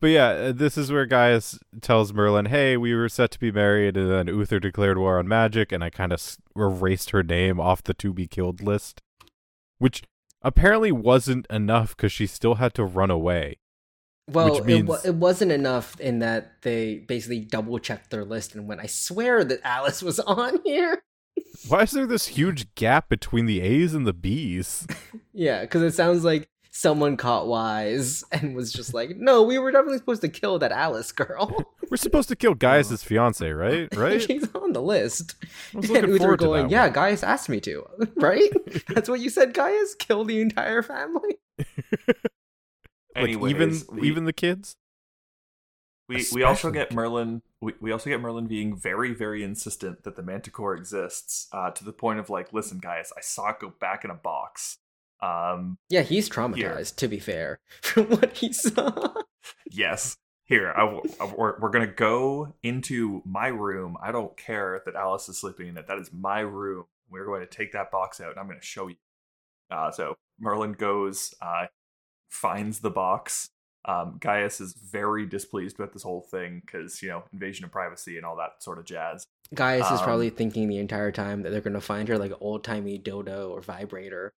But 0.00 0.06
yeah, 0.06 0.28
uh, 0.28 0.52
this 0.52 0.78
is 0.78 0.90
where 0.90 1.04
Gaius 1.04 1.58
tells 1.82 2.14
Merlin, 2.14 2.46
"Hey, 2.46 2.78
we 2.78 2.94
were 2.94 3.10
set 3.10 3.30
to 3.32 3.38
be 3.38 3.52
married, 3.52 3.98
and 3.98 4.10
then 4.10 4.28
Uther 4.34 4.58
declared 4.58 4.96
war 4.96 5.18
on 5.18 5.28
magic, 5.28 5.70
and 5.70 5.84
I 5.84 5.90
kind 5.90 6.12
of 6.14 6.38
erased 6.56 7.10
her 7.10 7.22
name 7.22 7.60
off 7.60 7.82
the 7.82 7.92
to 7.94 8.14
be 8.14 8.26
killed 8.26 8.62
list, 8.62 9.02
which 9.78 10.02
apparently 10.40 10.90
wasn't 10.92 11.46
enough 11.50 11.94
because 11.94 12.12
she 12.12 12.26
still 12.26 12.54
had 12.54 12.72
to 12.74 12.84
run 12.84 13.10
away. 13.10 13.58
Well, 14.28 14.52
Which 14.52 14.60
it, 14.60 14.66
means- 14.66 15.04
it 15.04 15.14
wasn't 15.14 15.52
enough 15.52 15.98
in 16.00 16.20
that 16.20 16.62
they 16.62 16.96
basically 17.06 17.40
double 17.40 17.78
checked 17.78 18.10
their 18.10 18.24
list 18.24 18.54
and 18.54 18.66
went, 18.66 18.80
I 18.80 18.86
swear 18.86 19.44
that 19.44 19.60
Alice 19.64 20.02
was 20.02 20.18
on 20.20 20.60
here. 20.64 21.02
Why 21.68 21.82
is 21.82 21.90
there 21.92 22.06
this 22.06 22.28
huge 22.28 22.74
gap 22.74 23.08
between 23.08 23.46
the 23.46 23.60
A's 23.60 23.92
and 23.94 24.06
the 24.06 24.12
B's? 24.12 24.86
Yeah, 25.36 25.62
because 25.62 25.82
it 25.82 25.94
sounds 25.94 26.22
like 26.24 26.48
someone 26.70 27.16
caught 27.16 27.48
wise 27.48 28.22
and 28.30 28.54
was 28.54 28.72
just 28.72 28.94
like, 28.94 29.16
no, 29.16 29.42
we 29.42 29.58
were 29.58 29.72
definitely 29.72 29.98
supposed 29.98 30.20
to 30.22 30.28
kill 30.28 30.60
that 30.60 30.70
Alice 30.70 31.10
girl. 31.10 31.52
We're 31.90 31.96
supposed 31.96 32.28
to 32.28 32.36
kill 32.36 32.54
Gaius's 32.54 33.02
fiance, 33.02 33.48
right? 33.50 33.88
Right? 33.96 34.22
She's 34.22 34.48
on 34.54 34.72
the 34.74 34.80
list. 34.80 35.34
I 35.74 35.78
was 35.78 35.86
And 35.86 35.94
looking 35.94 36.10
Uther 36.10 36.18
forward 36.22 36.38
to 36.40 36.44
going, 36.46 36.70
yeah, 36.70 36.84
one. 36.84 36.92
Gaius 36.92 37.22
asked 37.24 37.48
me 37.48 37.60
to, 37.62 37.84
right? 38.16 38.50
That's 38.88 39.08
what 39.08 39.18
you 39.20 39.28
said, 39.28 39.54
Gaius? 39.54 39.96
Kill 39.96 40.24
the 40.24 40.40
entire 40.40 40.82
family? 40.82 41.36
Like 43.16 43.30
even 43.30 43.80
we- 43.92 44.08
even 44.08 44.24
the 44.24 44.32
kids. 44.32 44.76
We 46.08 46.24
we 46.34 46.42
also 46.42 46.70
get. 46.70 46.92
Merlin. 46.92 47.40
We, 47.62 47.72
we 47.80 47.90
also 47.90 48.10
get 48.10 48.20
Merlin 48.20 48.46
being 48.46 48.76
very 48.76 49.14
very 49.14 49.42
insistent 49.42 50.02
that 50.04 50.16
the 50.16 50.22
Manticore 50.22 50.76
exists, 50.76 51.48
uh, 51.52 51.70
to 51.70 51.82
the 51.84 51.92
point 51.94 52.18
of 52.18 52.28
like, 52.28 52.52
listen, 52.52 52.78
guys, 52.78 53.10
I 53.16 53.22
saw 53.22 53.50
it 53.50 53.60
go 53.60 53.72
back 53.80 54.04
in 54.04 54.10
a 54.10 54.14
box. 54.14 54.76
Um, 55.22 55.78
Yeah, 55.88 56.02
he's 56.02 56.28
traumatized, 56.28 56.96
to 56.96 57.08
be 57.08 57.18
fair, 57.18 57.60
from 57.82 58.10
what 58.10 58.36
he 58.36 58.52
saw. 58.52 59.14
yes, 59.70 60.18
here 60.44 60.74
I, 60.76 60.80
w- 60.84 61.02
I- 61.18 61.32
we're 61.34 61.58
we're 61.58 61.70
gonna 61.70 61.86
go 61.86 62.52
into 62.62 63.22
my 63.24 63.46
room. 63.48 63.96
I 64.02 64.12
don't 64.12 64.36
care 64.36 64.82
that 64.84 64.94
Alice 64.96 65.26
is 65.30 65.38
sleeping 65.40 65.68
in 65.68 65.78
it. 65.78 65.86
That 65.86 65.98
is 65.98 66.10
my 66.12 66.40
room. 66.40 66.84
We're 67.08 67.24
going 67.24 67.40
to 67.40 67.46
take 67.46 67.72
that 67.72 67.90
box 67.90 68.20
out, 68.20 68.30
and 68.32 68.38
I'm 68.38 68.46
going 68.46 68.60
to 68.60 68.66
show 68.66 68.88
you. 68.88 68.96
Uh, 69.70 69.90
so 69.90 70.16
Merlin 70.40 70.72
goes, 70.72 71.32
uh, 71.40 71.66
finds 72.34 72.80
the 72.80 72.90
box. 72.90 73.48
Um, 73.86 74.16
Gaius 74.18 74.60
is 74.60 74.72
very 74.72 75.26
displeased 75.26 75.78
with 75.78 75.92
this 75.92 76.02
whole 76.02 76.22
thing 76.22 76.62
because 76.64 77.02
you 77.02 77.08
know 77.08 77.22
invasion 77.32 77.64
of 77.64 77.70
privacy 77.70 78.16
and 78.16 78.24
all 78.24 78.36
that 78.36 78.62
sort 78.62 78.78
of 78.78 78.86
jazz. 78.86 79.24
Gaius 79.54 79.86
is 79.90 80.00
Um, 80.00 80.04
probably 80.04 80.30
thinking 80.30 80.68
the 80.68 80.78
entire 80.78 81.12
time 81.12 81.42
that 81.42 81.50
they're 81.50 81.60
gonna 81.60 81.80
find 81.80 82.08
her 82.08 82.16
like 82.18 82.30
an 82.30 82.38
old 82.40 82.64
timey 82.64 82.98
dodo 82.98 83.50
or 83.50 83.60
vibrator. 83.60 84.32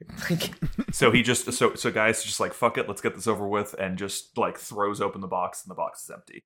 So 0.92 1.10
he 1.10 1.22
just 1.22 1.52
so 1.52 1.74
so 1.74 1.90
Gaius 1.92 2.18
is 2.18 2.24
just 2.24 2.40
like 2.40 2.52
fuck 2.52 2.76
it, 2.78 2.88
let's 2.88 3.00
get 3.00 3.14
this 3.14 3.26
over 3.26 3.46
with, 3.46 3.74
and 3.74 3.96
just 3.98 4.36
like 4.38 4.56
throws 4.58 5.00
open 5.00 5.20
the 5.20 5.26
box 5.28 5.62
and 5.64 5.70
the 5.70 5.74
box 5.76 6.02
is 6.04 6.10
empty. 6.10 6.42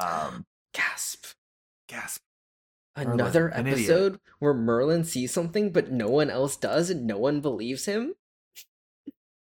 Um, 0.00 0.44
gasp. 0.74 1.26
gasp. 1.88 2.20
Another 2.94 3.48
an 3.48 3.66
idiot. 3.66 3.90
episode 3.90 4.20
where 4.40 4.54
Merlin 4.54 5.04
sees 5.04 5.32
something 5.32 5.70
but 5.72 5.90
no 5.92 6.08
one 6.08 6.30
else 6.30 6.56
does 6.56 6.90
and 6.90 7.06
no 7.06 7.18
one 7.18 7.40
believes 7.40 7.84
him? 7.86 8.14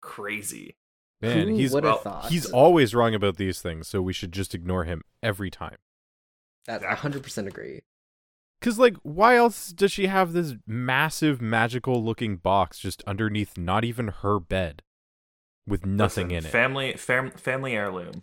Crazy. 0.01 0.76
Man, 1.24 1.47
Who 1.47 1.55
he's 1.55 1.71
well, 1.71 2.26
he's 2.30 2.51
always 2.51 2.93
wrong 2.93 3.15
about 3.15 3.38
these 3.38 3.61
things, 3.61 3.88
so 3.88 4.01
we 4.01 4.11
should 4.11 4.34
just 4.34 4.53
ignore 4.53 4.84
him 4.84 5.03
every 5.21 5.49
time. 5.49 5.78
That 6.65 6.84
Exactly. 6.84 7.11
100% 7.11 7.47
agree. 7.47 7.82
Cause 8.61 8.78
like, 8.78 8.95
why 9.03 9.38
else 9.38 9.69
does 9.69 9.91
she 9.91 10.07
have 10.07 10.34
this 10.34 10.55
massive 10.67 11.41
magical 11.41 12.03
looking 12.03 12.38
box 12.38 12.78
just 12.78 13.03
underneath 13.07 13.57
not 13.57 13.86
even 13.86 14.09
her 14.09 14.39
bed, 14.39 14.82
with 15.65 15.86
nothing 15.86 16.30
Listen, 16.30 16.38
in 16.39 16.45
it? 16.45 16.51
Family 16.51 16.93
fam, 16.93 17.32
family 17.32 17.74
heirloom. 17.74 18.21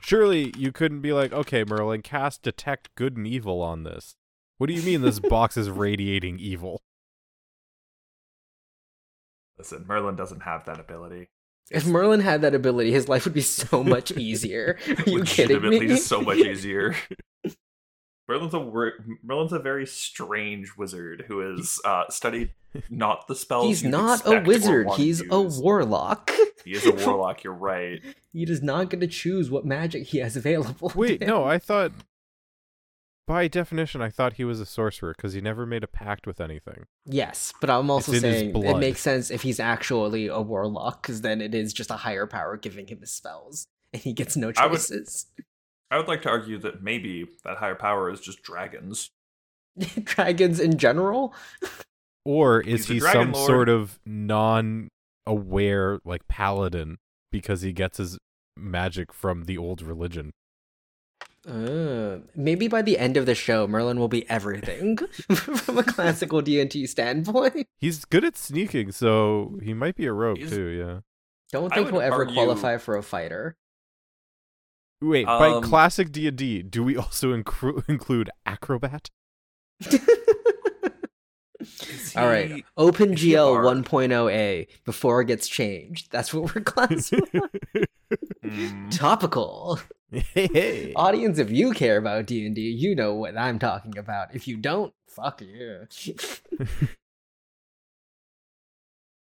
Surely 0.00 0.54
you 0.56 0.72
couldn't 0.72 1.02
be 1.02 1.12
like, 1.12 1.32
okay, 1.32 1.64
Merlin, 1.64 2.00
cast 2.00 2.42
detect 2.42 2.94
good 2.94 3.16
and 3.16 3.26
evil 3.26 3.60
on 3.60 3.82
this. 3.82 4.16
What 4.56 4.68
do 4.68 4.72
you 4.74 4.82
mean 4.82 5.02
this 5.02 5.20
box 5.20 5.58
is 5.58 5.68
radiating 5.68 6.38
evil? 6.38 6.82
Listen, 9.58 9.84
Merlin 9.86 10.16
doesn't 10.16 10.44
have 10.44 10.64
that 10.66 10.80
ability. 10.80 11.28
If 11.70 11.86
Merlin 11.86 12.20
had 12.20 12.40
that 12.42 12.54
ability, 12.54 12.92
his 12.92 13.08
life 13.08 13.24
would 13.24 13.34
be 13.34 13.40
so 13.42 13.82
much 13.84 14.10
easier. 14.12 14.78
Are 14.88 15.10
you 15.10 15.22
kidding 15.24 15.62
me? 15.68 15.96
so 15.96 16.20
much 16.20 16.38
easier. 16.38 16.94
Merlin's 18.28 18.52
a 18.54 18.58
wor- 18.60 18.92
Merlin's 19.22 19.52
a 19.52 19.58
very 19.58 19.86
strange 19.86 20.76
wizard 20.76 21.24
who 21.28 21.38
has 21.40 21.78
uh, 21.84 22.04
studied 22.10 22.52
not 22.90 23.26
the 23.26 23.34
spells. 23.34 23.66
He's 23.66 23.84
not 23.84 24.26
a 24.26 24.40
wizard. 24.40 24.88
He's 24.96 25.22
a 25.30 25.40
warlock. 25.40 26.30
He 26.64 26.72
is 26.72 26.84
a 26.84 26.92
warlock. 27.06 27.42
You're 27.42 27.54
right. 27.54 28.02
He 28.32 28.44
does 28.44 28.62
not 28.62 28.90
get 28.90 29.00
to 29.00 29.06
choose 29.06 29.50
what 29.50 29.64
magic 29.64 30.06
he 30.08 30.18
has 30.18 30.36
available. 30.36 30.90
to 30.90 30.98
Wait, 30.98 31.22
him. 31.22 31.28
no, 31.28 31.44
I 31.44 31.58
thought. 31.58 31.92
By 33.28 33.46
definition, 33.46 34.00
I 34.02 34.08
thought 34.08 34.32
he 34.32 34.44
was 34.44 34.58
a 34.58 34.66
sorcerer 34.66 35.12
because 35.16 35.34
he 35.34 35.40
never 35.42 35.66
made 35.66 35.84
a 35.84 35.86
pact 35.86 36.26
with 36.26 36.40
anything. 36.40 36.86
Yes, 37.04 37.52
but 37.60 37.68
I'm 37.70 37.90
also 37.90 38.10
It's 38.12 38.22
saying 38.22 38.56
it 38.56 38.78
makes 38.78 39.00
sense 39.02 39.30
if 39.30 39.42
he's 39.42 39.60
actually 39.60 40.26
a 40.28 40.40
warlock, 40.40 41.02
because 41.02 41.20
then 41.20 41.40
it 41.42 41.54
is 41.54 41.72
just 41.74 41.90
a 41.90 41.96
higher 41.98 42.26
power 42.26 42.56
giving 42.56 42.86
him 42.86 43.00
his 43.00 43.12
spells, 43.12 43.66
and 43.92 44.02
he 44.02 44.12
gets 44.14 44.34
no 44.36 44.50
I 44.56 44.66
would- 44.66 44.72
choices. 44.78 45.26
I 45.90 45.98
would 45.98 46.08
like 46.08 46.22
to 46.22 46.28
argue 46.30 46.58
that 46.60 46.82
maybe 46.82 47.26
that 47.44 47.58
higher 47.58 47.74
power 47.74 48.10
is 48.10 48.20
just 48.20 48.42
dragons. 48.42 49.10
Dragons 50.04 50.58
in 50.60 50.76
general. 50.76 51.34
Or 52.24 52.60
is 52.60 52.88
He's 52.88 53.02
he 53.04 53.10
some 53.12 53.32
lord. 53.32 53.46
sort 53.46 53.68
of 53.68 53.98
non 54.04 54.88
aware, 55.26 55.98
like, 56.04 56.28
paladin 56.28 56.96
because 57.30 57.62
he 57.62 57.72
gets 57.72 57.98
his 57.98 58.18
magic 58.56 59.12
from 59.12 59.44
the 59.44 59.56
old 59.56 59.80
religion? 59.82 60.32
Uh, 61.46 62.18
maybe 62.34 62.68
by 62.68 62.82
the 62.82 62.98
end 62.98 63.16
of 63.16 63.24
the 63.26 63.34
show, 63.34 63.66
Merlin 63.66 63.98
will 63.98 64.08
be 64.08 64.28
everything 64.28 64.96
from 65.32 65.78
a 65.78 65.82
classical 65.84 66.42
D 66.42 66.60
and 66.60 66.68
D 66.68 66.86
standpoint. 66.86 67.66
He's 67.78 68.04
good 68.04 68.24
at 68.24 68.36
sneaking, 68.36 68.92
so 68.92 69.58
he 69.62 69.72
might 69.72 69.94
be 69.96 70.06
a 70.06 70.12
rogue 70.12 70.38
He's- 70.38 70.50
too, 70.50 70.66
yeah. 70.66 71.00
Don't 71.50 71.72
think 71.72 71.88
he'll 71.88 72.00
ever 72.02 72.16
argue- 72.16 72.34
qualify 72.34 72.76
for 72.76 72.96
a 72.96 73.02
fighter. 73.02 73.56
Wait, 75.00 75.24
by 75.26 75.48
Um, 75.48 75.62
classic 75.62 76.10
D&D, 76.12 76.62
do 76.64 76.82
we 76.82 76.96
also 76.96 77.32
incru- 77.34 77.82
include 77.88 78.28
acrobat? 78.44 79.08
Is 79.80 80.00
All 82.16 82.26
right, 82.26 82.50
he- 82.50 82.64
OpenGL 82.76 83.62
bard? 83.62 83.84
1.0a 83.86 84.66
before 84.84 85.22
it 85.22 85.26
gets 85.26 85.48
changed. 85.48 86.10
That's 86.10 86.34
what 86.34 86.54
we're 86.54 86.60
classifying. 86.62 87.42
Hmm. 88.42 88.88
Topical. 88.90 89.80
Hey, 90.10 90.48
hey. 90.52 90.92
Audience, 90.94 91.38
if 91.38 91.50
you 91.50 91.72
care 91.72 91.96
about 91.98 92.26
D 92.26 92.46
and 92.46 92.54
D, 92.54 92.62
you 92.62 92.94
know 92.94 93.14
what 93.14 93.36
I'm 93.36 93.58
talking 93.58 93.96
about. 93.98 94.34
If 94.34 94.48
you 94.48 94.56
don't, 94.56 94.92
fuck 95.06 95.40
you. 95.42 95.86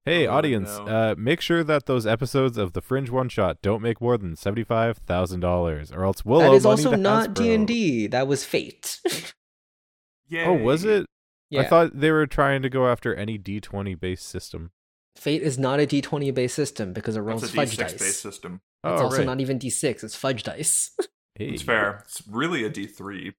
Hey, 0.06 0.26
Oh, 0.26 0.36
audience, 0.36 0.70
no. 0.78 0.86
uh, 0.88 1.16
make 1.18 1.42
sure 1.42 1.66
that 1.66 1.86
those 1.86 2.08
episodes 2.08 2.58
of 2.58 2.72
the 2.72 2.80
Fringe 2.80 3.10
One 3.10 3.28
Shot 3.28 3.62
don't 3.62 3.82
make 3.82 4.00
more 4.00 4.18
than 4.18 4.38
seventy-five 4.38 5.00
thousand 5.00 5.42
dollars, 5.42 5.92
or 5.92 6.06
else 6.06 6.24
we'll 6.24 6.40
that 6.40 6.50
owe 6.52 6.56
is 6.56 6.64
money 6.64 6.72
also 6.86 6.92
to 6.92 6.98
not 6.98 7.30
Hasbro. 7.32 7.36
D 7.36 7.54
and 7.54 7.68
D. 7.68 8.08
That 8.08 8.26
was 8.26 8.46
Fate. 8.46 9.02
yeah. 10.30 10.46
Oh, 10.48 10.54
was 10.54 10.86
it? 10.86 11.06
yeah, 11.50 11.60
I 11.60 11.66
thought 11.66 12.00
they 12.00 12.12
were 12.12 12.26
trying 12.26 12.62
to 12.62 12.70
go 12.70 12.88
after 12.88 13.14
any 13.14 13.38
D 13.38 13.60
twenty 13.60 13.96
based 13.96 14.26
system. 14.30 14.72
Fate 15.18 15.42
is 15.42 15.58
not 15.58 15.80
a 15.80 15.88
D20 15.88 16.34
based 16.34 16.56
system 16.56 16.94
because 16.94 17.16
it 17.16 17.22
rolls 17.22 17.44
It's 17.44 17.52
a 17.54 17.56
fudge 17.56 17.76
D6 17.76 17.78
dice. 17.78 17.94
based 17.94 18.22
system. 18.22 18.62
Oh, 18.84 18.94
It's 18.94 19.02
also 19.02 19.18
right. 19.18 19.26
not 19.26 19.40
even 19.42 19.60
D6. 19.60 20.04
It's 20.04 20.16
fudge 20.16 20.44
dice. 20.44 20.92
Hey. 21.36 21.50
It's 21.50 21.62
fair. 21.62 22.00
It's 22.06 22.24
really 22.28 22.64
a 22.64 22.70
D3. 22.72 23.34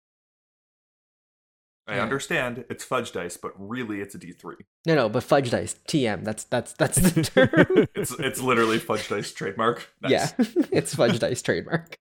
I 1.89 1.97
Yeah. 1.97 2.03
understand 2.05 2.64
it's 2.70 2.85
fudge 2.85 3.11
dice, 3.11 3.37
but 3.37 3.53
really 3.57 4.01
it's 4.01 4.14
a 4.14 4.18
D3. 4.20 4.55
no, 4.87 4.95
no, 4.95 5.09
but 5.09 5.24
fudge 5.24 5.51
dice. 5.51 5.74
TM. 5.89 6.22
That's 6.22 6.45
that's 6.45 6.74
that's 6.74 6.99
the 7.01 7.22
term. 7.76 7.87
It's 7.97 8.12
it's 8.20 8.41
literally 8.41 8.79
fudge 8.79 9.09
dice 9.09 9.33
trademark. 9.33 9.89
Nice. 10.01 10.11
Yeah, 10.12 10.45
it's 10.70 10.95
fudge 10.95 11.18
dice 11.18 11.43
trademark. 11.43 11.97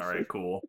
All 0.00 0.08
right. 0.08 0.26
Cool. 0.26 0.62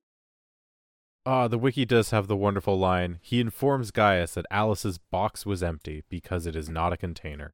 Ah, 1.25 1.47
the 1.47 1.57
wiki 1.57 1.85
does 1.85 2.09
have 2.11 2.27
the 2.27 2.35
wonderful 2.37 2.77
line. 2.77 3.17
He 3.23 3.39
informs 3.39 3.89
Gaius 3.91 4.33
that 4.35 4.45
Alice's 4.51 4.97
box 4.99 5.45
was 5.47 5.63
empty 5.63 6.03
because 6.09 6.45
it 6.45 6.55
is 6.55 6.69
not 6.69 6.91
a 6.93 6.97
container. 6.97 7.53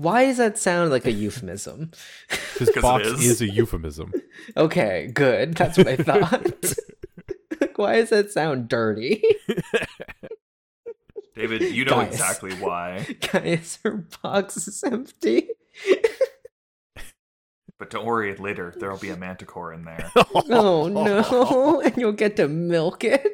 Why 0.00 0.24
does 0.26 0.38
that 0.38 0.56
sound 0.58 0.90
like 0.90 1.04
a 1.04 1.12
euphemism? 1.12 1.90
His 2.58 2.68
'Cause 2.68 2.76
it 2.76 2.82
box 2.82 3.06
is. 3.06 3.20
is 3.26 3.42
a 3.42 3.46
euphemism. 3.50 4.12
okay, 4.56 5.10
good. 5.12 5.54
That's 5.54 5.76
what 5.76 5.88
I 5.88 5.96
thought. 5.96 6.74
Why 7.76 7.96
does 7.96 8.08
that 8.10 8.30
sound 8.30 8.68
dirty? 8.68 9.22
David, 11.34 11.62
you 11.74 11.84
know 11.84 11.92
Guys. 11.96 12.12
exactly 12.12 12.52
why. 12.54 13.06
Guys, 13.32 13.78
her 13.84 14.04
box 14.22 14.56
is 14.68 14.82
empty. 14.84 15.48
But 17.78 17.88
don't 17.90 18.04
worry, 18.04 18.34
later 18.36 18.74
there'll 18.78 18.98
be 18.98 19.08
a 19.10 19.16
manticore 19.16 19.72
in 19.72 19.84
there. 19.84 20.10
Oh 20.50 20.88
no, 20.90 21.80
and 21.80 21.96
you'll 21.96 22.12
get 22.12 22.36
to 22.36 22.48
milk 22.48 23.04
it. 23.04 23.24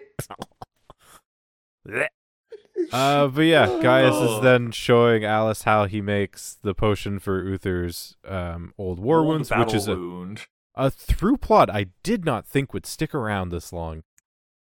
Uh, 2.92 3.26
but 3.28 3.42
yeah, 3.42 3.66
Gaius 3.82 4.14
Oh. 4.14 4.36
is 4.36 4.42
then 4.42 4.70
showing 4.70 5.24
Alice 5.24 5.62
how 5.62 5.86
he 5.86 6.00
makes 6.00 6.54
the 6.62 6.74
potion 6.74 7.18
for 7.18 7.42
Uther's 7.42 8.16
um, 8.26 8.72
old 8.78 8.98
war 9.00 9.18
Old 9.18 9.26
wounds, 9.28 9.50
which 9.50 9.74
is 9.74 9.88
a, 9.88 9.96
wound. 9.96 10.46
a 10.74 10.90
through 10.90 11.36
plot 11.38 11.68
I 11.70 11.86
did 12.02 12.24
not 12.24 12.46
think 12.46 12.72
would 12.72 12.86
stick 12.86 13.14
around 13.14 13.48
this 13.50 13.72
long. 13.72 14.02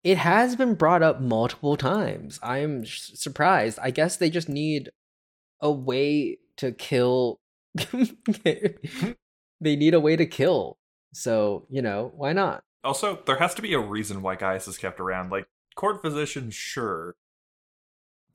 It 0.03 0.17
has 0.19 0.55
been 0.55 0.75
brought 0.75 1.01
up 1.01 1.19
multiple 1.19 1.75
times. 1.77 2.39
I'm 2.43 2.83
sh- 2.83 3.11
surprised. 3.15 3.79
I 3.81 3.89
guess 3.91 4.15
they 4.17 4.29
just 4.29 4.47
need 4.47 4.91
a 5.61 5.71
way 5.71 6.37
to 6.57 6.71
kill. 6.71 7.39
they 8.43 8.75
need 9.61 9.93
a 9.93 9.99
way 9.99 10.15
to 10.15 10.25
kill. 10.25 10.77
So, 11.13 11.65
you 11.69 11.81
know, 11.81 12.11
why 12.15 12.33
not? 12.33 12.63
Also, 12.83 13.19
there 13.25 13.37
has 13.39 13.55
to 13.55 13.61
be 13.61 13.73
a 13.73 13.79
reason 13.79 14.21
why 14.21 14.35
Gaius 14.35 14.67
is 14.67 14.77
kept 14.77 14.99
around. 14.99 15.31
Like, 15.31 15.47
court 15.75 16.01
physician, 16.01 16.51
sure. 16.51 17.15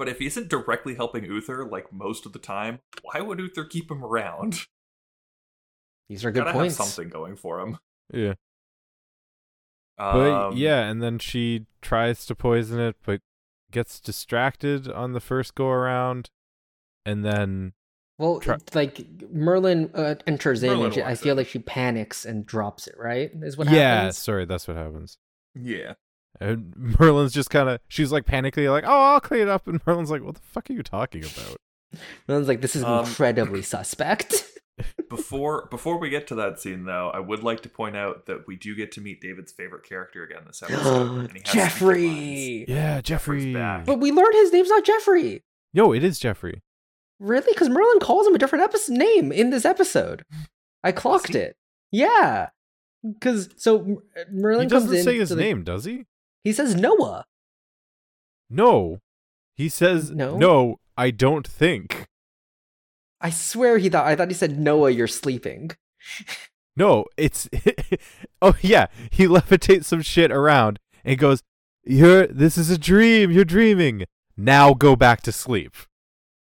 But 0.00 0.08
if 0.08 0.18
he 0.18 0.24
isn't 0.24 0.48
directly 0.48 0.94
helping 0.94 1.24
Uther, 1.26 1.62
like 1.70 1.92
most 1.92 2.24
of 2.24 2.32
the 2.32 2.38
time, 2.38 2.78
why 3.02 3.20
would 3.20 3.38
Uther 3.38 3.64
keep 3.66 3.90
him 3.90 4.02
around? 4.02 4.60
These 6.08 6.24
are 6.24 6.30
good 6.30 6.44
Gotta 6.44 6.54
points. 6.54 6.78
have 6.78 6.86
something 6.86 7.10
going 7.10 7.36
for 7.36 7.60
him. 7.60 7.76
Yeah, 8.10 8.32
but 9.98 10.48
Um, 10.48 10.56
yeah, 10.56 10.88
and 10.88 11.02
then 11.02 11.18
she 11.18 11.66
tries 11.82 12.24
to 12.26 12.34
poison 12.34 12.80
it, 12.80 12.96
but 13.04 13.20
gets 13.70 14.00
distracted 14.00 14.88
on 14.90 15.12
the 15.12 15.20
first 15.20 15.54
go 15.54 15.68
around, 15.68 16.30
and 17.04 17.22
then 17.22 17.74
Well, 18.16 18.40
Try- 18.40 18.56
like 18.72 19.06
Merlin 19.30 19.90
uh, 19.92 20.14
enters 20.26 20.62
in, 20.62 20.80
and 20.80 20.94
she, 20.94 21.02
I 21.02 21.14
feel 21.14 21.32
in. 21.32 21.36
like 21.36 21.48
she 21.48 21.58
panics 21.58 22.24
and 22.24 22.46
drops 22.46 22.86
it. 22.86 22.94
Right? 22.98 23.30
Is 23.42 23.58
what 23.58 23.68
yeah, 23.68 23.96
happens. 23.96 24.16
sorry, 24.16 24.46
that's 24.46 24.66
what 24.66 24.78
happens. 24.78 25.18
Yeah. 25.54 25.92
And 26.40 26.74
Merlin's 26.98 27.32
just 27.32 27.50
kind 27.50 27.68
of, 27.68 27.80
she's 27.88 28.10
like 28.12 28.24
panically 28.24 28.70
like, 28.70 28.84
"Oh, 28.86 28.90
I'll 29.12 29.20
clean 29.20 29.42
it 29.42 29.48
up," 29.48 29.66
and 29.68 29.80
Merlin's 29.86 30.10
like, 30.10 30.22
"What 30.22 30.36
the 30.36 30.40
fuck 30.42 30.70
are 30.70 30.72
you 30.72 30.82
talking 30.82 31.22
about?" 31.24 31.56
Merlin's 32.28 32.48
like, 32.48 32.60
"This 32.62 32.74
is 32.76 32.82
Um, 32.84 33.04
incredibly 33.06 33.62
suspect." 33.62 34.46
Before 35.10 35.66
before 35.70 35.98
we 35.98 36.08
get 36.08 36.26
to 36.28 36.34
that 36.36 36.58
scene, 36.58 36.86
though, 36.86 37.10
I 37.12 37.20
would 37.20 37.42
like 37.42 37.60
to 37.64 37.68
point 37.68 37.96
out 37.98 38.24
that 38.26 38.46
we 38.46 38.56
do 38.56 38.74
get 38.74 38.92
to 38.92 39.02
meet 39.02 39.20
David's 39.20 39.52
favorite 39.52 39.82
character 39.86 40.22
again 40.24 40.42
this 40.46 40.62
episode. 40.62 41.18
and 41.30 41.32
he 41.32 41.42
has 41.58 41.72
speaker 41.74 41.86
lines. 41.86 42.12
Jeffrey. 42.14 42.64
Yeah, 42.66 43.00
Jeffrey. 43.02 43.52
back. 43.52 43.84
But 43.84 43.98
we 44.00 44.10
learned 44.10 44.32
his 44.32 44.52
name's 44.54 44.70
not 44.70 44.84
Jeffrey. 44.86 45.42
No, 45.74 45.92
it 45.92 46.02
is 46.02 46.18
Jeffrey. 46.18 46.62
Really? 47.18 47.52
Because 47.52 47.68
Merlin 47.68 47.98
calls 48.00 48.26
him 48.26 48.34
a 48.34 48.38
different 48.38 48.64
episode 48.64 48.94
name 48.94 49.32
in 49.32 49.50
this 49.50 49.66
episode. 49.66 50.24
I 50.82 50.92
clocked 50.92 51.34
he? 51.34 51.38
it. 51.40 51.56
Yeah. 51.92 52.48
Because 53.06 53.50
so 53.58 54.00
Merlin 54.30 54.62
he 54.62 54.68
doesn't 54.68 54.88
comes 54.88 54.98
in. 55.00 55.04
say 55.04 55.18
his 55.18 55.28
to 55.28 55.34
the- 55.34 55.42
name, 55.42 55.62
does 55.62 55.84
he? 55.84 56.06
He 56.44 56.52
says 56.52 56.74
Noah. 56.74 57.24
No. 58.48 58.98
He 59.54 59.68
says 59.68 60.10
No? 60.10 60.36
no. 60.36 60.80
I 60.96 61.10
don't 61.10 61.46
think. 61.46 62.06
I 63.20 63.30
swear 63.30 63.78
he 63.78 63.88
thought. 63.88 64.06
I 64.06 64.16
thought 64.16 64.28
he 64.28 64.34
said 64.34 64.58
Noah. 64.58 64.90
You're 64.90 65.06
sleeping. 65.06 65.70
No, 66.76 67.04
it's 67.16 67.48
Oh 68.42 68.54
yeah, 68.62 68.86
he 69.10 69.26
levitates 69.26 69.84
some 69.84 70.02
shit 70.02 70.30
around 70.30 70.78
and 71.04 71.18
goes, 71.18 71.42
"You're 71.84 72.26
this 72.26 72.56
is 72.56 72.70
a 72.70 72.78
dream. 72.78 73.30
You're 73.30 73.44
dreaming. 73.44 74.04
Now 74.36 74.72
go 74.74 74.96
back 74.96 75.20
to 75.22 75.32
sleep." 75.32 75.74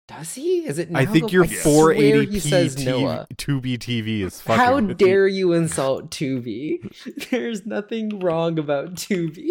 Does 0.07 0.33
he? 0.33 0.65
Is 0.65 0.79
it? 0.79 0.89
I 0.93 1.05
think 1.05 1.31
your 1.31 1.45
I 1.45 1.47
480p 1.47 2.31
He 2.31 2.39
says 2.39 2.75
TV, 2.75 2.85
Noah. 2.85 3.27
Tubi 3.35 3.77
TV 3.77 4.21
is 4.21 4.41
fucking 4.41 4.59
How 4.59 4.79
dare 4.79 5.27
you 5.27 5.53
insult 5.53 6.09
Tubi? 6.11 6.79
There's 7.29 7.65
nothing 7.65 8.19
wrong 8.19 8.59
about 8.59 8.95
Tubi. 8.95 9.49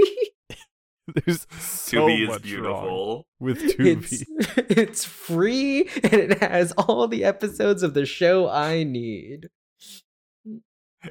There's 1.27 1.47
so 1.59 2.07
Tubi 2.07 2.23
is 2.23 2.29
much 2.29 2.43
wrong 2.43 2.43
beautiful. 2.43 3.27
with 3.41 3.59
Tubi. 3.77 3.87
It's 3.87 4.25
it's 4.71 5.05
free 5.05 5.89
and 6.03 6.15
it 6.15 6.43
has 6.43 6.73
all 6.73 7.07
the 7.09 7.25
episodes 7.25 7.83
of 7.83 7.95
the 7.95 8.07
show 8.07 8.49
I 8.49 8.83
need 8.85 9.49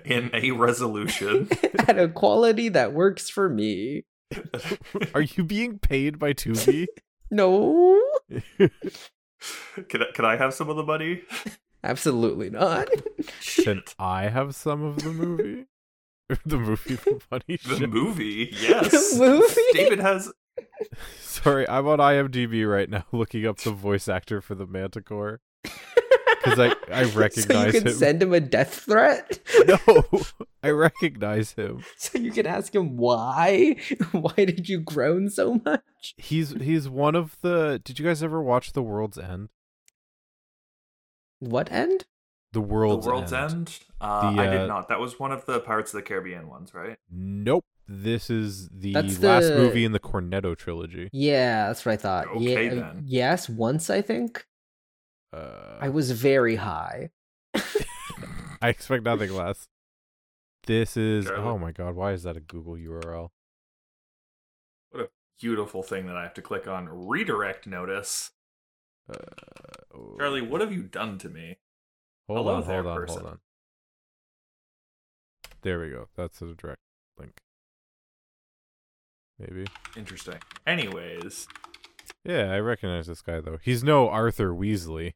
In 0.06 0.30
a 0.34 0.52
resolution. 0.52 1.50
at 1.80 2.00
a 2.00 2.08
quality 2.08 2.70
that 2.70 2.94
works 2.94 3.30
for 3.30 3.50
me. 3.50 4.06
Are 5.14 5.22
you 5.22 5.44
being 5.44 5.78
paid 5.80 6.18
by 6.18 6.34
Tubi? 6.34 6.88
No, 7.30 8.00
can, 8.58 10.02
I, 10.02 10.06
can 10.14 10.26
I 10.26 10.36
have 10.38 10.54
some 10.54 10.70
of 10.70 10.76
the 10.78 10.84
money? 10.84 11.22
absolutely 11.84 12.50
not. 12.50 12.88
Can 13.64 13.84
I 14.00 14.24
have 14.30 14.56
some 14.56 14.84
of 14.84 15.02
the 15.04 15.12
movie? 15.12 15.66
the 16.46 16.58
movie 16.58 16.96
from 16.96 17.20
Funny 17.30 17.58
The 17.58 17.88
movie, 17.88 18.50
yes. 18.62 19.18
The 19.18 19.30
movie? 19.30 19.62
David 19.74 20.00
has 20.00 20.32
Sorry, 21.20 21.68
I'm 21.68 21.88
on 21.88 22.00
IMDb 22.00 22.70
right 22.70 22.90
now 22.90 23.06
looking 23.12 23.46
up 23.48 23.58
the 23.58 23.72
voice 23.72 24.08
actor 24.08 24.42
for 24.42 24.54
the 24.56 24.68
Manticore 24.68 25.40
because 25.64 26.60
I 26.60 26.76
I 26.92 27.04
recognize 27.04 27.14
so 27.14 27.14
you 27.14 27.20
recognize 27.20 27.72
can 27.74 27.88
him. 27.88 27.94
send 27.94 28.24
him 28.24 28.34
a 28.34 28.40
death 28.40 28.74
threat. 28.86 29.40
No, 29.68 30.04
I 30.64 30.70
recognize 30.72 31.54
him. 31.54 31.84
So 31.98 32.18
you 32.18 32.32
can 32.32 32.48
ask 32.48 32.74
him 32.74 32.98
why. 32.98 33.76
Why 34.12 34.34
did 34.36 34.68
you 34.68 34.80
groan 34.80 35.30
so 35.30 35.62
much? 35.66 36.16
He's 36.18 36.52
he's 36.62 36.90
one 36.90 37.16
of 37.16 37.38
the. 37.42 37.80
Did 37.84 38.00
you 38.00 38.06
guys 38.06 38.24
ever 38.24 38.42
watch 38.42 38.74
The 38.74 38.82
World's 38.82 39.18
End? 39.20 39.50
What 41.40 41.72
end? 41.72 42.06
The 42.54 42.62
World's, 42.62 43.06
The 43.06 43.12
World's 43.12 43.34
End. 43.34 43.80
Uh, 44.00 44.34
The, 44.36 44.42
I 44.42 44.48
uh, 44.48 44.52
did 44.52 44.68
not. 44.68 44.90
That 44.90 45.00
was 45.00 45.20
one 45.20 45.32
of 45.32 45.46
the 45.46 45.60
Pirates 45.62 45.94
of 45.94 45.98
the 46.00 46.02
Caribbean 46.04 46.50
ones, 46.50 46.74
right? 46.74 46.98
Nope. 47.10 47.66
This 47.88 48.30
is 48.30 48.70
the 48.70 48.94
That's 48.94 49.20
last 49.22 49.50
the- 49.50 49.58
movie 49.58 49.84
in 49.86 49.92
the 49.92 50.00
Cornetto 50.00 50.58
trilogy. 50.58 51.10
Yeah, 51.12 51.68
that's 51.68 51.86
what 51.86 51.94
I 51.94 51.98
thought. 51.98 52.28
Okay, 52.28 52.66
yeah, 52.66 52.74
then. 52.74 53.04
Yes, 53.06 53.50
once 53.50 53.90
I 53.90 54.02
think. 54.02 54.46
Uh, 55.34 55.78
I 55.80 55.90
was 55.90 56.12
very 56.12 56.56
high. 56.58 57.10
I 58.62 58.70
expect 58.70 59.04
nothing 59.04 59.34
less. 59.34 59.68
This 60.68 60.96
is. 60.96 61.26
Charlie. 61.26 61.44
Oh 61.44 61.58
my 61.58 61.72
god! 61.72 61.96
Why 61.96 62.12
is 62.12 62.24
that 62.24 62.38
a 62.38 62.40
Google 62.40 62.76
URL? 62.76 63.30
What 64.92 65.04
a 65.06 65.10
beautiful 65.40 65.84
thing 65.84 66.06
that 66.08 66.16
I 66.16 66.24
have 66.24 66.34
to 66.36 66.42
click 66.42 66.68
on. 66.68 66.88
Redirect 67.08 67.66
notice. 67.66 68.32
Uh, 69.10 69.16
oh. 69.96 70.16
Charlie, 70.20 70.42
what 70.42 70.62
have 70.62 70.72
you 70.72 70.84
done 70.84 71.18
to 71.20 71.30
me? 71.30 71.58
Hold 72.34 72.46
Hello 72.48 72.56
on, 72.58 72.68
there, 72.68 72.84
hold 72.84 72.88
on, 72.88 73.02
person. 73.02 73.22
hold 73.22 73.32
on. 73.34 73.40
There 75.64 75.80
we 75.80 75.90
go. 75.90 76.08
That's 76.16 76.42
a 76.42 76.54
direct 76.56 76.80
link. 77.20 77.38
Maybe. 79.40 79.66
Interesting. 79.96 80.40
Anyways, 80.68 81.48
Yeah, 82.24 82.52
I 82.52 82.60
recognize 82.60 83.08
this 83.08 83.22
guy 83.22 83.42
though. 83.42 83.58
He's 83.62 83.84
no 83.84 84.10
Arthur 84.10 84.50
Weasley 84.54 85.14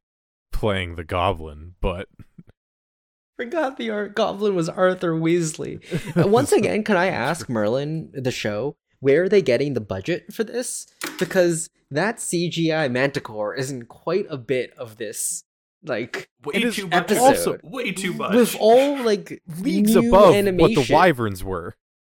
playing 0.52 0.96
the 0.96 1.04
Goblin, 1.04 1.76
but 1.82 2.08
Forgot 3.38 3.76
the 3.78 3.90
Ar- 3.90 4.08
goblin 4.08 4.56
was 4.56 4.70
Arthur 4.70 5.12
Weasley. 5.14 5.82
Uh, 6.16 6.26
Once 6.28 6.52
again, 6.54 6.84
can 6.86 6.96
I 6.96 7.08
ask 7.08 7.50
Merlin, 7.50 8.10
the 8.14 8.32
show, 8.32 8.78
where 9.02 9.24
are 9.24 9.30
they 9.30 9.42
getting 9.42 9.74
the 9.74 9.82
budget 9.82 10.34
for 10.34 10.46
this? 10.46 10.88
Because 11.20 11.70
that 11.92 12.18
CGI 12.18 12.90
Manticore 12.90 13.54
isn't 13.56 13.90
quite 13.90 14.26
a 14.30 14.38
bit 14.38 14.74
of 14.78 14.96
this, 14.98 15.44
like 15.88 16.30
way 16.44 16.54
It 16.56 16.64
is 16.66 16.76
too 16.76 16.88
much. 16.88 16.94
episode. 16.94 17.20
also- 17.22 17.60
way 17.64 17.92
too 17.92 18.14
much. 18.14 18.34
with 18.36 18.56
all 18.60 19.02
like 19.04 19.42
leagues 19.60 19.96
new 19.96 20.10
above 20.10 20.34
animation. 20.36 20.76
what 20.76 20.88
the 20.88 20.94
wyverns 20.94 21.44
were. 21.44 21.76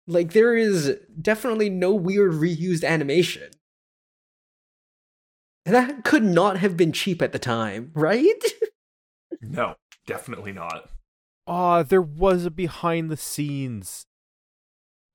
Like 0.08 0.34
there 0.34 0.56
is 0.56 0.96
definitely 1.22 1.70
no 1.70 1.94
weird 1.94 2.32
reused 2.34 2.84
animation. 2.84 3.50
And 5.66 5.76
that 5.76 6.04
could 6.06 6.24
not 6.24 6.58
have 6.60 6.78
been 6.78 6.94
cheap 6.94 7.22
at 7.22 7.34
the 7.34 7.40
time, 7.40 7.92
right? 7.94 8.42
no, 9.42 9.76
definitely 10.06 10.54
not. 10.54 10.90
Ah, 11.46 11.84
there 11.84 12.02
was 12.02 12.46
a 12.46 12.52
behind 12.52 13.10
the 13.10 13.18
scenes, 13.18 14.06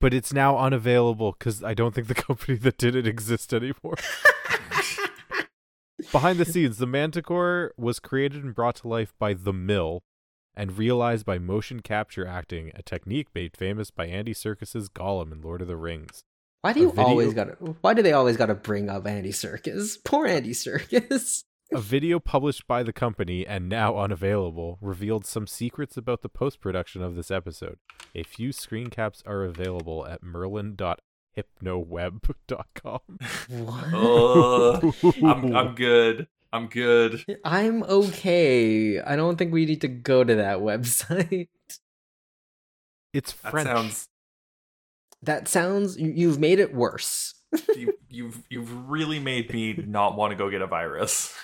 but 0.01 0.13
it's 0.13 0.33
now 0.33 0.59
unavailable 0.59 1.35
because 1.39 1.63
I 1.65 1.73
don't 1.73 1.95
think 1.95 2.07
the 2.09 2.15
company 2.29 2.59
that 2.59 2.77
did 2.77 2.95
it 2.95 3.07
exists 3.07 3.53
anymore. 3.55 3.97
behind 6.11 6.39
the 6.39 6.45
scenes, 6.45 6.79
the 6.79 6.87
Manticore 6.87 7.73
was 7.77 8.01
created 8.01 8.45
and 8.45 8.55
brought 8.55 8.77
to 8.77 8.89
life 8.89 9.13
by 9.19 9.35
The 9.35 9.53
Mill 9.53 10.03
and 10.55 10.77
realized 10.77 11.25
by 11.25 11.39
motion 11.39 11.81
capture 11.81 12.27
acting, 12.27 12.73
a 12.75 12.83
technique 12.83 13.29
made 13.35 13.57
famous 13.57 13.91
by 13.91 14.07
Andy 14.07 14.35
Serkis's 14.35 14.89
Gollum 14.89 15.33
in 15.33 15.41
Lord 15.41 15.63
of 15.63 15.69
the 15.69 15.77
Rings. 15.77 16.25
Why 16.63 16.73
do 16.73 16.81
you 16.81 16.91
video- 16.91 17.05
always 17.05 17.35
gotta 17.35 17.53
why 17.81 17.95
do 17.95 18.03
they 18.03 18.13
always 18.13 18.37
gotta 18.37 18.55
bring 18.55 18.89
up 18.89 19.07
Andy 19.07 19.33
Serkis? 19.33 19.97
Poor 20.05 20.27
Andy 20.27 20.53
Serkis. 20.53 21.45
A 21.73 21.81
video 21.81 22.21
published 22.21 22.67
by 22.67 22.83
the 22.83 22.93
company 22.93 23.47
and 23.47 23.69
now 23.69 23.97
unavailable 23.99 24.79
revealed 24.83 25.25
some 25.25 25.47
secrets 25.47 25.97
about 25.97 26.21
the 26.21 26.29
post 26.29 26.61
production 26.61 27.03
of 27.03 27.17
this 27.17 27.31
episode. 27.31 27.79
A 28.15 28.23
few 28.25 28.53
screen 28.53 28.89
caps 28.91 29.23
are 29.27 29.43
available 29.43 30.07
at 30.07 30.23
hypnoweb.com. 31.37 33.01
What? 33.49 33.95
Ugh. 33.95 34.95
I'm 35.25 35.55
I'm 35.57 35.75
good. 35.77 36.27
I'm 36.53 36.67
good. 36.69 37.25
I'm 37.45 37.83
okay. 37.85 39.01
I 39.01 39.17
don't 39.17 39.37
think 39.37 39.53
we 39.53 39.65
need 39.65 39.81
to 39.83 39.89
go 39.89 40.23
to 40.23 40.35
that 40.37 40.59
website. 40.59 41.49
it's 43.13 43.33
That 43.33 43.51
French. 43.51 43.67
sounds 43.69 44.09
That 45.23 45.49
sounds 45.49 45.97
you- 45.99 46.13
you've 46.15 46.39
made 46.39 46.59
it 46.59 46.75
worse. 46.75 47.35
you, 47.77 47.95
you've 48.09 48.43
you've 48.51 48.89
really 48.91 49.19
made 49.19 49.53
me 49.53 49.75
not 49.87 50.17
want 50.17 50.31
to 50.33 50.37
go 50.37 50.51
get 50.51 50.63
a 50.63 50.67
virus. 50.67 51.35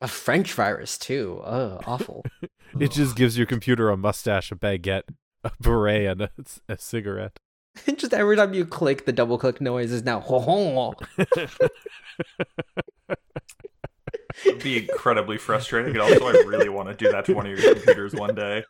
A 0.00 0.08
French 0.08 0.52
virus 0.52 0.98
too. 0.98 1.40
Oh, 1.44 1.80
awful. 1.86 2.24
It 2.80 2.90
just 2.90 3.14
gives 3.14 3.38
your 3.38 3.46
computer 3.46 3.88
a 3.88 3.96
mustache, 3.96 4.50
a 4.50 4.56
baguette, 4.56 5.04
a 5.44 5.52
beret, 5.60 6.06
and 6.08 6.22
a, 6.22 6.30
a 6.68 6.76
cigarette. 6.76 7.38
Just 7.96 8.14
every 8.14 8.36
time 8.36 8.54
you 8.54 8.64
click, 8.64 9.04
the 9.04 9.12
double 9.12 9.38
click 9.38 9.60
noise 9.60 9.90
is 9.92 10.04
now 10.04 10.20
ho 10.20 10.38
ho. 10.38 10.94
It'd 14.44 14.62
be 14.62 14.88
incredibly 14.88 15.38
frustrating. 15.38 15.92
And 15.92 16.00
also, 16.00 16.26
I 16.26 16.32
really 16.46 16.68
want 16.68 16.88
to 16.88 16.94
do 16.94 17.10
that 17.10 17.24
to 17.26 17.34
one 17.34 17.46
of 17.46 17.58
your 17.58 17.74
computers 17.74 18.14
one 18.14 18.34
day. 18.34 18.64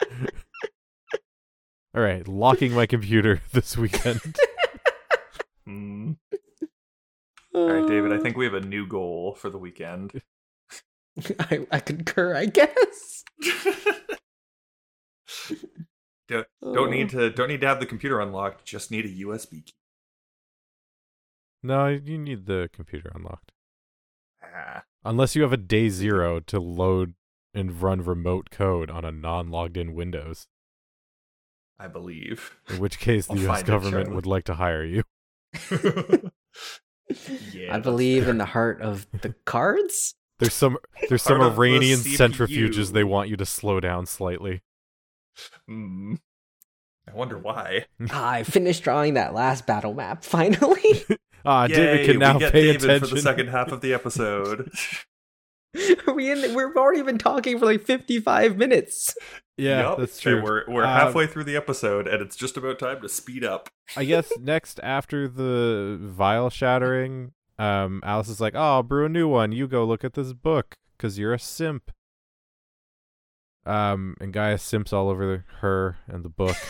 All 1.95 2.03
right, 2.03 2.27
locking 2.27 2.73
my 2.73 2.87
computer 2.87 3.41
this 3.53 3.77
weekend. 3.77 4.21
Hmm. 5.65 6.13
All 7.55 7.71
right, 7.71 7.89
David. 7.89 8.13
I 8.13 8.19
think 8.19 8.37
we 8.37 8.45
have 8.47 8.55
a 8.55 8.61
new 8.61 8.87
goal 8.87 9.37
for 9.37 9.49
the 9.49 9.59
weekend. 9.59 10.21
I, 11.39 11.67
I 11.71 11.79
concur. 11.81 12.35
I 12.35 12.47
guess. 12.47 13.25
Don't, 16.29 16.47
don't 16.63 16.91
need 16.91 17.11
to 17.11 17.31
don't 17.31 17.49
need 17.49 17.61
to 17.61 17.67
have 17.67 17.81
the 17.81 17.87
computer 17.87 18.21
unlocked. 18.21 18.65
Just 18.65 18.91
need 18.91 19.05
a 19.05 19.09
USB 19.09 19.65
key. 19.67 19.75
no, 21.63 21.89
you 21.89 22.19
need 22.19 22.47
the 22.47 22.69
computer 22.73 23.11
unlocked. 23.15 23.53
Ah, 24.43 24.83
Unless 25.05 25.35
you 25.37 25.43
have 25.43 25.53
a 25.53 25.57
day 25.59 25.89
zero 25.89 26.41
to 26.41 26.59
load 26.61 27.15
and 27.53 27.81
run 27.83 28.03
remote 28.03 28.51
code 28.51 28.91
on 28.91 29.05
a 29.05 29.13
non 29.13 29.51
logged 29.51 29.77
in 29.77 29.95
Windows, 29.95 30.47
I 31.79 31.89
believe. 31.89 32.57
in 32.69 32.79
which 32.81 32.99
case 32.99 33.27
the 33.29 33.49
US 33.49 33.63
government 33.63 34.15
would 34.15 34.27
like 34.27 34.45
to 34.45 34.55
hire 34.55 34.85
you. 34.85 35.03
yeah, 37.53 37.75
I 37.75 37.79
believe 37.79 38.23
fair. 38.25 38.31
in 38.31 38.39
the 38.39 38.47
heart 38.47 38.81
of 38.81 39.07
the 39.21 39.35
cards. 39.45 40.15
There's 40.39 40.55
some 40.55 40.79
there's 41.09 41.23
some 41.23 41.39
Part 41.39 41.51
of 41.51 41.57
the 41.57 41.61
Iranian 41.63 42.01
CPU. 42.01 42.17
centrifuges 42.17 42.93
they 42.93 43.05
want 43.05 43.29
you 43.29 43.37
to 43.37 43.47
slow 43.47 43.79
down 43.81 44.07
slightly. 44.07 44.63
Hmm. 45.67 46.15
I 47.09 47.13
wonder 47.15 47.39
why. 47.39 47.85
Ah, 48.11 48.31
I 48.33 48.43
finished 48.45 48.83
drawing 48.83 49.15
that 49.15 49.35
last 49.35 49.67
battle 49.67 49.95
map 49.95 50.25
finally. 50.25 51.05
Ah, 51.47 51.67
David 51.67 52.07
can 52.07 52.19
now 52.21 52.33
we 52.33 52.39
get 52.39 52.53
pay 52.53 52.63
David 52.73 52.85
attention. 52.85 53.09
for 53.09 53.15
the 53.17 53.21
second 53.21 53.49
half 53.49 53.69
of 53.71 53.83
the 53.83 53.93
episode. 54.01 54.71
We 56.15 56.31
in? 56.31 56.55
We've 56.55 56.75
already 56.77 57.03
been 57.03 57.19
talking 57.19 57.59
for 57.59 57.67
like 57.67 57.83
fifty-five 57.85 58.57
minutes. 58.57 59.15
yeah, 59.59 59.81
Yup, 59.81 59.99
that's 59.99 60.15
and 60.25 60.41
true. 60.41 60.43
We're 60.43 60.65
we're 60.69 60.85
Um, 60.85 60.91
halfway 60.91 61.27
through 61.27 61.45
the 61.45 61.57
episode, 61.57 62.07
and 62.07 62.23
it's 62.23 62.37
just 62.37 62.57
about 62.57 62.79
time 62.79 63.03
to 63.03 63.11
speed 63.11 63.45
up. 63.45 63.69
I 63.95 64.05
guess 64.07 64.33
next 64.41 64.81
after 64.83 65.29
the 65.29 65.99
vial 66.01 66.49
shattering, 66.49 67.33
um, 67.59 68.01
Alice 68.05 68.29
is 68.31 68.41
like, 68.41 68.55
"Oh, 68.55 68.61
I'll 68.77 68.83
brew 68.83 69.05
a 69.05 69.09
new 69.11 69.29
one. 69.29 69.53
You 69.53 69.67
go 69.69 69.85
look 69.85 70.03
at 70.03 70.15
this 70.15 70.33
book 70.33 70.77
because 70.97 71.19
you're 71.19 71.35
a 71.35 71.39
simp." 71.39 71.91
Um, 73.67 74.17
and 74.21 74.33
Gaius 74.33 74.63
simps 74.63 74.93
all 74.93 75.09
over 75.09 75.45
her 75.61 75.97
and 76.07 76.25
the 76.25 76.29
book. 76.29 76.57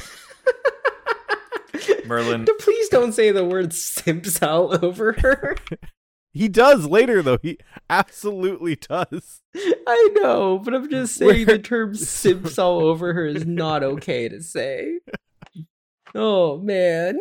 Merlin, 2.07 2.47
Please 2.61 2.89
don't 2.89 3.13
say 3.13 3.31
the 3.31 3.45
word 3.45 3.73
simps 3.73 4.43
all 4.43 4.85
over 4.85 5.13
her. 5.21 5.57
he 6.33 6.49
does 6.49 6.87
later, 6.87 7.23
though. 7.23 7.39
He 7.43 7.59
absolutely 7.91 8.77
does. 8.77 9.41
I 9.57 10.11
know, 10.15 10.59
but 10.59 10.75
I'm 10.75 10.89
just 10.91 11.15
saying 11.17 11.47
Where- 11.47 11.57
the 11.57 11.59
term 11.59 11.95
simps 11.95 12.59
all 12.59 12.85
over 12.87 13.13
her 13.15 13.27
is 13.27 13.47
not 13.47 13.83
okay 13.83 14.29
to 14.29 14.43
say. 14.43 15.01
Oh 16.15 16.59
man. 16.59 17.19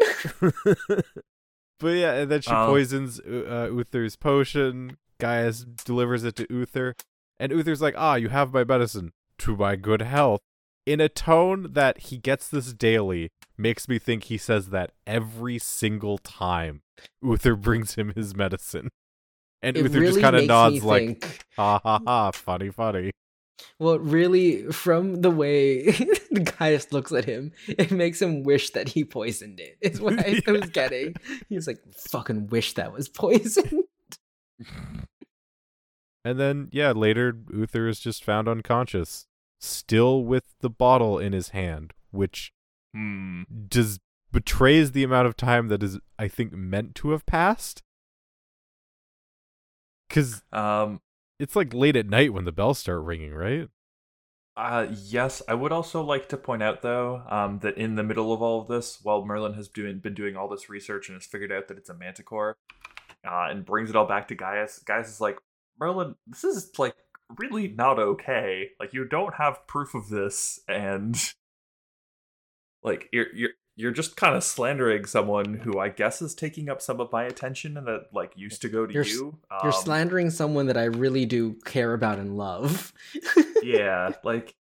But 1.79 1.97
yeah, 1.97 2.13
and 2.13 2.31
then 2.31 2.41
she 2.41 2.51
Um, 2.51 2.69
poisons 2.69 3.19
uh, 3.19 3.69
Uther's 3.73 4.15
potion. 4.15 4.97
Gaius 5.19 5.65
delivers 5.83 6.23
it 6.23 6.35
to 6.37 6.47
Uther, 6.49 6.95
and 7.39 7.51
Uther's 7.51 7.81
like, 7.81 7.95
"Ah, 7.97 8.15
you 8.15 8.29
have 8.29 8.53
my 8.53 8.63
medicine 8.63 9.11
to 9.43 9.55
my 9.55 9.75
good 9.75 10.01
health." 10.01 10.41
In 10.85 10.99
a 10.99 11.07
tone 11.07 11.71
that 11.73 11.97
he 11.99 12.17
gets 12.17 12.49
this 12.49 12.73
daily, 12.73 13.29
makes 13.57 13.87
me 13.87 13.99
think 13.99 14.25
he 14.25 14.37
says 14.37 14.69
that 14.69 14.91
every 15.07 15.57
single 15.57 16.17
time 16.17 16.81
Uther 17.21 17.55
brings 17.67 17.95
him 17.95 18.11
his 18.15 18.35
medicine, 18.35 18.89
and 19.61 19.77
It 19.77 19.83
Uther 19.83 19.99
really 19.99 20.11
just 20.13 20.21
kind 20.21 20.35
of 20.35 20.45
nods 20.45 20.83
like, 20.83 21.21
think, 21.21 21.39
"Ha 21.55 21.79
ha 21.81 21.99
ha, 22.05 22.31
funny, 22.31 22.69
funny." 22.69 23.11
well, 23.79 23.97
really, 23.97 24.63
from 24.71 25.21
the 25.21 25.31
way 25.31 25.83
the 26.31 26.53
guy 26.59 26.73
just 26.73 26.91
looks 26.91 27.13
at 27.13 27.23
him, 27.23 27.53
it 27.69 27.91
makes 27.91 28.21
him 28.21 28.43
wish 28.43 28.71
that 28.71 28.89
he 28.89 29.05
poisoned 29.05 29.59
it. 29.61 29.77
Is 29.79 30.01
what 30.01 30.19
I 30.19 30.41
Yeah. 30.45 30.51
was 30.51 30.69
getting. 30.69 31.15
He's 31.47 31.65
like, 31.67 31.79
fucking 32.09 32.47
wish 32.47 32.73
that 32.73 32.91
was 32.91 33.07
poisoned. 33.07 33.83
And 36.25 36.39
then, 36.39 36.69
yeah, 36.71 36.91
later 36.91 37.37
Uther 37.53 37.87
is 37.87 37.99
just 37.99 38.23
found 38.23 38.47
unconscious, 38.47 39.27
still 39.63 40.23
with 40.23 40.43
the 40.59 40.69
bottle 40.69 41.17
in 41.17 41.33
his 41.33 41.49
hand, 41.49 41.93
which 42.11 42.51
hmm. 42.93 43.43
does 43.67 43.99
betrays 44.31 44.91
the 44.91 45.03
amount 45.03 45.27
of 45.27 45.37
time 45.37 45.67
that 45.67 45.83
is 45.83 45.99
I 46.17 46.27
think 46.27 46.53
meant 46.53 46.95
to 46.95 47.11
have 47.11 47.25
passed. 47.25 47.83
Cuz 50.09 50.43
Um, 50.51 51.01
it's 51.39 51.55
like 51.55 51.73
late 51.73 51.95
at 51.95 52.07
night 52.07 52.33
when 52.33 52.45
the 52.45 52.51
bells 52.51 52.79
start 52.79 53.01
ringing, 53.01 53.33
right? 53.33 53.69
Uh, 54.55 54.87
yes, 54.91 55.41
I 55.47 55.55
would 55.55 55.71
also 55.71 56.03
like 56.03 56.29
to 56.29 56.37
point 56.37 56.61
out 56.61 56.83
though 56.83 57.23
um, 57.27 57.59
that 57.59 57.77
in 57.77 57.95
the 57.95 58.03
middle 58.03 58.31
of 58.31 58.41
all 58.41 58.61
of 58.61 58.67
this, 58.67 58.99
while 59.01 59.25
Merlin 59.25 59.53
has 59.53 59.67
doing, 59.67 59.99
been 59.99 60.13
doing 60.13 60.35
all 60.35 60.47
this 60.47 60.69
research 60.69 61.09
and 61.09 61.15
has 61.15 61.25
figured 61.25 61.51
out 61.51 61.67
that 61.69 61.77
it's 61.77 61.89
a 61.89 61.95
manticore, 61.95 62.57
uh, 63.25 63.47
and 63.49 63.65
brings 63.65 63.89
it 63.89 63.95
all 63.95 64.05
back 64.05 64.27
to 64.27 64.35
Gaius, 64.35 64.79
Gaius 64.79 65.09
is 65.09 65.21
like, 65.21 65.39
Merlin, 65.79 66.15
this 66.27 66.43
is 66.43 66.77
like 66.77 66.95
really 67.37 67.67
not 67.67 67.99
okay. 67.99 68.69
Like 68.79 68.93
you 68.93 69.05
don't 69.05 69.35
have 69.35 69.65
proof 69.67 69.93
of 69.95 70.09
this, 70.09 70.59
and 70.67 71.15
like 72.83 73.09
you're 73.11 73.27
you're 73.33 73.49
you're 73.75 73.91
just 73.91 74.15
kind 74.15 74.35
of 74.35 74.43
slandering 74.43 75.05
someone 75.05 75.55
who 75.55 75.79
I 75.79 75.89
guess 75.89 76.21
is 76.21 76.35
taking 76.35 76.69
up 76.69 76.81
some 76.81 76.99
of 76.99 77.11
my 77.11 77.23
attention 77.23 77.75
and 77.77 77.87
that 77.87 78.07
like 78.13 78.31
used 78.35 78.61
to 78.61 78.69
go 78.69 78.85
to 78.85 78.93
You're 78.93 79.03
s- 79.03 79.13
you. 79.13 79.37
You're 79.63 79.73
Um, 79.73 79.81
slandering 79.83 80.29
someone 80.29 80.67
that 80.67 80.77
I 80.77 80.83
really 80.85 81.25
do 81.25 81.53
care 81.65 81.93
about 81.93 82.19
and 82.19 82.37
love. 82.37 82.93
Yeah, 83.63 84.11
like 84.23 84.53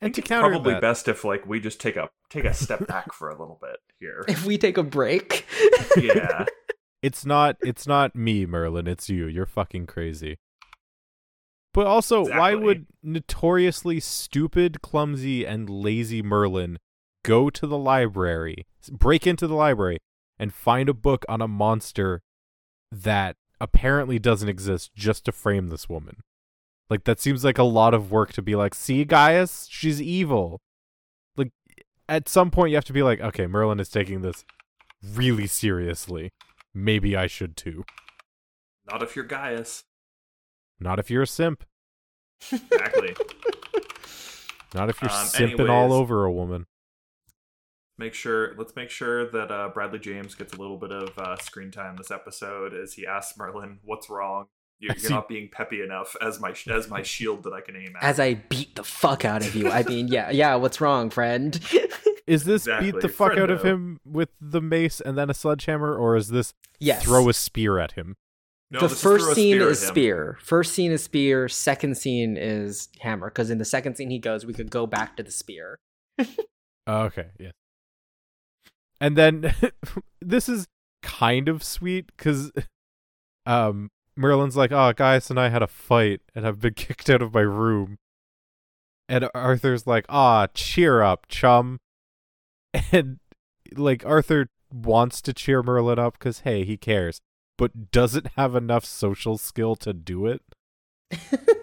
And 0.00 0.14
to 0.14 0.20
it's 0.20 0.28
counter 0.28 0.50
probably 0.50 0.74
that- 0.74 0.82
best 0.82 1.08
if 1.08 1.24
like 1.24 1.46
we 1.46 1.58
just 1.58 1.80
take 1.80 1.96
a 1.96 2.10
take 2.30 2.44
a 2.44 2.54
step 2.54 2.86
back 2.86 3.12
for 3.14 3.28
a 3.30 3.38
little 3.38 3.58
bit 3.60 3.78
here. 3.98 4.24
if 4.28 4.44
we 4.44 4.56
take 4.58 4.76
a 4.78 4.82
break. 4.84 5.46
Yeah. 5.96 6.44
It's 7.00 7.24
not 7.24 7.56
it's 7.62 7.86
not 7.86 8.16
me, 8.16 8.44
Merlin, 8.44 8.88
it's 8.88 9.08
you. 9.08 9.26
You're 9.26 9.46
fucking 9.46 9.86
crazy. 9.86 10.36
But 11.78 11.86
also, 11.86 12.24
why 12.24 12.56
would 12.56 12.86
notoriously 13.04 14.00
stupid, 14.00 14.82
clumsy, 14.82 15.46
and 15.46 15.70
lazy 15.70 16.24
Merlin 16.24 16.80
go 17.24 17.50
to 17.50 17.68
the 17.68 17.78
library, 17.78 18.66
break 18.90 19.28
into 19.28 19.46
the 19.46 19.54
library, 19.54 19.98
and 20.40 20.52
find 20.52 20.88
a 20.88 20.92
book 20.92 21.24
on 21.28 21.40
a 21.40 21.46
monster 21.46 22.20
that 22.90 23.36
apparently 23.60 24.18
doesn't 24.18 24.48
exist 24.48 24.90
just 24.96 25.24
to 25.26 25.30
frame 25.30 25.68
this 25.68 25.88
woman? 25.88 26.16
Like, 26.90 27.04
that 27.04 27.20
seems 27.20 27.44
like 27.44 27.58
a 27.58 27.62
lot 27.62 27.94
of 27.94 28.10
work 28.10 28.32
to 28.32 28.42
be 28.42 28.56
like, 28.56 28.74
see, 28.74 29.04
Gaius, 29.04 29.68
she's 29.70 30.02
evil. 30.02 30.60
Like, 31.36 31.52
at 32.08 32.28
some 32.28 32.50
point, 32.50 32.70
you 32.70 32.76
have 32.76 32.84
to 32.86 32.92
be 32.92 33.04
like, 33.04 33.20
okay, 33.20 33.46
Merlin 33.46 33.78
is 33.78 33.88
taking 33.88 34.22
this 34.22 34.44
really 35.00 35.46
seriously. 35.46 36.32
Maybe 36.74 37.16
I 37.16 37.28
should 37.28 37.56
too. 37.56 37.84
Not 38.90 39.00
if 39.00 39.14
you're 39.14 39.24
Gaius. 39.24 39.84
Not 40.80 40.98
if 40.98 41.08
you're 41.08 41.22
a 41.22 41.26
simp. 41.26 41.64
Exactly. 42.52 43.14
Not 44.74 44.90
if 44.90 45.00
you're 45.00 45.10
Um, 45.10 45.26
simping 45.26 45.70
all 45.70 45.92
over 45.92 46.24
a 46.24 46.32
woman. 46.32 46.66
make 47.96 48.14
sure 48.14 48.54
let's 48.56 48.76
make 48.76 48.90
sure 48.90 49.28
that 49.30 49.50
uh, 49.50 49.68
Bradley 49.74 49.98
James 49.98 50.34
gets 50.34 50.52
a 50.52 50.56
little 50.56 50.76
bit 50.76 50.92
of 50.92 51.18
uh, 51.18 51.36
screen 51.38 51.70
time 51.70 51.96
this 51.96 52.10
episode 52.10 52.74
as 52.74 52.92
he 52.94 53.06
asks 53.06 53.36
Merlin, 53.38 53.78
"What's 53.84 54.08
wrong? 54.10 54.46
You're, 54.78 54.94
you're 54.96 55.10
not 55.10 55.28
being 55.28 55.48
peppy 55.50 55.82
enough 55.82 56.14
as 56.22 56.38
my 56.38 56.54
as 56.70 56.88
my 56.88 57.02
shield 57.02 57.42
that 57.44 57.52
I 57.52 57.60
can 57.60 57.76
aim 57.76 57.94
at." 57.96 58.02
As 58.04 58.20
I 58.20 58.34
beat 58.34 58.76
the 58.76 58.84
fuck 58.84 59.24
out 59.24 59.42
of 59.42 59.54
you. 59.56 59.70
I 59.70 59.82
mean, 59.82 60.08
yeah, 60.08 60.30
yeah, 60.30 60.54
what's 60.56 60.80
wrong, 60.80 61.10
friend? 61.10 61.58
Is 62.28 62.44
this 62.44 62.68
beat 62.78 63.00
the 63.00 63.08
fuck 63.08 63.38
out 63.38 63.50
of 63.50 63.64
him 63.64 64.00
with 64.04 64.28
the 64.38 64.60
mace 64.60 65.00
and 65.00 65.16
then 65.16 65.30
a 65.30 65.34
sledgehammer, 65.34 65.96
or 65.96 66.14
is 66.14 66.28
this 66.28 66.52
yes. 66.78 67.02
throw 67.02 67.26
a 67.30 67.32
spear 67.32 67.78
at 67.78 67.92
him? 67.92 68.16
No, 68.70 68.80
the 68.80 68.88
this 68.88 68.96
is 68.96 69.02
throw 69.02 69.18
first 69.18 69.34
scene 69.34 69.56
spear 69.56 69.68
is 69.70 69.80
spear. 69.80 70.38
First 70.42 70.74
scene 70.74 70.92
is 70.92 71.02
spear. 71.02 71.48
Second 71.48 71.96
scene 71.96 72.36
is 72.36 72.88
hammer. 73.00 73.28
Because 73.28 73.50
in 73.50 73.58
the 73.58 73.64
second 73.64 73.96
scene 73.96 74.10
he 74.10 74.18
goes, 74.18 74.44
we 74.44 74.52
could 74.52 74.70
go 74.70 74.86
back 74.86 75.16
to 75.16 75.22
the 75.22 75.30
spear. 75.32 75.78
Oh, 76.90 77.02
okay, 77.02 77.26
yeah. 77.38 77.50
and 78.98 79.14
then 79.14 79.54
this 80.22 80.48
is 80.48 80.66
kind 81.02 81.46
of 81.46 81.62
sweet 81.62 82.06
because 82.16 82.50
um 83.46 83.90
Merlin's 84.16 84.56
like, 84.56 84.72
"Oh, 84.72 84.94
Gaius 84.94 85.28
and 85.28 85.38
I 85.38 85.50
had 85.50 85.62
a 85.62 85.66
fight, 85.66 86.22
and 86.34 86.46
I've 86.46 86.60
been 86.60 86.72
kicked 86.74 87.10
out 87.10 87.20
of 87.20 87.34
my 87.34 87.42
room." 87.42 87.98
And 89.06 89.28
Arthur's 89.34 89.86
like, 89.86 90.06
"Ah, 90.08 90.46
cheer 90.54 91.02
up, 91.02 91.26
chum." 91.28 91.78
And 92.90 93.18
like 93.76 94.06
Arthur 94.06 94.48
wants 94.72 95.20
to 95.22 95.34
cheer 95.34 95.62
Merlin 95.62 95.98
up 95.98 96.18
because 96.18 96.40
hey, 96.40 96.64
he 96.64 96.78
cares, 96.78 97.20
but 97.58 97.90
doesn't 97.90 98.28
have 98.36 98.54
enough 98.54 98.86
social 98.86 99.36
skill 99.36 99.76
to 99.76 99.92
do 99.92 100.26
it. 100.26 100.40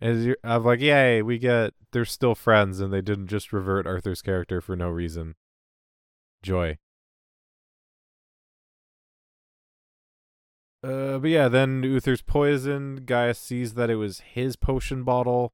And 0.00 0.24
you're, 0.24 0.36
I'm 0.44 0.64
like, 0.64 0.80
yay, 0.80 1.22
we 1.22 1.38
get 1.38 1.74
they're 1.92 2.04
still 2.04 2.34
friends, 2.34 2.80
and 2.80 2.92
they 2.92 3.00
didn't 3.00 3.28
just 3.28 3.52
revert 3.52 3.86
Arthur's 3.86 4.22
character 4.22 4.60
for 4.60 4.76
no 4.76 4.88
reason. 4.88 5.34
Joy. 6.42 6.78
Uh, 10.84 11.18
but 11.18 11.30
yeah, 11.30 11.48
then 11.48 11.82
Uther's 11.82 12.22
poisoned. 12.22 13.06
Gaius 13.06 13.38
sees 13.38 13.74
that 13.74 13.90
it 13.90 13.96
was 13.96 14.20
his 14.20 14.54
potion 14.54 15.02
bottle. 15.02 15.52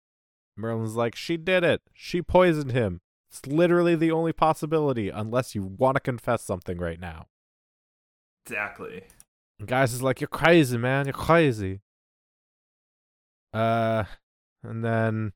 Merlin's 0.56 0.94
like, 0.94 1.16
she 1.16 1.38
did 1.38 1.64
it. 1.64 1.80
She 1.94 2.20
poisoned 2.20 2.72
him. 2.72 3.00
It's 3.30 3.46
literally 3.46 3.96
the 3.96 4.12
only 4.12 4.32
possibility, 4.32 5.08
unless 5.08 5.54
you 5.54 5.62
want 5.62 5.96
to 5.96 6.00
confess 6.00 6.42
something 6.42 6.76
right 6.76 7.00
now. 7.00 7.26
Exactly. 8.46 9.02
And 9.58 9.68
Gaius 9.68 9.92
is 9.92 10.02
like, 10.02 10.20
you're 10.20 10.28
crazy, 10.28 10.76
man. 10.76 11.06
You're 11.06 11.12
crazy. 11.14 11.80
Uh, 13.52 14.04
and 14.62 14.84
then, 14.84 15.32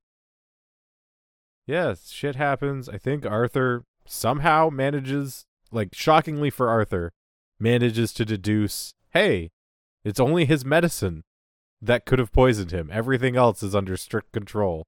yeah, 1.66 1.94
shit 2.04 2.36
happens. 2.36 2.88
I 2.88 2.98
think 2.98 3.24
Arthur 3.24 3.84
somehow 4.06 4.70
manages, 4.70 5.46
like, 5.70 5.94
shockingly 5.94 6.50
for 6.50 6.68
Arthur, 6.68 7.12
manages 7.60 8.12
to 8.14 8.24
deduce, 8.24 8.94
hey, 9.10 9.50
it's 10.04 10.20
only 10.20 10.44
his 10.44 10.64
medicine 10.64 11.24
that 11.80 12.04
could 12.04 12.18
have 12.18 12.32
poisoned 12.32 12.72
him. 12.72 12.90
Everything 12.92 13.36
else 13.36 13.62
is 13.62 13.74
under 13.74 13.96
strict 13.96 14.32
control. 14.32 14.84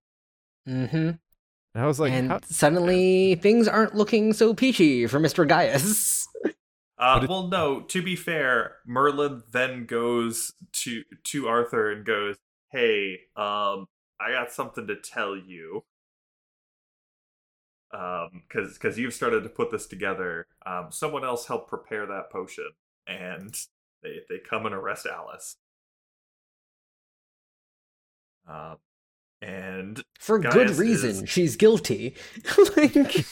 mm-hmm. 0.69 1.11
And 1.73 1.85
I 1.85 1.87
was 1.87 2.01
like, 2.01 2.13
and 2.13 2.31
how- 2.31 2.41
suddenly 2.45 3.37
things 3.37 3.69
aren't 3.69 3.95
looking 3.95 4.33
so 4.33 4.55
peachy 4.55 5.07
for 5.07 5.21
Mr. 5.21 5.47
Gaius. 5.47 6.27
Uh, 7.01 7.27
well, 7.29 7.49
no. 7.49 7.81
To 7.81 8.03
be 8.03 8.15
fair, 8.15 8.77
Merlin 8.87 9.43
then 9.53 9.87
goes 9.87 10.53
to 10.73 11.03
to 11.25 11.49
Arthur 11.49 11.91
and 11.91 12.05
goes, 12.05 12.37
"Hey, 12.71 13.21
um, 13.37 13.87
I 14.21 14.33
got 14.33 14.53
something 14.53 14.87
to 14.87 14.97
tell 14.97 15.35
you. 15.37 15.85
Um, 17.93 18.43
because 18.47 18.75
because 18.75 18.99
you've 18.99 19.15
started 19.15 19.43
to 19.45 19.49
put 19.49 19.71
this 19.71 19.87
together. 19.87 20.47
Um, 20.67 20.89
someone 20.91 21.25
else 21.25 21.47
helped 21.47 21.69
prepare 21.71 22.07
that 22.07 22.31
potion, 22.31 22.69
and 23.07 23.55
they 24.03 24.21
they 24.29 24.39
come 24.39 24.67
and 24.67 24.75
arrest 24.75 25.07
Alice. 25.07 25.57
Um, 28.47 28.77
and 29.43 30.05
For 30.19 30.39
good 30.39 30.71
is- 30.71 30.79
reason. 30.79 31.27
She's 31.27 31.57
guilty. 31.57 32.15
like, 32.77 33.25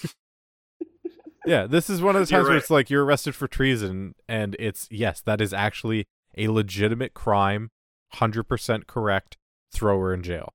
yeah, 1.48 1.66
this 1.66 1.88
is 1.88 2.02
one 2.02 2.14
of 2.16 2.26
the 2.26 2.30
You're 2.30 2.40
times 2.40 2.48
where 2.48 2.58
it's 2.58 2.70
like 2.70 2.90
you're 2.90 3.04
arrested 3.04 3.34
for 3.34 3.48
treason, 3.48 4.14
and 4.28 4.54
it's 4.58 4.86
yes, 4.90 5.20
that 5.22 5.40
is 5.40 5.52
actually 5.52 6.06
a 6.36 6.48
legitimate 6.48 7.14
crime, 7.14 7.70
hundred 8.12 8.44
percent 8.44 8.86
correct. 8.86 9.36
Throw 9.72 9.98
her 10.00 10.12
in 10.14 10.22
jail. 10.22 10.52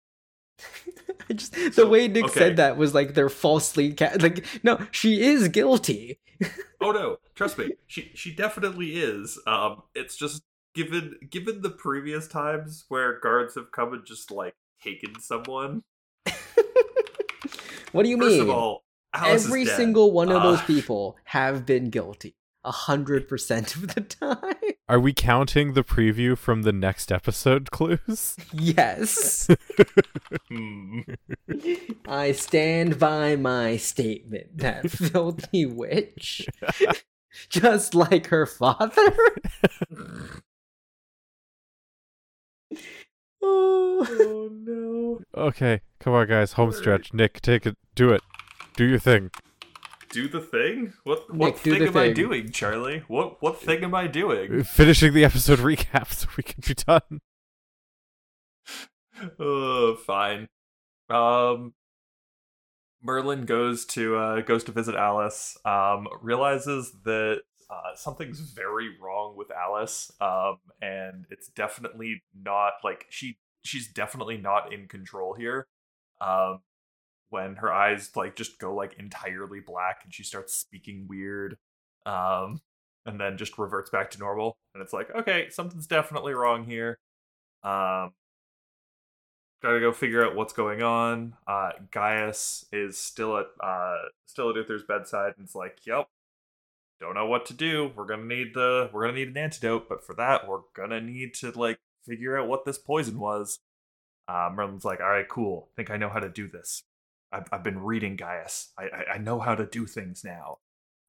I 1.29 1.33
just 1.33 1.53
the 1.53 1.71
So, 1.71 1.87
way 1.87 2.07
Nick 2.07 2.25
okay. 2.25 2.39
said 2.39 2.57
that 2.57 2.77
was 2.77 2.93
like 2.93 3.13
they're 3.15 3.29
falsely 3.29 3.93
ca- 3.93 4.17
like 4.19 4.45
no, 4.63 4.79
she 4.91 5.21
is 5.21 5.47
guilty. 5.47 6.19
oh 6.81 6.91
no, 6.91 7.17
trust 7.35 7.57
me, 7.57 7.71
she 7.87 8.11
she 8.13 8.33
definitely 8.33 8.97
is. 8.97 9.39
Um, 9.47 9.83
it's 9.95 10.15
just 10.15 10.43
given 10.75 11.15
given 11.29 11.61
the 11.61 11.69
previous 11.69 12.27
times 12.27 12.85
where 12.89 13.19
guards 13.19 13.55
have 13.55 13.71
come 13.71 13.93
and 13.93 14.05
just 14.05 14.31
like 14.31 14.55
taken 14.83 15.19
someone. 15.19 15.81
what 17.91 18.03
do 18.03 18.09
you 18.09 18.17
First 18.17 18.29
mean? 18.31 18.41
of 18.41 18.49
all, 18.49 18.83
Alice 19.13 19.45
Every 19.45 19.65
single 19.65 20.11
one 20.11 20.31
of 20.31 20.41
those 20.41 20.59
Uh, 20.59 20.65
people 20.65 21.17
have 21.25 21.65
been 21.65 21.89
guilty. 21.89 22.35
A 22.65 22.71
hundred 22.71 23.27
percent 23.27 23.75
of 23.75 23.93
the 23.93 24.01
time. 24.01 24.73
Are 24.87 24.99
we 24.99 25.11
counting 25.11 25.73
the 25.73 25.83
preview 25.83 26.37
from 26.37 26.61
the 26.61 26.71
next 26.71 27.11
episode 27.11 27.71
clues? 27.71 28.37
yes. 28.53 29.49
hmm. 30.47 31.01
I 32.07 32.31
stand 32.31 32.97
by 32.99 33.35
my 33.35 33.75
statement 33.75 34.57
that 34.59 34.89
filthy 34.91 35.65
witch, 35.65 36.47
just 37.49 37.93
like 37.93 38.27
her 38.27 38.45
father. 38.45 39.13
oh. 43.41 44.07
Oh 44.09 44.49
no. 44.51 45.19
Okay, 45.35 45.81
come 45.99 46.13
on, 46.13 46.27
guys, 46.27 46.53
home 46.53 46.71
stretch. 46.71 47.13
Nick, 47.13 47.41
take 47.41 47.65
it, 47.65 47.77
do 47.95 48.11
it, 48.11 48.21
do 48.75 48.85
your 48.85 48.99
thing. 48.99 49.31
Do 50.09 50.27
the 50.27 50.41
thing? 50.41 50.93
What 51.03 51.33
what 51.33 51.53
Nick, 51.53 51.57
thing 51.57 51.79
the 51.79 51.87
am 51.87 51.97
I 51.97 52.11
doing, 52.11 52.51
Charlie? 52.51 53.03
What 53.07 53.41
what 53.41 53.59
thing 53.59 53.83
am 53.83 53.95
I 53.95 54.07
doing? 54.07 54.63
Finishing 54.63 55.13
the 55.13 55.25
episode 55.25 55.59
recap 55.59 56.11
so 56.11 56.27
we 56.37 56.43
can 56.43 56.61
be 56.65 56.75
done. 56.75 57.21
Oh, 59.39 59.95
fine. 60.05 60.47
Um 61.09 61.73
Merlin 63.01 63.45
goes 63.45 63.85
to 63.85 64.15
uh 64.17 64.41
goes 64.41 64.63
to 64.65 64.71
visit 64.71 64.95
Alice. 64.95 65.57
Um 65.65 66.07
realizes 66.21 66.93
that 67.05 67.41
uh, 67.69 67.95
something's 67.95 68.39
very 68.39 68.91
wrong 69.01 69.35
with 69.35 69.49
Alice. 69.51 70.11
Um 70.21 70.57
and 70.79 71.25
it's 71.31 71.47
definitely 71.47 72.21
not 72.39 72.73
like 72.83 73.07
she 73.09 73.37
she's 73.63 73.87
definitely 73.87 74.37
not 74.37 74.71
in 74.71 74.87
control 74.87 75.33
here. 75.33 75.65
Um 76.21 76.59
when 77.33 77.55
her 77.55 77.73
eyes 77.73 78.11
like 78.15 78.35
just 78.35 78.59
go 78.59 78.73
like 78.73 78.95
entirely 78.99 79.59
black 79.59 80.01
and 80.03 80.13
she 80.13 80.23
starts 80.23 80.55
speaking 80.55 81.07
weird. 81.09 81.57
Um 82.05 82.61
and 83.05 83.19
then 83.19 83.37
just 83.37 83.57
reverts 83.57 83.89
back 83.89 84.11
to 84.11 84.19
normal 84.19 84.57
and 84.73 84.81
it's 84.81 84.93
like, 84.93 85.13
okay, 85.13 85.49
something's 85.49 85.87
definitely 85.87 86.33
wrong 86.33 86.63
here. 86.65 86.99
Um 87.63 88.13
gotta 89.63 89.79
go 89.79 89.93
figure 89.93 90.25
out 90.25 90.35
what's 90.35 90.53
going 90.53 90.83
on. 90.83 91.35
Uh, 91.47 91.71
Gaius 91.91 92.65
is 92.71 92.97
still 92.97 93.37
at 93.37 93.47
uh, 93.61 93.95
still 94.25 94.49
at 94.49 94.55
Uther's 94.57 94.83
bedside, 94.83 95.33
and 95.37 95.45
it's 95.45 95.55
like, 95.55 95.79
"Yep, 95.85 96.07
don't 96.99 97.15
know 97.15 97.25
what 97.25 97.45
to 97.47 97.53
do. 97.53 97.91
We're 97.95 98.05
gonna 98.05 98.25
need 98.25 98.53
the 98.53 98.89
we're 98.93 99.05
gonna 99.05 99.17
need 99.17 99.29
an 99.29 99.37
antidote, 99.37 99.87
but 99.89 100.05
for 100.05 100.13
that, 100.15 100.47
we're 100.47 100.61
gonna 100.75 101.01
need 101.01 101.33
to 101.35 101.51
like 101.51 101.79
figure 102.05 102.37
out 102.37 102.47
what 102.47 102.65
this 102.65 102.77
poison 102.77 103.19
was." 103.19 103.59
Uh, 104.27 104.49
Merlin's 104.53 104.85
like, 104.85 104.99
"All 104.99 105.09
right, 105.09 105.27
cool. 105.27 105.69
think 105.75 105.89
I 105.89 105.97
know 105.97 106.09
how 106.09 106.19
to 106.19 106.29
do 106.29 106.47
this. 106.47 106.83
I've 107.33 107.47
I've 107.51 107.63
been 107.63 107.79
reading 107.79 108.15
Gaius. 108.15 108.71
I 108.77 108.83
I, 108.83 109.03
I 109.15 109.17
know 109.17 109.39
how 109.39 109.55
to 109.55 109.65
do 109.65 109.85
things 109.85 110.23
now." 110.23 110.59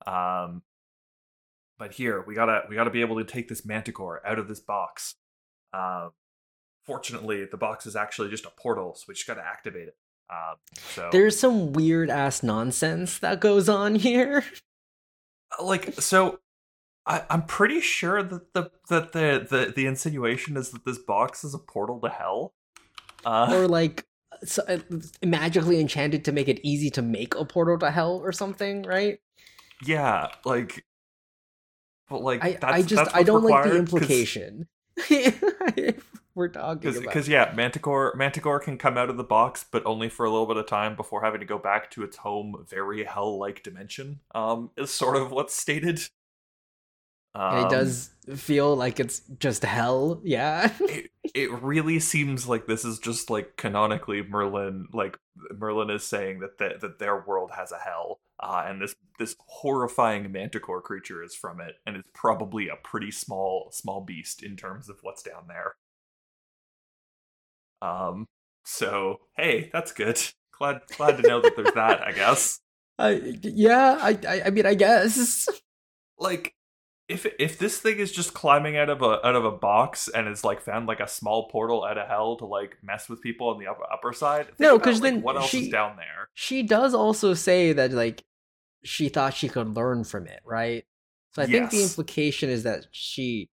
Um, 0.06 0.62
but 1.78 1.92
here 1.92 2.24
we 2.26 2.34
gotta 2.34 2.62
we 2.68 2.74
gotta 2.76 2.90
be 2.90 3.00
able 3.00 3.16
to 3.18 3.24
take 3.24 3.48
this 3.48 3.64
manticore 3.66 4.26
out 4.26 4.38
of 4.38 4.48
this 4.48 4.60
box. 4.60 5.16
Um, 5.72 6.12
fortunately, 6.84 7.44
the 7.44 7.56
box 7.56 7.86
is 7.86 7.96
actually 7.96 8.30
just 8.30 8.44
a 8.44 8.50
portal, 8.50 8.94
so 8.94 9.04
we 9.08 9.14
just 9.14 9.26
got 9.26 9.34
to 9.34 9.44
activate 9.44 9.88
it. 9.88 9.96
Um, 10.30 10.56
so 10.94 11.08
There's 11.12 11.38
some 11.38 11.72
weird 11.72 12.10
ass 12.10 12.42
nonsense 12.42 13.18
that 13.18 13.40
goes 13.40 13.68
on 13.68 13.94
here. 13.96 14.44
like 15.62 15.94
so. 15.94 16.40
I, 17.06 17.22
I'm 17.28 17.42
pretty 17.42 17.80
sure 17.82 18.22
that 18.22 18.54
the 18.54 18.70
that 18.88 19.12
the, 19.12 19.46
the 19.50 19.72
the 19.76 19.86
insinuation 19.86 20.56
is 20.56 20.70
that 20.70 20.86
this 20.86 20.96
box 20.96 21.44
is 21.44 21.52
a 21.52 21.58
portal 21.58 22.00
to 22.00 22.08
hell. 22.08 22.54
Uh, 23.26 23.48
or 23.50 23.68
like 23.68 24.06
so, 24.44 24.62
uh, 24.68 24.78
magically 25.24 25.80
enchanted 25.80 26.24
to 26.24 26.32
make 26.32 26.48
it 26.48 26.60
easy 26.62 26.90
to 26.90 27.02
make 27.02 27.34
a 27.34 27.44
portal 27.44 27.78
to 27.78 27.90
hell 27.90 28.20
or 28.22 28.32
something, 28.32 28.82
right? 28.82 29.18
yeah, 29.86 30.28
like, 30.44 30.84
but 32.08 32.22
like 32.22 32.44
I, 32.44 32.52
that's, 32.52 32.64
I 32.64 32.82
just 32.82 33.16
I 33.16 33.22
don't 33.22 33.44
like 33.44 33.64
the 33.64 33.76
implication. 33.76 34.68
We're 36.36 36.48
talking 36.48 36.90
about 36.90 37.02
because 37.02 37.28
yeah, 37.28 37.52
Manticore 37.54 38.14
Manticore 38.16 38.58
can 38.58 38.76
come 38.76 38.98
out 38.98 39.08
of 39.08 39.16
the 39.16 39.24
box, 39.24 39.64
but 39.70 39.84
only 39.86 40.08
for 40.08 40.26
a 40.26 40.30
little 40.30 40.46
bit 40.46 40.56
of 40.56 40.66
time 40.66 40.96
before 40.96 41.22
having 41.22 41.40
to 41.40 41.46
go 41.46 41.58
back 41.58 41.90
to 41.92 42.02
its 42.02 42.16
home, 42.16 42.64
very 42.68 43.04
hell-like 43.04 43.62
dimension. 43.62 44.20
Um, 44.34 44.70
is 44.76 44.90
sort 44.90 45.16
of 45.16 45.30
what's 45.30 45.54
stated. 45.54 46.00
And 47.48 47.58
it 47.60 47.68
Um, 47.68 47.68
does 47.68 48.10
feel 48.36 48.74
like 48.76 49.00
it's 49.00 49.20
just 49.38 49.64
hell. 49.64 50.20
Yeah. 50.24 50.72
it, 50.86 51.10
it 51.34 51.50
really 51.62 51.98
seems 52.00 52.48
like 52.48 52.66
this 52.66 52.84
is 52.84 52.98
just 52.98 53.30
like 53.30 53.56
canonically 53.56 54.22
Merlin 54.22 54.86
like 54.92 55.18
Merlin 55.56 55.90
is 55.90 56.04
saying 56.04 56.40
that 56.40 56.58
the, 56.58 56.78
that 56.80 56.98
their 56.98 57.20
world 57.26 57.52
has 57.56 57.72
a 57.72 57.78
hell 57.78 58.20
uh, 58.40 58.64
and 58.66 58.80
this 58.80 58.94
this 59.18 59.36
horrifying 59.46 60.30
manticore 60.32 60.82
creature 60.82 61.22
is 61.22 61.34
from 61.34 61.60
it 61.60 61.76
and 61.86 61.96
it's 61.96 62.08
probably 62.14 62.68
a 62.68 62.76
pretty 62.76 63.10
small 63.10 63.70
small 63.72 64.00
beast 64.00 64.42
in 64.42 64.56
terms 64.56 64.88
of 64.88 64.98
what's 65.02 65.22
down 65.22 65.46
there 65.48 65.76
um 67.82 68.26
so 68.64 69.20
hey 69.36 69.70
that's 69.72 69.92
good 69.92 70.18
glad 70.56 70.80
glad 70.96 71.16
to 71.16 71.22
know 71.22 71.40
that 71.40 71.56
there's 71.56 71.72
that 71.72 72.00
I 72.06 72.12
guess 72.12 72.60
I 72.98 73.38
yeah, 73.42 73.98
I, 74.00 74.18
I 74.28 74.42
I 74.46 74.50
mean 74.50 74.66
I 74.66 74.74
guess. 74.74 75.48
Like 76.18 76.54
if 77.08 77.26
if 77.38 77.58
this 77.58 77.78
thing 77.78 77.98
is 77.98 78.10
just 78.12 78.32
climbing 78.32 78.76
out 78.78 78.88
of 78.88 79.02
a 79.02 79.26
out 79.26 79.34
of 79.36 79.44
a 79.44 79.50
box 79.50 80.08
and 80.08 80.26
it's 80.26 80.42
like 80.44 80.60
found 80.62 80.86
like 80.86 81.00
a 81.00 81.08
small 81.08 81.48
portal 81.50 81.84
out 81.84 81.98
of 81.98 82.08
hell 82.08 82.36
to 82.38 82.46
like 82.46 82.76
mess 82.82 83.08
with 83.08 83.20
people 83.20 83.48
on 83.48 83.58
the 83.58 83.66
upper 83.66 83.84
upper 83.92 84.12
side. 84.12 84.46
think 84.46 84.60
No, 84.60 84.76
about, 84.76 84.84
'cause 84.84 85.00
like, 85.02 85.12
then 85.12 85.22
what 85.22 85.36
else 85.36 85.50
she- 85.50 85.62
is 85.64 85.68
down 85.68 85.96
there? 85.96 86.28
She 86.34 86.62
does 86.62 86.94
also 86.94 87.34
say 87.34 87.72
that 87.74 87.92
like 87.92 88.24
she 88.84 89.08
thought 89.08 89.34
she 89.34 89.48
could 89.48 89.68
learn 89.76 90.04
from 90.04 90.26
it, 90.26 90.40
right? 90.44 90.84
So 91.34 91.42
I 91.42 91.46
think 91.46 91.70
the 91.70 91.82
implication 91.82 92.48
is 92.48 92.62
that 92.62 92.86
she 92.92 93.50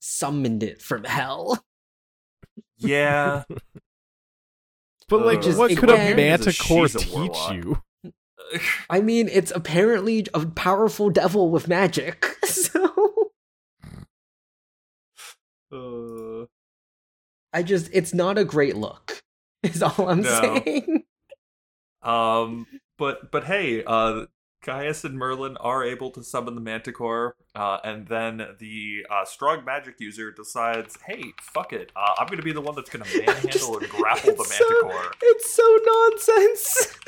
summoned 0.00 0.62
it 0.62 0.80
from 0.80 1.04
hell. 1.04 1.64
Yeah. 2.78 3.44
But 5.08 5.26
like, 5.26 5.42
Just 5.42 5.58
what 5.58 5.76
could 5.76 5.90
a 5.90 5.94
again- 5.94 6.16
manticore 6.16 6.86
a 6.86 6.88
teach 6.88 7.12
warlock. 7.12 7.54
you? 7.54 7.82
I 8.88 9.00
mean, 9.00 9.28
it's 9.30 9.50
apparently 9.54 10.26
a 10.32 10.46
powerful 10.46 11.10
devil 11.10 11.50
with 11.50 11.68
magic. 11.68 12.26
So 12.44 12.93
uh, 15.74 16.46
I 17.52 17.62
just 17.62 17.90
it's 17.92 18.14
not 18.14 18.38
a 18.38 18.44
great 18.44 18.76
look. 18.76 19.22
Is 19.62 19.82
all 19.82 20.08
I'm 20.08 20.20
No. 20.22 20.40
saying. 20.64 21.02
Um, 22.02 22.66
but 22.98 23.30
but 23.30 23.44
hey, 23.44 23.82
uh, 23.82 24.26
Gaius 24.62 25.04
and 25.04 25.16
Merlin 25.18 25.56
are 25.56 25.82
able 25.82 26.10
to 26.10 26.22
summon 26.22 26.54
the 26.54 26.60
Manticore, 26.60 27.34
uh, 27.54 27.78
and 27.82 28.06
then 28.08 28.46
the 28.58 29.06
uh, 29.10 29.24
strong 29.24 29.64
magic 29.64 29.94
user 30.00 30.30
decides, 30.30 30.98
"Hey, 31.06 31.22
fuck 31.40 31.72
it, 31.72 31.90
uh, 31.96 32.12
I'm 32.18 32.26
gonna 32.26 32.42
be 32.42 32.52
the 32.52 32.60
one 32.60 32.74
that's 32.74 32.90
gonna 32.90 33.04
manhandle 33.14 33.48
Just- 33.50 33.72
and 33.72 33.88
grapple 33.88 34.34
the 34.34 34.42
it's 34.42 34.58
so- 34.58 34.66
Manticore." 34.82 35.12
It's 35.22 35.54
so 35.54 35.78
nonsense. 35.86 36.98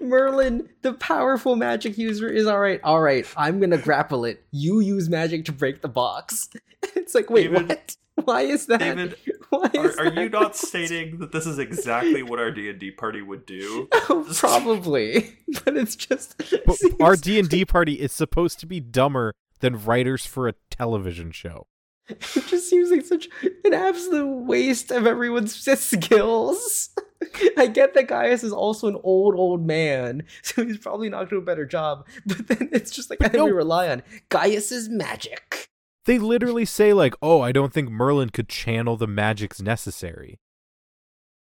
Merlin, 0.00 0.68
the 0.82 0.92
powerful 0.94 1.56
magic 1.56 1.96
user, 1.98 2.28
is 2.28 2.46
all 2.46 2.58
right. 2.60 2.80
All 2.84 3.00
right, 3.00 3.26
I'm 3.36 3.58
gonna 3.60 3.78
grapple 3.78 4.24
it. 4.24 4.44
You 4.50 4.80
use 4.80 5.08
magic 5.08 5.44
to 5.46 5.52
break 5.52 5.82
the 5.82 5.88
box. 5.88 6.48
It's 6.94 7.14
like, 7.14 7.30
wait, 7.30 7.50
David- 7.50 7.68
what? 7.68 7.96
Why 8.26 8.42
is 8.42 8.66
that? 8.66 8.78
David, 8.80 9.16
Why 9.50 9.70
are, 9.76 9.86
is 9.88 9.96
are 9.96 10.10
that? 10.10 10.20
you 10.22 10.28
not 10.28 10.54
stating 10.68 11.18
that 11.18 11.32
this 11.32 11.46
is 11.46 11.58
exactly 11.58 12.22
what 12.22 12.38
our 12.38 12.50
D 12.50 12.68
and 12.70 12.78
D 12.78 12.90
party 12.90 13.22
would 13.22 13.44
do? 13.44 13.88
Oh, 13.92 14.26
probably, 14.36 15.36
but 15.64 15.76
it's 15.76 15.96
just. 15.96 16.36
But 16.38 16.76
seems- 16.76 16.94
our 17.00 17.16
D 17.16 17.38
and 17.38 17.48
D 17.48 17.64
party 17.64 17.94
is 17.94 18.12
supposed 18.12 18.60
to 18.60 18.66
be 18.66 18.78
dumber 18.78 19.34
than 19.60 19.84
writers 19.84 20.26
for 20.26 20.46
a 20.48 20.54
television 20.70 21.32
show. 21.32 21.66
It 22.08 22.20
just 22.20 22.70
seems 22.70 22.90
like 22.90 23.04
such 23.04 23.28
an 23.64 23.74
absolute 23.74 24.44
waste 24.44 24.90
of 24.92 25.06
everyone's 25.06 25.54
skills. 25.56 26.90
I 27.56 27.66
get 27.66 27.94
that 27.94 28.08
Gaius 28.08 28.42
is 28.44 28.52
also 28.52 28.88
an 28.88 28.96
old, 29.02 29.34
old 29.36 29.66
man, 29.66 30.24
so 30.42 30.64
he's 30.64 30.78
probably 30.78 31.08
not 31.08 31.30
doing 31.30 31.42
a 31.42 31.44
better 31.44 31.66
job. 31.66 32.06
But 32.26 32.46
then 32.48 32.68
it's 32.72 32.90
just 32.90 33.10
like, 33.10 33.22
I 33.22 33.28
think 33.28 33.44
we 33.44 33.52
rely 33.52 33.88
on 33.88 34.02
Gaius's 34.28 34.88
magic. 34.88 35.68
They 36.04 36.18
literally 36.18 36.64
say 36.64 36.92
like, 36.92 37.14
"Oh, 37.20 37.40
I 37.40 37.50
don't 37.52 37.72
think 37.72 37.90
Merlin 37.90 38.30
could 38.30 38.48
channel 38.48 38.96
the 38.96 39.06
magics 39.08 39.60
necessary." 39.60 40.38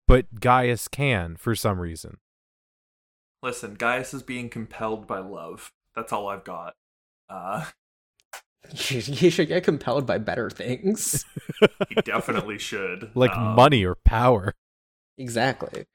But 0.07 0.39
Gaius 0.41 0.87
can 0.87 1.37
for 1.37 1.55
some 1.57 1.81
reason. 1.81 2.19
Listen, 3.43 3.75
Gaius 3.75 4.15
is 4.15 4.23
being 4.23 4.49
compelled 4.49 5.07
by 5.07 5.19
love. 5.19 5.73
That's 5.97 6.13
all 6.13 6.29
I've 6.29 6.45
got. 6.45 6.75
Uh, 7.29 7.67
He 8.75 9.01
he 9.01 9.29
should 9.31 9.49
get 9.49 9.65
compelled 9.65 10.07
by 10.07 10.19
better 10.19 10.51
things. 10.51 11.25
he 11.89 11.97
definitely 11.97 12.59
should. 12.59 13.11
Like 13.15 13.33
Um, 13.37 13.55
money 13.55 13.85
or 13.85 13.95
power. 13.97 14.55
Exactly. 15.19 15.87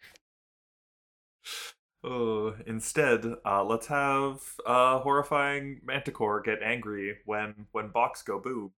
Oh, 2.04 2.56
instead, 2.66 3.26
uh, 3.46 3.64
let's 3.64 3.88
have 3.88 4.42
uh, 4.66 5.00
horrifying 5.00 5.82
Manticore 5.84 6.42
get 6.42 6.62
angry 6.64 7.18
when 7.26 7.68
when 7.74 7.90
Box 7.90 8.22
go 8.22 8.40
boom, 8.40 8.72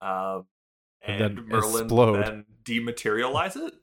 um, 0.00 0.46
And 1.02 1.20
and, 1.20 1.38
then 1.38 1.48
Merlin 1.48 1.84
explode. 1.84 2.24
then 2.24 2.44
dematerialize 2.64 3.56
it. 3.56 3.74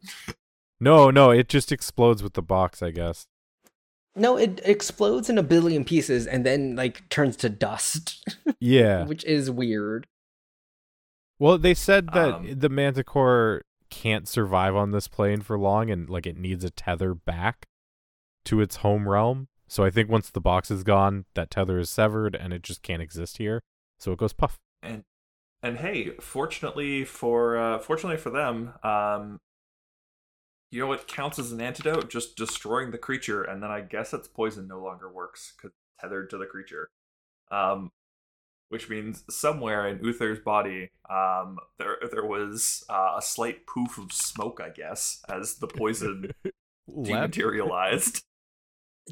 No, 0.79 1.09
no, 1.09 1.31
it 1.31 1.49
just 1.49 1.71
explodes 1.71 2.23
with 2.23 2.33
the 2.33 2.41
box, 2.41 2.81
I 2.81 2.91
guess. 2.91 3.25
No, 4.15 4.37
it 4.37 4.61
explodes 4.63 5.29
in 5.29 5.37
a 5.37 5.43
billion 5.43 5.83
pieces 5.83 6.25
and 6.25 6.45
then 6.45 6.75
like 6.75 7.07
turns 7.09 7.35
to 7.37 7.49
dust, 7.49 8.23
Yeah. 8.59 9.05
which 9.07 9.25
is 9.25 9.51
weird. 9.51 10.07
Well, 11.39 11.57
they 11.57 11.73
said 11.73 12.07
that 12.13 12.33
Um, 12.35 12.59
the 12.59 12.69
Manticore 12.69 13.63
can't 13.89 14.27
survive 14.27 14.75
on 14.75 14.91
this 14.91 15.07
plane 15.07 15.41
for 15.41 15.57
long 15.57 15.89
and 15.89 16.09
like 16.09 16.25
it 16.25 16.37
needs 16.37 16.63
a 16.63 16.69
tether 16.69 17.13
back 17.13 17.67
to 18.45 18.61
its 18.61 18.77
home 18.77 19.07
realm. 19.07 19.47
So 19.67 19.83
I 19.83 19.89
think 19.89 20.09
once 20.09 20.29
the 20.29 20.41
box 20.41 20.71
is 20.71 20.83
gone, 20.83 21.25
that 21.33 21.51
tether 21.51 21.77
is 21.79 21.89
severed 21.89 22.35
and 22.35 22.53
it 22.53 22.61
just 22.61 22.81
can't 22.81 23.01
exist 23.01 23.37
here. 23.37 23.61
So 23.99 24.11
it 24.11 24.17
goes 24.17 24.33
puff. 24.33 24.57
And 24.81 25.03
and 25.63 25.77
hey, 25.77 26.11
fortunately 26.21 27.03
for 27.03 27.57
uh, 27.57 27.79
fortunately 27.79 28.17
for 28.17 28.29
them, 28.29 28.73
um, 28.83 29.39
you 30.71 30.79
know 30.79 30.87
what 30.87 31.07
counts 31.07 31.39
as 31.39 31.51
an 31.51 31.61
antidote? 31.61 32.09
Just 32.09 32.35
destroying 32.35 32.91
the 32.91 32.97
creature, 32.97 33.43
and 33.43 33.63
then 33.63 33.71
I 33.71 33.81
guess 33.81 34.13
its 34.13 34.27
poison 34.27 34.67
no 34.67 34.81
longer 34.81 35.11
works 35.11 35.53
because 35.55 35.71
tethered 35.99 36.29
to 36.29 36.37
the 36.37 36.45
creature. 36.45 36.89
Um, 37.51 37.91
which 38.69 38.89
means 38.89 39.23
somewhere 39.29 39.87
in 39.87 40.03
Uther's 40.03 40.39
body, 40.39 40.91
um, 41.09 41.57
there 41.77 41.97
there 42.11 42.25
was 42.25 42.83
uh, 42.89 43.15
a 43.17 43.21
slight 43.21 43.65
poof 43.67 43.97
of 43.97 44.11
smoke, 44.11 44.59
I 44.63 44.69
guess, 44.69 45.23
as 45.29 45.55
the 45.55 45.67
poison 45.67 46.31
dematerialized. 47.03 48.23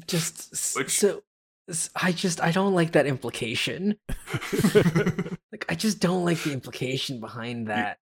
Just 0.06 0.52
s- 0.52 0.74
Which- 0.76 0.98
so 0.98 1.22
s- 1.68 1.90
I 1.96 2.12
just 2.12 2.40
I 2.40 2.52
don't 2.52 2.74
like 2.74 2.92
that 2.92 3.06
implication. 3.06 3.96
Like 5.52 5.64
I 5.70 5.74
just 5.74 6.00
don't 6.00 6.24
like 6.24 6.42
the 6.42 6.52
implication 6.52 7.18
behind 7.20 7.68
that. 7.68 7.98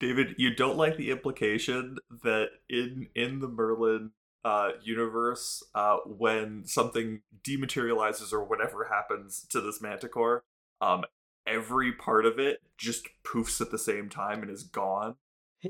David, 0.00 0.34
you 0.38 0.54
don't 0.54 0.76
like 0.76 0.96
the 0.96 1.10
implication 1.10 1.96
that 2.24 2.48
in 2.68 3.08
in 3.14 3.38
the 3.38 3.48
Merlin 3.48 4.10
uh, 4.44 4.70
universe, 4.82 5.62
uh, 5.74 5.98
when 6.06 6.64
something 6.66 7.22
dematerializes 7.42 8.32
or 8.32 8.44
whatever 8.44 8.84
happens 8.90 9.46
to 9.50 9.60
this 9.60 9.80
Manticore, 9.80 10.44
um, 10.80 11.04
every 11.46 11.92
part 11.92 12.26
of 12.26 12.38
it 12.38 12.62
just 12.78 13.08
poofs 13.24 13.60
at 13.60 13.70
the 13.70 13.78
same 13.78 14.08
time 14.08 14.42
and 14.42 14.50
is 14.50 14.62
gone. 14.62 15.16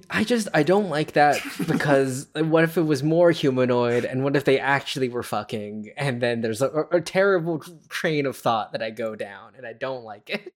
I 0.08 0.22
just 0.22 0.46
I 0.54 0.62
don't 0.62 0.88
like 0.88 1.12
that 1.12 1.42
because 1.66 2.28
what 2.34 2.62
if 2.62 2.76
it 2.76 2.82
was 2.82 3.02
more 3.02 3.32
humanoid 3.32 4.04
and 4.04 4.22
what 4.22 4.36
if 4.36 4.44
they 4.44 4.60
actually 4.60 5.08
were 5.08 5.24
fucking 5.24 5.90
and 5.96 6.22
then 6.22 6.42
there's 6.42 6.62
a, 6.62 6.86
a 6.92 7.00
terrible 7.00 7.60
train 7.88 8.24
of 8.26 8.36
thought 8.36 8.70
that 8.72 8.82
I 8.82 8.90
go 8.90 9.16
down 9.16 9.54
and 9.56 9.66
I 9.66 9.72
don't 9.72 10.04
like 10.04 10.30
it. 10.30 10.54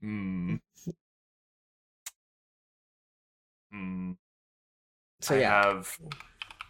Hmm. 0.00 0.56
Hmm. 3.72 4.12
So 5.20 5.34
I 5.34 5.40
yeah, 5.40 5.64
have. 5.64 5.98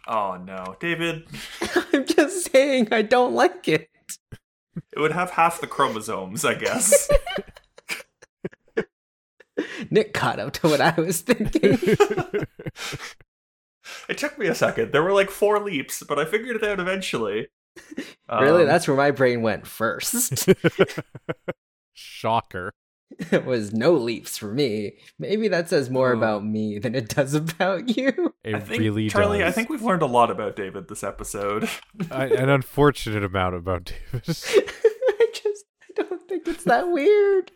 Oh 0.07 0.37
no, 0.43 0.75
David! 0.79 1.27
I'm 1.93 2.05
just 2.05 2.51
saying 2.51 2.89
I 2.91 3.03
don't 3.03 3.33
like 3.33 3.67
it. 3.67 3.89
It 4.93 4.99
would 4.99 5.11
have 5.11 5.31
half 5.31 5.59
the 5.61 5.67
chromosomes, 5.67 6.45
I 6.45 6.53
guess. 6.53 7.09
Nick 9.89 10.13
caught 10.13 10.39
up 10.39 10.53
to 10.53 10.67
what 10.69 10.79
I 10.81 10.93
was 10.99 11.21
thinking. 11.21 11.77
it 14.09 14.17
took 14.17 14.37
me 14.39 14.47
a 14.47 14.55
second. 14.55 14.91
There 14.91 15.03
were 15.03 15.11
like 15.13 15.29
four 15.29 15.59
leaps, 15.59 16.03
but 16.03 16.17
I 16.19 16.25
figured 16.25 16.55
it 16.55 16.63
out 16.63 16.79
eventually. 16.79 17.49
really, 18.29 18.61
Um, 18.63 18.67
that's 18.67 18.87
where 18.87 18.97
my 18.97 19.11
brain 19.11 19.41
went 19.41 19.67
first. 19.67 20.47
Shocker. 21.93 22.73
it 23.31 23.45
was 23.45 23.73
no 23.73 23.93
leaps 23.93 24.37
for 24.37 24.51
me. 24.53 24.93
Maybe 25.19 25.47
that 25.47 25.69
says 25.69 25.89
more 25.89 26.13
Oh. 26.13 26.17
about 26.17 26.45
me 26.45 26.79
than 26.79 26.95
it 26.95 27.09
does 27.09 27.33
about 27.35 27.95
you. 27.95 28.33
It 28.43 28.55
I 28.55 28.59
think, 28.59 28.79
really 28.79 29.09
Charlie, 29.09 29.39
does. 29.39 29.49
I 29.49 29.51
think 29.51 29.69
we've 29.69 29.81
learned 29.81 30.01
a 30.01 30.05
lot 30.07 30.31
about 30.31 30.55
David 30.55 30.87
this 30.87 31.03
episode. 31.03 31.69
I- 32.11 32.25
an 32.27 32.49
unfortunate 32.49 33.23
amount 33.23 33.55
about 33.55 33.85
David. 33.85 34.23
I 34.27 35.27
just 35.33 35.65
I 35.97 36.03
don't 36.03 36.27
think 36.29 36.47
it's 36.47 36.63
that 36.65 36.89
weird. 36.89 37.51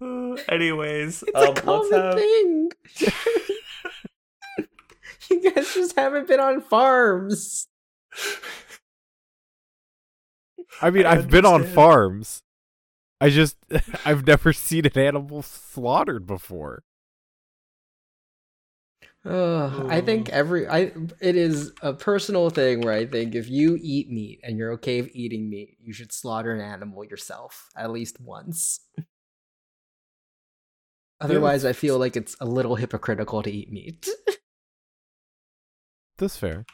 Uh, 0.00 0.36
anyways, 0.48 1.22
It's 1.26 1.36
um, 1.36 1.42
a 1.42 1.46
let's 1.48 1.60
common 1.60 1.92
have. 1.92 2.14
thing. 2.14 2.70
you 5.30 5.50
guys 5.52 5.74
just 5.74 5.96
haven't 5.96 6.26
been 6.28 6.40
on 6.40 6.60
farms. 6.60 7.68
I 10.82 10.90
mean, 10.90 11.06
I 11.06 11.12
I've 11.12 11.28
been 11.30 11.46
on 11.46 11.64
farms. 11.64 12.42
I 13.20 13.30
just 13.30 13.56
I've 14.04 14.26
never 14.26 14.52
seen 14.52 14.86
an 14.86 14.98
animal 14.98 15.42
slaughtered 15.42 16.26
before. 16.26 16.82
Uh, 19.22 19.86
I 19.88 20.00
think 20.00 20.30
every 20.30 20.66
I 20.66 20.92
it 21.20 21.36
is 21.36 21.72
a 21.82 21.92
personal 21.92 22.48
thing 22.48 22.80
where 22.80 22.94
I 22.94 23.04
think 23.04 23.34
if 23.34 23.50
you 23.50 23.78
eat 23.78 24.08
meat 24.10 24.40
and 24.42 24.56
you're 24.56 24.72
okay 24.72 25.02
with 25.02 25.14
eating 25.14 25.50
meat, 25.50 25.76
you 25.78 25.92
should 25.92 26.10
slaughter 26.10 26.54
an 26.54 26.62
animal 26.62 27.04
yourself 27.04 27.68
at 27.76 27.90
least 27.90 28.18
once. 28.18 28.80
Otherwise, 31.20 31.66
I 31.66 31.74
feel 31.74 31.98
like 31.98 32.16
it's 32.16 32.34
a 32.40 32.46
little 32.46 32.76
hypocritical 32.76 33.42
to 33.42 33.50
eat 33.52 33.70
meat. 33.70 34.08
That's 36.16 36.36
fair. 36.36 36.64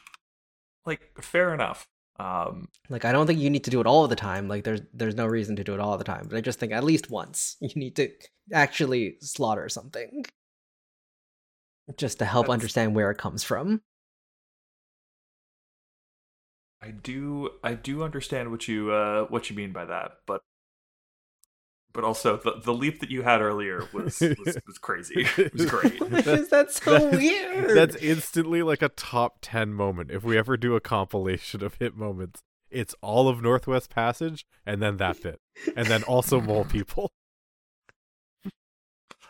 Like, 0.85 1.21
fair 1.21 1.53
enough. 1.53 1.89
Um, 2.19 2.69
Like 2.89 3.05
I 3.05 3.11
don't 3.11 3.27
think 3.27 3.39
you 3.39 3.49
need 3.49 3.63
to 3.65 3.69
do 3.69 3.79
it 3.81 3.87
all 3.87 4.07
the 4.07 4.15
time. 4.15 4.47
Like 4.47 4.63
there's 4.63 4.81
there's 4.93 5.15
no 5.15 5.25
reason 5.27 5.55
to 5.57 5.63
do 5.63 5.73
it 5.73 5.79
all 5.79 5.97
the 5.97 6.03
time. 6.03 6.27
But 6.29 6.37
I 6.37 6.41
just 6.41 6.59
think 6.59 6.71
at 6.71 6.83
least 6.83 7.09
once 7.09 7.57
you 7.61 7.69
need 7.75 7.95
to 7.97 8.09
actually 8.53 9.17
slaughter 9.21 9.69
something. 9.69 10.25
Just 11.97 12.19
to 12.19 12.25
help 12.25 12.49
understand 12.49 12.95
where 12.95 13.11
it 13.11 13.17
comes 13.17 13.43
from. 13.43 13.81
I 16.81 16.91
do 16.91 17.51
I 17.63 17.73
do 17.75 18.03
understand 18.03 18.51
what 18.51 18.67
you 18.67 18.91
uh 18.91 19.25
what 19.25 19.49
you 19.49 19.55
mean 19.55 19.71
by 19.71 19.85
that, 19.85 20.19
but 20.25 20.41
but 21.93 22.03
also 22.03 22.37
the 22.37 22.61
the 22.63 22.73
leap 22.73 22.99
that 22.99 23.09
you 23.09 23.23
had 23.23 23.41
earlier 23.41 23.87
was 23.93 24.19
was, 24.19 24.57
was 24.67 24.77
crazy. 24.77 25.27
It 25.37 25.53
was 25.53 25.65
great. 25.65 25.99
Why 26.11 26.19
is 26.19 26.49
that 26.49 26.71
so 26.71 27.09
weird? 27.09 27.75
That's 27.75 27.95
instantly 27.97 28.61
like 28.61 28.81
a 28.81 28.89
top 28.89 29.39
10 29.41 29.73
moment. 29.73 30.11
If 30.11 30.23
we 30.23 30.37
ever 30.37 30.57
do 30.57 30.75
a 30.75 30.81
compilation 30.81 31.63
of 31.63 31.75
hit 31.75 31.95
moments, 31.95 32.41
it's 32.69 32.95
all 33.01 33.27
of 33.27 33.41
Northwest 33.41 33.89
Passage 33.89 34.45
and 34.65 34.81
then 34.81 34.97
that 34.97 35.21
bit. 35.21 35.39
And 35.75 35.87
then 35.87 36.03
also 36.03 36.41
Mole 36.41 36.65
People. 36.69 37.11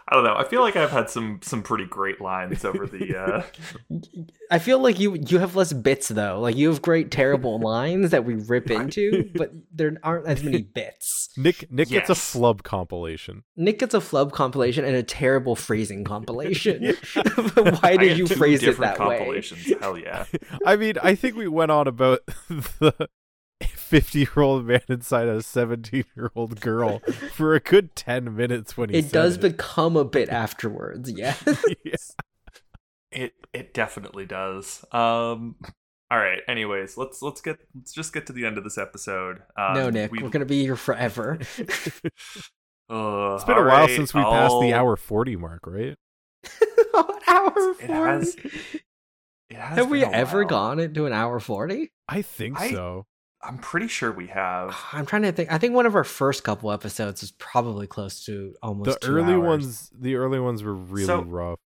I 0.09 0.15
don't 0.15 0.23
know. 0.23 0.35
I 0.37 0.45
feel 0.45 0.61
like 0.61 0.77
I've 0.77 0.91
had 0.91 1.09
some 1.09 1.39
some 1.43 1.61
pretty 1.61 1.83
great 1.85 2.21
lines 2.21 2.63
over 2.63 2.87
the 2.87 3.17
uh 3.17 3.43
I 4.51 4.59
feel 4.59 4.79
like 4.79 4.99
you 4.99 5.15
you 5.15 5.39
have 5.39 5.55
less 5.55 5.73
bits 5.73 6.07
though. 6.07 6.39
Like 6.39 6.55
you 6.55 6.69
have 6.69 6.81
great 6.81 7.11
terrible 7.11 7.59
lines 7.63 8.11
that 8.11 8.23
we 8.23 8.35
rip 8.35 8.71
into, 8.71 9.29
but 9.35 9.51
there 9.73 9.97
aren't 10.03 10.27
as 10.27 10.43
many 10.43 10.61
bits. 10.73 11.29
Nick 11.35 11.69
Nick 11.69 11.89
gets 11.89 12.09
a 12.09 12.15
flub 12.15 12.63
compilation. 12.63 13.43
Nick 13.57 13.79
gets 13.79 13.93
a 13.93 14.01
flub 14.01 14.31
compilation 14.31 14.85
and 14.85 14.95
a 14.95 15.03
terrible 15.03 15.55
phrasing 15.55 16.05
compilation. 16.05 16.95
Why 17.81 17.97
did 17.97 18.09
get 18.09 18.17
you 18.17 18.27
phrase 18.27 18.63
it 18.63 18.67
different 18.67 18.97
that 18.97 19.07
way? 19.07 19.17
compilations. 19.17 19.73
Hell 19.81 19.97
yeah. 19.97 20.25
I 20.65 20.77
mean, 20.77 20.95
I 21.03 21.15
think 21.15 21.35
we 21.35 21.47
went 21.49 21.71
on 21.71 21.87
about 21.87 22.21
the 22.47 23.09
50 23.87 24.19
year 24.19 24.29
old 24.37 24.65
man 24.65 24.81
inside 24.89 25.27
a 25.27 25.41
17 25.41 26.03
year 26.15 26.31
old 26.35 26.59
girl 26.61 26.99
for 27.33 27.55
a 27.55 27.59
good 27.59 27.95
10 27.95 28.35
minutes 28.35 28.75
when 28.77 28.89
he 28.89 28.97
It 28.97 29.03
said 29.05 29.11
does 29.11 29.35
it. 29.37 29.41
become 29.41 29.95
a 29.95 30.05
bit 30.05 30.29
afterwards, 30.29 31.11
yeah. 31.15 31.35
Yeah. 31.83 31.95
It 33.11 33.33
it 33.53 33.73
definitely 33.73 34.25
does. 34.25 34.83
Um 34.91 35.55
all 36.09 36.19
right. 36.19 36.39
Anyways, 36.47 36.97
let's 36.97 37.21
let's 37.21 37.41
get 37.41 37.57
let's 37.75 37.91
just 37.93 38.13
get 38.13 38.27
to 38.27 38.33
the 38.33 38.45
end 38.45 38.57
of 38.57 38.63
this 38.63 38.77
episode. 38.77 39.41
Um, 39.57 39.73
no, 39.73 39.89
Nick, 39.89 40.11
we, 40.11 40.21
we're 40.23 40.29
gonna 40.29 40.45
be 40.45 40.61
here 40.63 40.75
forever. 40.75 41.37
uh, 42.89 43.35
It's 43.35 43.43
been 43.43 43.57
a 43.57 43.61
while 43.61 43.65
right, 43.65 43.89
since 43.89 44.13
we 44.13 44.21
passed 44.21 44.55
the 44.61 44.73
hour 44.73 44.95
40 44.95 45.35
mark, 45.37 45.65
right? 45.67 45.95
hour 47.27 47.53
It 47.79 47.89
has- 47.89 48.35
forty. 48.35 48.51
it 49.49 49.57
has 49.57 49.77
Have 49.77 49.89
we 49.89 50.03
ever 50.05 50.39
while. 50.39 50.47
gone 50.47 50.79
into 50.79 51.05
an 51.05 51.13
hour 51.13 51.39
forty? 51.39 51.91
I 52.07 52.21
think 52.21 52.59
I- 52.59 52.71
so. 52.71 53.05
I'm 53.47 53.57
pretty 53.57 53.87
sure 53.87 54.11
we 54.11 54.27
have. 54.27 54.77
I'm 54.93 55.05
trying 55.05 55.21
to 55.23 55.31
think. 55.31 55.51
I 55.51 55.57
think 55.57 55.73
one 55.73 55.85
of 55.85 55.95
our 55.95 56.03
first 56.03 56.43
couple 56.43 56.71
episodes 56.71 57.23
is 57.23 57.31
probably 57.31 57.87
close 57.87 58.23
to 58.25 58.53
almost 58.61 58.99
The 59.01 59.05
two 59.07 59.13
early 59.15 59.33
hours. 59.33 59.43
ones, 59.47 59.91
the 59.97 60.15
early 60.15 60.39
ones 60.39 60.63
were 60.63 60.75
really 60.75 61.05
So- 61.05 61.21
rough. 61.21 61.57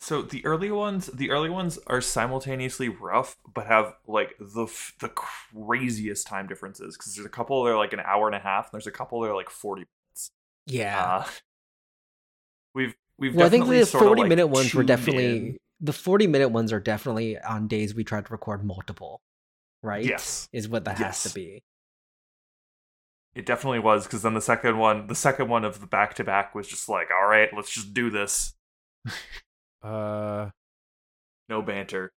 So 0.00 0.20
the 0.20 0.44
early 0.44 0.68
ones, 0.72 1.06
the 1.06 1.30
early 1.30 1.48
ones 1.48 1.78
are 1.86 2.00
simultaneously 2.00 2.88
rough, 2.88 3.36
but 3.54 3.68
have 3.68 3.94
like 4.08 4.34
the 4.40 4.64
f- 4.64 4.94
the 4.98 5.08
craziest 5.10 6.26
time 6.26 6.48
differences. 6.48 6.96
Because 6.96 7.14
there's 7.14 7.24
a 7.24 7.28
couple 7.30 7.62
that 7.62 7.70
are 7.70 7.76
like 7.76 7.92
an 7.92 8.00
hour 8.00 8.26
and 8.26 8.34
a 8.34 8.40
half, 8.40 8.64
and 8.64 8.72
there's 8.72 8.88
a 8.88 8.90
couple 8.90 9.20
that 9.20 9.28
are 9.28 9.36
like 9.36 9.48
forty 9.48 9.82
minutes. 9.82 10.32
Yeah. 10.66 11.00
Uh, 11.24 11.24
we've 12.74 12.96
we've 13.16 13.32
well, 13.34 13.46
I 13.46 13.48
think 13.48 13.62
definitely 13.62 13.78
the 13.80 13.86
sorta, 13.86 14.06
40 14.06 14.22
like, 14.22 14.28
minute 14.28 14.46
ones 14.48 14.74
were 14.74 14.80
tuned 14.80 14.88
definitely 14.88 15.36
in. 15.36 15.58
the 15.80 15.92
40 15.92 16.26
minute 16.26 16.48
ones 16.48 16.72
are 16.72 16.80
definitely 16.80 17.38
on 17.38 17.68
days 17.68 17.94
we 17.94 18.02
tried 18.02 18.26
to 18.26 18.32
record 18.32 18.64
multiple, 18.64 19.20
right? 19.82 20.04
Yes. 20.04 20.48
Is 20.52 20.68
what 20.68 20.84
that 20.84 20.98
has 20.98 21.22
to 21.24 21.30
be. 21.30 21.62
It 23.34 23.46
definitely 23.46 23.78
was 23.78 24.04
because 24.04 24.22
then 24.22 24.34
the 24.34 24.40
second 24.42 24.76
one, 24.78 25.06
the 25.06 25.14
second 25.14 25.48
one 25.48 25.64
of 25.64 25.80
the 25.80 25.86
back 25.86 26.14
to 26.14 26.24
back 26.24 26.54
was 26.54 26.68
just 26.68 26.88
like, 26.88 27.08
all 27.10 27.26
right, 27.28 27.48
let's 27.54 27.70
just 27.72 27.94
do 27.94 28.10
this. 28.10 28.54
Uh, 29.82 30.50
No 31.48 31.62
banter. 31.62 32.12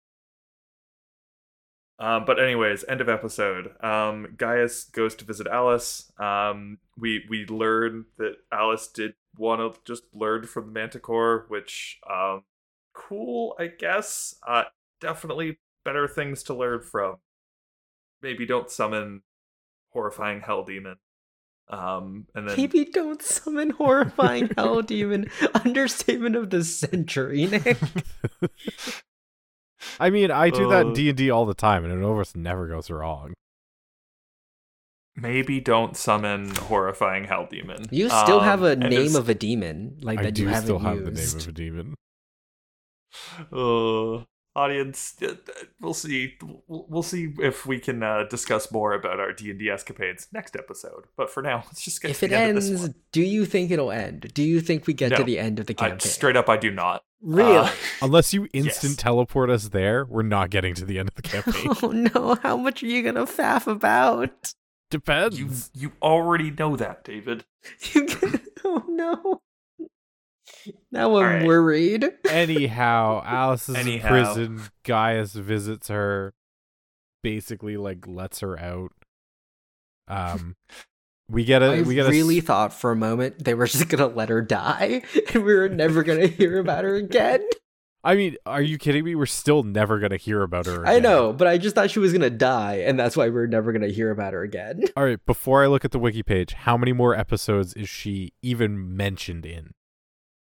Um, 2.00 2.26
but 2.26 2.40
anyways, 2.42 2.84
end 2.86 3.02
of 3.02 3.10
episode. 3.10 3.76
Um, 3.84 4.34
Gaius 4.38 4.86
goes 4.86 5.16
to 5.16 5.26
visit 5.26 5.48
Alice. 5.48 6.12
Um, 6.18 6.80
we 6.98 7.24
we 7.30 7.46
learn 7.46 8.06
that 8.18 8.38
Alice 8.52 8.88
did 8.88 9.14
want 9.38 9.62
to 9.76 9.80
just 9.86 10.04
learn 10.14 10.46
from 10.48 10.66
the 10.68 10.72
Manticore, 10.72 11.46
which 11.50 12.00
um, 12.10 12.44
cool, 12.94 13.56
I 13.60 13.68
guess. 13.68 14.36
Uh, 14.46 14.64
definitely 15.00 15.60
better 15.86 16.08
things 16.08 16.44
to 16.44 16.54
learn 16.54 16.82
from. 16.82 17.18
Maybe 18.24 18.46
don't 18.48 18.72
summon 18.72 19.22
horrifying 19.92 20.42
hell 20.42 20.64
demon. 20.64 20.96
Um, 21.70 22.28
and 22.34 22.48
then 22.48 22.56
Maybe 22.58 22.86
don't 22.86 23.22
summon 23.22 23.72
horrifying 23.72 24.50
hell 24.58 24.82
demon. 24.82 25.28
Understatement 25.66 26.36
of 26.36 26.50
the 26.50 26.64
century, 26.64 27.46
Nick. 27.46 27.78
I 30.00 30.10
mean, 30.10 30.32
I 30.32 30.50
do 30.50 30.70
that 30.70 30.82
in 30.82 30.92
Uh, 30.92 30.94
D 30.94 31.10
and 31.10 31.18
D 31.18 31.30
all 31.30 31.46
the 31.46 31.54
time, 31.54 31.84
and 31.84 31.94
it 31.94 32.04
almost 32.04 32.36
never 32.36 32.68
goes 32.68 32.90
wrong. 32.90 33.34
maybe 35.16 35.60
don't 35.60 35.96
summon 35.96 36.56
horrifying 36.56 37.26
hell 37.26 37.48
demon. 37.50 37.86
You 37.92 38.10
still 38.10 38.40
have 38.40 38.64
Um, 38.64 38.66
a 38.72 38.76
name 38.76 39.16
of 39.16 39.30
a 39.30 39.36
demon, 39.36 40.00
like 40.02 40.20
I 40.20 40.24
that 40.24 40.34
do 40.34 40.44
you 40.44 40.48
haven't 40.48 40.64
still 40.64 40.80
have 40.80 40.96
used. 40.98 41.06
the 41.08 41.12
name 41.12 41.36
of 41.42 41.48
a 41.48 41.52
demon. 41.52 41.96
uh, 43.52 44.26
audience 44.56 45.16
uh, 45.24 45.34
we'll 45.82 45.94
see 45.94 46.36
we'll 46.68 46.86
we'll 46.88 47.04
see 47.04 47.34
if 47.40 47.66
we 47.66 47.80
can 47.80 48.04
uh, 48.04 48.24
discuss 48.30 48.72
more 48.72 48.94
about 48.94 49.20
our 49.20 49.34
d&d 49.34 49.68
escapades 49.70 50.28
next 50.32 50.56
episode 50.56 51.06
but 51.18 51.30
for 51.30 51.42
now 51.42 51.64
let's 51.68 51.84
just 51.84 52.02
get 52.02 52.12
If 52.12 52.20
to 52.20 52.26
it 52.26 52.30
the 52.30 52.36
end 52.38 52.58
of 52.58 52.64
this 52.64 52.70
ends, 52.70 52.82
one. 52.84 52.96
do 53.12 53.22
you 53.22 53.46
think 53.46 53.72
it'll 53.72 53.92
end? 53.92 54.32
Do 54.34 54.44
you 54.44 54.62
think 54.62 54.86
we 54.86 54.94
get 54.94 55.16
to 55.16 55.24
the 55.24 55.40
end 55.40 55.60
of 55.60 55.66
the 55.66 55.74
I, 55.80 55.90
campaign? 55.90 56.00
straight 56.12 56.36
up 56.38 56.50
i 56.50 56.58
do 56.58 56.70
not 56.72 57.04
really? 57.22 57.58
Uh, 57.58 57.70
Unless 58.02 58.34
you 58.34 58.48
instant 58.54 58.94
Yes. 58.94 59.02
teleport 59.02 59.50
us 59.50 59.70
there, 59.70 60.06
we're 60.06 60.24
not 60.24 60.50
getting 60.50 60.74
to 60.76 60.86
the 60.86 61.00
end 61.00 61.10
of 61.10 61.16
the 61.16 61.22
campaign. 61.34 61.68
oh 61.82 61.88
no! 61.92 62.36
How 62.44 62.58
much 62.58 62.84
are 62.84 62.88
you 62.88 63.02
gonna 63.02 63.26
faff 63.26 63.66
about? 63.66 64.54
Depends. 64.92 65.40
you 65.40 65.50
you 65.74 65.92
already 66.04 66.52
know 66.52 66.76
that 66.76 67.04
david 67.04 67.46
You 67.94 68.06
can... 68.06 68.40
Oh 68.66 68.84
no! 68.88 69.42
Now 70.92 71.16
I'm 71.18 71.24
right. 71.24 71.46
worried. 71.46 72.06
Anyhow, 72.30 73.22
Alice 73.26 73.70
is 73.70 73.76
Anyhow. 73.76 74.08
in 74.08 74.12
prison. 74.26 74.62
Gaius 74.84 75.34
visits 75.34 75.88
her, 75.90 76.34
basically 77.22 77.78
like 77.78 78.08
lets 78.08 78.40
her 78.42 78.60
out. 78.60 78.92
Um, 80.08 80.56
we 81.30 81.46
get 81.46 81.64
a 81.64 81.66
I 81.78 81.82
we 81.82 81.96
get 81.96 82.10
really 82.10 82.36
a 82.38 82.42
s- 82.42 82.46
thought 82.46 82.74
for 82.74 82.92
a 82.92 82.96
moment 82.96 83.44
they 83.44 83.54
were 83.54 83.68
just 83.68 83.88
gonna 83.90 84.08
let 84.08 84.30
her 84.30 84.42
die, 84.42 85.02
and 85.34 85.44
we 85.44 85.54
were 85.54 85.70
never 85.70 86.04
gonna 86.04 86.28
hear 86.28 86.60
about 86.60 86.84
her 86.84 86.96
again. 86.96 87.42
I 88.06 88.16
mean, 88.16 88.36
are 88.46 88.62
you 88.62 88.78
kidding 88.78 89.06
me? 89.06 89.16
We're 89.16 89.26
still 89.26 89.64
never 89.64 89.98
gonna 89.98 90.18
hear 90.18 90.42
about 90.42 90.66
her. 90.66 90.86
I 90.86 91.00
know, 91.00 91.32
but 91.32 91.48
I 91.48 91.58
just 91.58 91.74
thought 91.74 91.90
she 91.90 92.00
was 92.00 92.12
gonna 92.12 92.30
die, 92.30 92.84
and 92.86 93.00
that's 93.00 93.16
why 93.16 93.30
we 93.30 93.40
are 93.40 93.48
never 93.48 93.72
gonna 93.72 93.88
hear 93.88 94.12
about 94.12 94.34
her 94.34 94.44
again. 94.44 94.84
All 94.98 95.06
right, 95.06 95.26
before 95.26 95.64
I 95.64 95.68
look 95.68 95.86
at 95.86 95.92
the 95.92 96.00
wiki 96.00 96.22
page, 96.22 96.52
how 96.54 96.76
many 96.76 96.92
more 96.92 97.16
episodes 97.16 97.74
is 97.76 97.88
she 97.88 98.34
even 98.42 98.96
mentioned 98.98 99.46
in? 99.46 99.72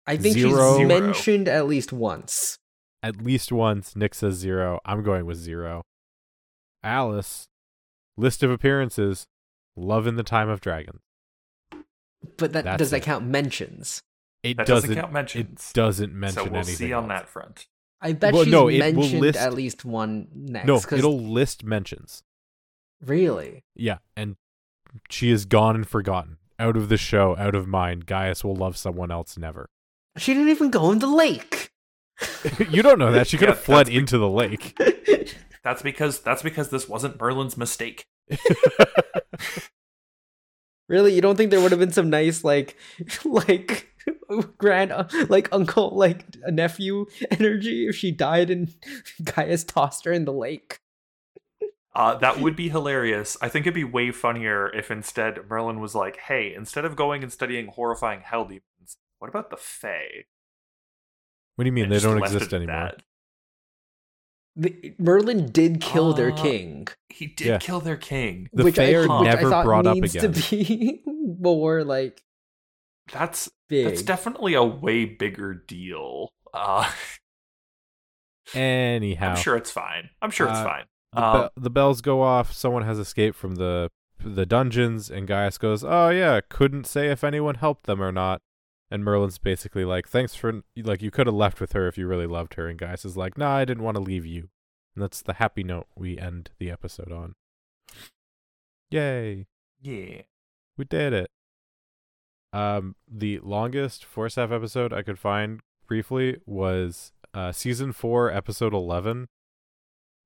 I 0.07 0.17
think 0.17 0.35
Zero. 0.37 0.79
she's 0.79 0.87
mentioned 0.89 1.49
at 1.49 1.67
least 1.67 1.93
once. 1.93 2.59
At 3.03 3.23
least 3.23 3.53
once. 3.53 3.95
Nick 3.97 4.15
says 4.15 4.35
zero. 4.35 4.81
I'm 4.85 5.03
going 5.03 5.27
with 5.27 5.37
zero. 5.39 5.83
Alice, 6.83 7.47
list 8.17 8.43
of 8.43 8.51
appearances, 8.51 9.27
Love 9.77 10.07
in 10.07 10.17
the 10.17 10.23
Time 10.23 10.49
of 10.49 10.61
Dragons. 10.61 11.01
But 12.37 12.53
that 12.53 12.65
That's 12.65 12.79
does 12.79 12.91
that 12.91 12.99
it. 12.99 13.03
count 13.05 13.25
mentions? 13.27 14.03
It 14.43 14.57
that 14.57 14.67
doesn't. 14.67 14.91
doesn't 14.91 15.01
count 15.03 15.13
mentions 15.13 15.71
It 15.71 15.75
doesn't 15.75 16.13
mention 16.15 16.35
so 16.45 16.45
we'll 16.45 16.55
anything. 16.57 16.75
see 16.77 16.93
on 16.93 17.05
else. 17.05 17.21
that 17.21 17.29
front 17.29 17.67
I 18.01 18.13
bet 18.13 18.35
Well, 18.35 18.43
she's 18.45 18.53
no, 18.53 18.67
mentioned 18.67 19.21
list- 19.21 19.39
at 19.39 19.55
least 19.55 19.85
one 19.85 20.27
next. 20.35 20.67
No, 20.67 20.81
'cause- 20.81 20.99
it'll 20.99 21.21
list 21.21 21.63
mentions. 21.65 22.25
really. 23.01 23.63
Yeah, 23.77 23.99
and 24.17 24.37
she 25.09 25.31
is 25.31 25.45
gone 25.45 25.77
and 25.77 25.87
forgotten. 25.89 26.39
Out 26.59 26.77
of 26.77 26.89
the 26.89 26.97
show, 26.97 27.37
out 27.37 27.55
of 27.55 27.67
mind. 27.69 28.07
Gaius 28.07 28.43
will 28.45 28.55
love 28.57 28.77
someone 28.77 29.11
else 29.13 29.39
never. 29.39 29.69
She 30.19 30.35
didn't 30.35 30.51
even 30.51 30.71
go 30.71 30.91
in 30.93 30.99
the 30.99 31.07
lake. 31.07 31.71
you 32.71 32.83
don't 32.83 32.99
know 32.99 33.13
that. 33.13 33.27
She 33.27 33.37
could 33.39 33.49
Yeah, 33.49 33.55
have 33.55 33.65
fled 33.65 33.87
be- 33.89 33.97
into 33.97 34.19
the 34.19 34.29
lake. 34.29 34.79
that's 35.65 35.83
because 35.83 36.21
that's 36.21 36.43
because 36.43 36.71
this 36.71 36.89
wasn't 36.89 37.21
merlin's 37.21 37.57
mistake 37.57 38.07
really, 40.89 41.15
you 41.15 41.21
don't 41.21 41.37
think 41.37 41.51
there 41.51 41.61
would 41.61 41.71
have 41.73 41.81
been 41.81 41.93
some 41.93 42.11
nice 42.11 42.45
like, 42.45 42.77
like 43.25 43.89
grand, 44.59 44.93
like 45.29 45.49
uncle, 45.53 45.91
like 45.97 46.25
a 46.45 46.51
nephew 46.51 47.07
energy 47.31 47.87
if 47.89 47.97
she 47.97 48.11
died 48.11 48.51
and 48.51 48.75
Gaius 49.23 49.65
tossed 49.65 50.05
her 50.05 50.13
in 50.13 50.25
the 50.25 50.33
lake? 50.33 50.81
Uh, 51.95 52.15
that 52.17 52.41
would 52.41 52.57
be 52.57 52.71
hilarious. 52.71 53.37
I 53.43 53.49
think 53.49 53.67
it'd 53.67 53.75
be 53.75 53.85
way 53.85 54.11
funnier 54.13 54.75
if 54.75 54.91
instead 54.91 55.39
Merlin 55.51 55.79
was 55.79 55.95
like, 55.95 56.17
"Hey, 56.17 56.55
instead 56.55 56.87
of 56.87 56.97
going 56.97 57.23
and 57.23 57.31
studying 57.31 57.67
horrifying 57.67 58.21
hell 58.23 58.45
demons, 58.47 58.63
what 59.23 59.29
about 59.31 59.51
the 59.51 59.57
Fae?" 59.57 60.25
What 61.57 61.65
do 61.65 61.67
you 61.69 61.73
mean 61.73 61.85
And 61.85 61.93
they 61.93 62.01
don't 62.01 62.19
exist 62.19 62.53
anymore? 62.53 62.75
that. 62.97 63.03
the, 64.57 64.95
Merlin 64.99 65.51
did 65.51 65.81
kill 65.81 66.13
their 66.13 66.33
Uh, 66.33 66.37
king, 66.43 66.89
He 67.09 67.27
did 67.29 67.47
Yeah. 67.47 67.59
kill 67.59 67.81
their 67.81 67.97
king. 67.97 68.49
The 68.53 68.65
which, 68.65 68.79
I, 68.79 68.87
fair 68.91 69.03
which 69.03 69.11
I 69.11 69.23
never 69.23 69.49
thought 69.51 69.65
brought 69.65 69.87
up 69.87 69.95
needs 69.97 70.15
again. 70.15 70.33
to 70.33 70.51
be 70.57 71.03
more 71.41 71.85
like 71.85 72.23
That's 73.13 73.51
big. 73.69 73.87
that's 73.87 74.03
definitely 74.03 74.55
a 74.55 74.63
way 74.65 75.05
bigger 75.07 75.55
deal. 75.55 76.31
Uh, 76.53 76.91
Anyhow, 78.55 79.31
I'm 79.31 79.37
sure 79.37 79.57
it's 79.57 79.71
fine. 79.71 80.11
I'm 80.21 80.31
sure 80.31 80.49
it's 80.49 80.59
Uh, 80.59 80.65
fine. 80.65 80.85
the, 81.13 81.23
Um, 81.25 81.51
be- 81.57 81.63
the 81.63 81.71
bells 81.71 82.01
go 82.03 82.21
off. 82.23 82.53
Someone 82.53 82.83
has 82.83 82.99
escaped 82.99 83.37
from 83.37 83.55
the 83.57 83.91
the 84.25 84.47
dungeons, 84.47 85.11
and 85.11 85.27
Gaius 85.27 85.59
goes, 85.59 85.83
"Oh 85.83 86.09
yeah, 86.11 86.41
couldn't 86.49 86.85
say 86.87 87.09
if 87.11 87.25
anyone 87.25 87.57
helped 87.57 87.85
them 87.87 88.01
or 88.03 88.13
not." 88.13 88.41
And 88.93 89.03
Merlin's 89.07 89.39
basically 89.39 89.87
like, 89.87 90.07
"Thanks 90.07 90.35
for 90.35 90.61
like 90.77 91.01
you 91.01 91.11
could 91.11 91.27
have 91.27 91.35
left 91.35 91.63
with 91.63 91.73
her 91.73 91.89
if 91.89 91.97
you 91.97 92.07
really 92.07 92.27
loved 92.27 92.55
her." 92.55 92.69
And 92.69 92.79
Gaius 92.79 93.07
is 93.07 93.17
like, 93.17 93.39
"Nah, 93.39 93.57
I 93.57 93.65
didn't 93.65 93.85
want 93.85 93.97
to 93.97 94.03
leave 94.03 94.27
you." 94.27 94.51
And 94.95 95.03
that's 95.03 95.23
the 95.23 95.33
happy 95.33 95.65
note 95.65 95.87
we 95.97 96.19
end 96.19 96.51
the 96.59 96.71
episode 96.71 97.11
on. 97.11 97.35
Yay, 98.91 99.47
yeah. 99.81 100.23
we 100.77 100.85
did 100.85 101.15
it. 101.15 101.31
Um, 102.53 102.95
the 103.11 103.39
longest 103.39 104.05
four 104.05 104.29
staff 104.29 104.53
episode 104.53 104.93
I 104.93 105.01
could 105.01 105.19
find 105.19 105.61
briefly 105.89 106.37
was 106.45 107.13
uh 107.33 107.51
season 107.51 107.93
four, 107.93 108.31
episode 108.31 108.75
eleven. 108.75 109.29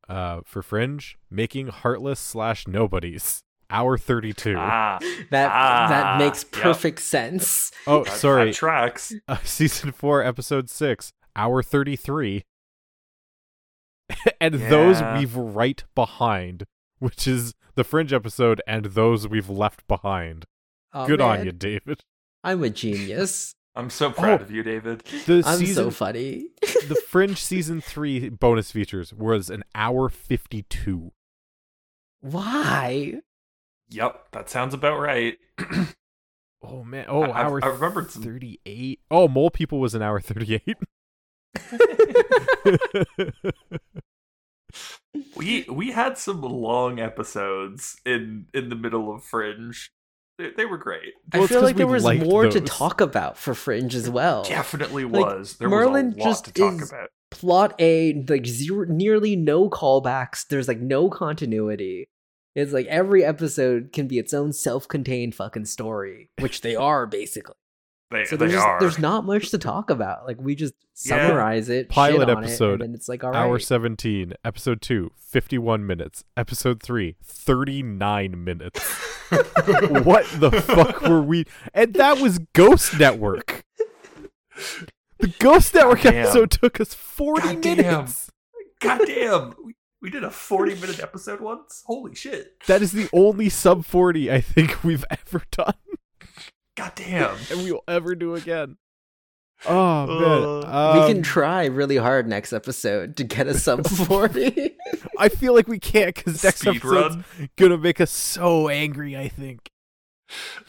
Uh, 0.09 0.41
for 0.45 0.61
Fringe, 0.63 1.17
making 1.31 1.69
heartless 1.69 2.19
slash 2.19 2.67
nobodies. 2.67 3.45
Hour 3.71 3.99
thirty 3.99 4.33
two. 4.33 4.55
Ah, 4.57 4.99
that 5.31 5.51
Ah, 5.53 5.87
that 5.89 6.19
makes 6.19 6.45
yep. 6.45 6.63
perfect 6.63 7.01
sense. 7.01 7.73
oh, 7.87 8.05
that- 8.05 8.13
sorry. 8.17 8.47
That 8.47 8.55
tracks. 8.55 9.13
uh, 9.29 9.39
season 9.45 9.93
four, 9.93 10.23
episode 10.23 10.71
six, 10.71 11.13
hour 11.35 11.63
thirty 11.63 11.97
three. 11.97 12.45
and 14.41 14.55
those 14.55 15.03
we've 15.19 15.35
right 15.37 15.83
behind, 15.95 16.65
which 17.01 17.27
is 17.27 17.55
the 17.75 17.83
Fringe 17.85 18.13
episode, 18.13 18.63
and 18.67 18.87
those 18.87 19.27
we've 19.27 19.51
left 19.51 19.87
behind. 19.89 20.45
Oh, 20.93 21.07
Good 21.07 21.21
on 21.21 21.45
you, 21.45 21.53
David. 21.53 22.01
I'm 22.45 22.63
a 22.63 22.71
genius. 22.71 23.53
I'm 23.75 23.91
so 23.91 24.11
proud 24.11 24.41
Oh. 24.41 24.45
of 24.45 24.51
you, 24.51 24.63
David. 24.63 25.01
The 25.27 25.43
I'm 25.45 25.59
season 25.59 25.75
so 25.87 25.91
funny. 25.91 26.47
the 26.63 26.95
Fringe 27.09 27.37
season 27.37 27.81
three 27.81 28.29
bonus 28.29 28.71
features 28.71 29.13
was 29.13 29.51
an 29.51 29.65
hour 29.75 30.09
fifty 30.09 30.63
two. 30.63 31.11
Why? 32.21 33.21
Yep, 33.91 34.33
that 34.33 34.51
sounds 34.51 34.75
about 34.75 34.99
right. 34.99 35.37
Oh 36.63 36.83
man! 36.83 37.05
Oh, 37.07 37.23
I- 37.23 37.27
I've- 37.27 37.33
hour 37.39 37.65
I 37.65 37.69
remembered 37.69 38.11
some- 38.11 38.23
thirty 38.23 38.59
eight. 38.67 39.01
Oh, 39.11 39.29
Mole 39.29 39.51
People 39.51 39.79
was 39.79 39.95
an 39.95 40.03
hour 40.03 40.21
thirty 40.21 40.61
eight. 40.67 40.77
we 45.37 45.65
we 45.71 45.93
had 45.93 46.19
some 46.19 46.43
long 46.43 46.99
episodes 46.99 47.97
in 48.05 48.47
in 48.53 48.69
the 48.69 48.75
middle 48.75 49.15
of 49.15 49.23
Fringe. 49.23 49.91
They, 50.39 50.51
they 50.51 50.65
were 50.67 50.77
great. 50.79 51.13
I 51.33 51.39
Well, 51.39 51.45
it's 51.45 51.53
feel 51.53 51.61
'cause 51.61 51.67
like 51.69 51.77
there 51.77 51.87
was 51.87 52.05
liked 52.05 52.25
more 52.25 52.47
to 52.49 52.61
talk 52.61 53.01
about 53.01 53.39
for 53.39 53.55
Fringe 53.55 53.95
as 53.95 54.11
well. 54.11 54.43
Definitely 54.45 55.05
Like, 55.05 55.25
was. 55.25 55.57
There 55.57 55.69
Merlin 55.69 56.07
was 56.09 56.17
a 56.17 56.19
lot 56.19 56.25
just 56.27 56.45
to 56.47 56.53
talk 56.53 56.83
is- 56.83 56.91
about. 56.91 57.09
Plot 57.31 57.75
A, 57.81 58.25
like 58.29 58.47
zero, 58.47 58.87
nearly 58.89 59.37
no 59.37 59.69
callbacks. 59.69 60.47
There's 60.49 60.69
like 60.69 60.81
no 60.81 61.11
continuity. 61.11 62.09
It's 62.57 62.73
like 62.73 62.87
every 62.87 63.25
episode 63.25 63.93
can 63.93 64.09
be 64.09 64.19
its 64.19 64.33
own 64.35 64.53
self-contained 64.53 65.35
fucking 65.35 65.67
story, 65.67 66.31
which 66.41 66.63
they 66.63 66.75
are 66.75 67.07
basically. 67.07 67.55
They, 68.11 68.25
So 68.25 68.37
they 68.37 68.47
there's 68.47 68.53
just, 68.53 68.67
are. 68.67 68.81
there's 68.81 68.99
not 68.99 69.25
much 69.27 69.51
to 69.51 69.59
talk 69.59 69.91
about. 69.91 70.27
Like 70.27 70.41
we 70.41 70.55
just 70.55 70.75
Yeah. 71.05 71.27
summarize 71.29 71.69
it, 71.69 71.89
Pilot 71.89 72.29
episode, 72.29 72.69
it, 72.69 72.73
and 72.75 72.83
then 72.83 72.95
it's 72.95 73.09
like 73.09 73.23
all 73.25 73.31
right. 73.33 73.39
Hour 73.41 73.59
17, 73.59 74.33
episode 74.45 74.81
2, 74.81 75.11
51 75.19 75.85
minutes. 75.87 76.25
Episode 76.37 76.83
3, 76.83 77.17
39 77.23 78.43
minutes. 78.45 78.81
what 80.05 80.25
the 80.39 80.51
fuck 80.67 81.03
were 81.03 81.21
we? 81.23 81.45
And 81.75 81.95
that 81.95 82.19
was 82.19 82.39
Ghost 82.55 82.99
Network. 82.99 83.65
The 85.19 85.29
Ghost 85.39 85.75
Network 85.75 86.03
Goddamn. 86.03 86.25
episode 86.25 86.51
took 86.53 86.81
us 86.81 86.95
40 86.95 87.43
Goddamn. 87.43 87.77
minutes. 87.77 88.31
God 88.81 89.01
damn. 89.07 89.55
We, 89.65 89.75
we 90.03 90.11
did 90.11 90.25
a 90.25 90.31
40 90.31 90.75
minute 90.77 91.01
episode 91.01 91.41
once? 91.41 91.83
Holy 91.87 92.15
shit. 92.15 92.55
That 92.67 92.83
is 92.83 92.93
the 92.93 93.09
only 93.13 93.49
sub 93.49 93.85
40 93.85 94.31
I 94.31 94.41
think 94.41 94.85
we've 94.85 95.05
ever 95.11 95.43
done 95.51 95.75
God 96.77 96.93
damn. 96.95 97.37
and 97.51 97.63
we 97.65 97.73
will 97.73 97.85
ever 97.89 98.15
do 98.15 98.35
again. 98.35 98.77
Oh, 99.67 100.03
Uh, 100.03 100.07
man. 100.67 101.01
we 101.01 101.09
can 101.09 101.17
Um, 101.19 101.23
try 101.23 101.65
really 101.65 101.97
hard 101.97 102.29
next 102.29 102.53
episode 102.53 103.17
to 103.17 103.25
get 103.25 103.47
a 103.47 103.55
sub 103.55 103.87
40. 103.89 104.77
I 105.19 105.31
feel 105.31 105.55
like 105.55 105.67
we 105.67 105.79
can't 105.79 106.15
because 106.15 106.45
next 106.45 106.61
Speed 106.61 106.77
episode's 106.77 107.17
run. 107.17 107.25
gonna 107.57 107.79
make 107.79 107.99
us 108.01 108.11
so 108.11 108.69
angry, 108.69 109.17
I 109.17 109.29
think. 109.29 109.71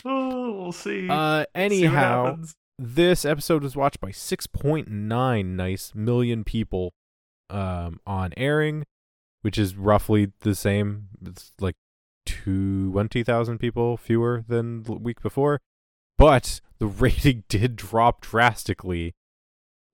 Oh, 0.06 0.54
we'll 0.54 0.72
see. 0.72 1.10
Uh, 1.10 1.10
See 1.10 1.10
what 1.10 1.50
anyhow, 1.56 2.26
happens. 2.28 2.56
this 2.80 3.26
episode 3.26 3.64
was 3.64 3.76
watched 3.76 4.00
by 4.00 4.12
6.9 4.12 5.46
nice 5.46 5.92
million 5.94 6.44
people 6.46 6.94
um, 7.50 8.00
on 8.08 8.34
airing, 8.38 8.86
which 9.48 9.58
is 9.58 9.78
roughly 9.78 10.34
the 10.42 10.54
same. 10.54 11.08
It's 11.26 11.54
like 11.62 11.78
20,000 12.26 13.60
people 13.60 13.96
fewer 13.96 14.44
than 14.46 14.84
the 14.84 14.92
week 14.92 15.22
before. 15.22 15.62
But 16.18 16.60
the 16.80 16.88
rating 17.06 17.46
did 17.48 17.78
drop 17.78 18.20
drastically. 18.20 19.16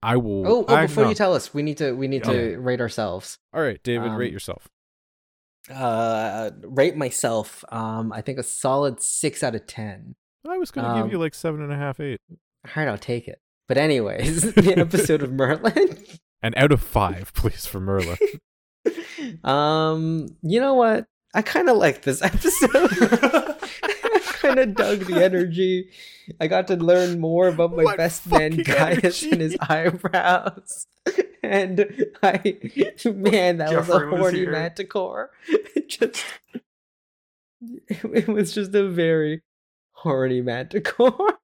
I 0.01 0.17
will. 0.17 0.47
oh, 0.47 0.65
oh 0.67 0.75
I- 0.75 0.87
before 0.87 1.03
no. 1.03 1.09
you 1.09 1.15
tell 1.15 1.35
us, 1.35 1.53
we 1.53 1.61
need 1.61 1.77
to 1.77 1.91
we 1.91 2.07
need 2.07 2.23
to 2.23 2.57
rate 2.57 2.81
ourselves. 2.81 3.37
All 3.53 3.61
right, 3.61 3.79
David, 3.83 4.09
Um, 4.09 4.15
rate 4.15 4.33
yourself. 4.33 4.67
Uh, 5.69 6.49
rate 6.63 6.97
myself. 6.97 7.63
Um, 7.69 8.11
I 8.11 8.21
think 8.21 8.39
a 8.39 8.43
solid 8.43 9.03
six 9.03 9.43
out 9.43 9.53
of 9.53 9.67
ten. 9.67 10.15
I 10.49 10.57
was 10.57 10.71
going 10.71 10.85
to 10.85 10.91
um, 10.93 11.03
give 11.03 11.11
you 11.11 11.19
like 11.19 11.35
seven 11.35 11.61
and 11.61 11.71
a 11.71 11.77
half, 11.77 11.99
eight. 11.99 12.19
All 12.65 12.71
right, 12.75 12.87
I'll 12.87 12.97
take 12.97 13.27
it. 13.27 13.39
But 13.67 13.77
anyways, 13.77 14.53
the 14.55 14.73
episode 14.75 15.21
of 15.21 15.31
Merlin. 15.39 15.95
And 16.41 16.55
out 16.57 16.71
of 16.71 16.81
five, 16.81 17.31
please, 17.35 17.67
for 17.67 17.79
Merlin. 17.79 18.17
Um, 19.43 20.27
you 20.41 20.59
know 20.59 20.73
what? 20.73 21.05
I 21.33 21.41
kind 21.41 21.69
of 21.69 21.77
like 21.77 22.03
this 22.03 22.21
episode. 22.21 22.69
I 23.83 24.19
kind 24.23 24.59
of 24.59 24.75
dug 24.75 24.99
the 24.99 25.23
energy. 25.23 25.89
I 26.39 26.47
got 26.47 26.67
to 26.67 26.75
learn 26.75 27.19
more 27.19 27.47
about 27.47 27.75
my 27.75 27.83
What 27.83 27.97
best 27.97 28.27
man 28.27 28.57
Gaius 28.57 29.23
and 29.23 29.41
his 29.41 29.57
eyebrows. 29.59 30.87
And 31.41 32.05
I, 32.21 32.57
man, 33.05 33.57
that 33.57 33.73
was 33.73 33.89
a 33.89 33.91
Jeffrey 33.91 34.11
was 34.11 34.19
horny 34.19 34.39
here. 34.39 34.51
manticore. 34.51 35.31
It 35.47 35.89
just, 35.89 36.23
it 37.81 38.27
was 38.27 38.53
just 38.53 38.73
a 38.73 38.87
very 38.87 39.41
horny 39.91 40.41
manticore. 40.41 41.39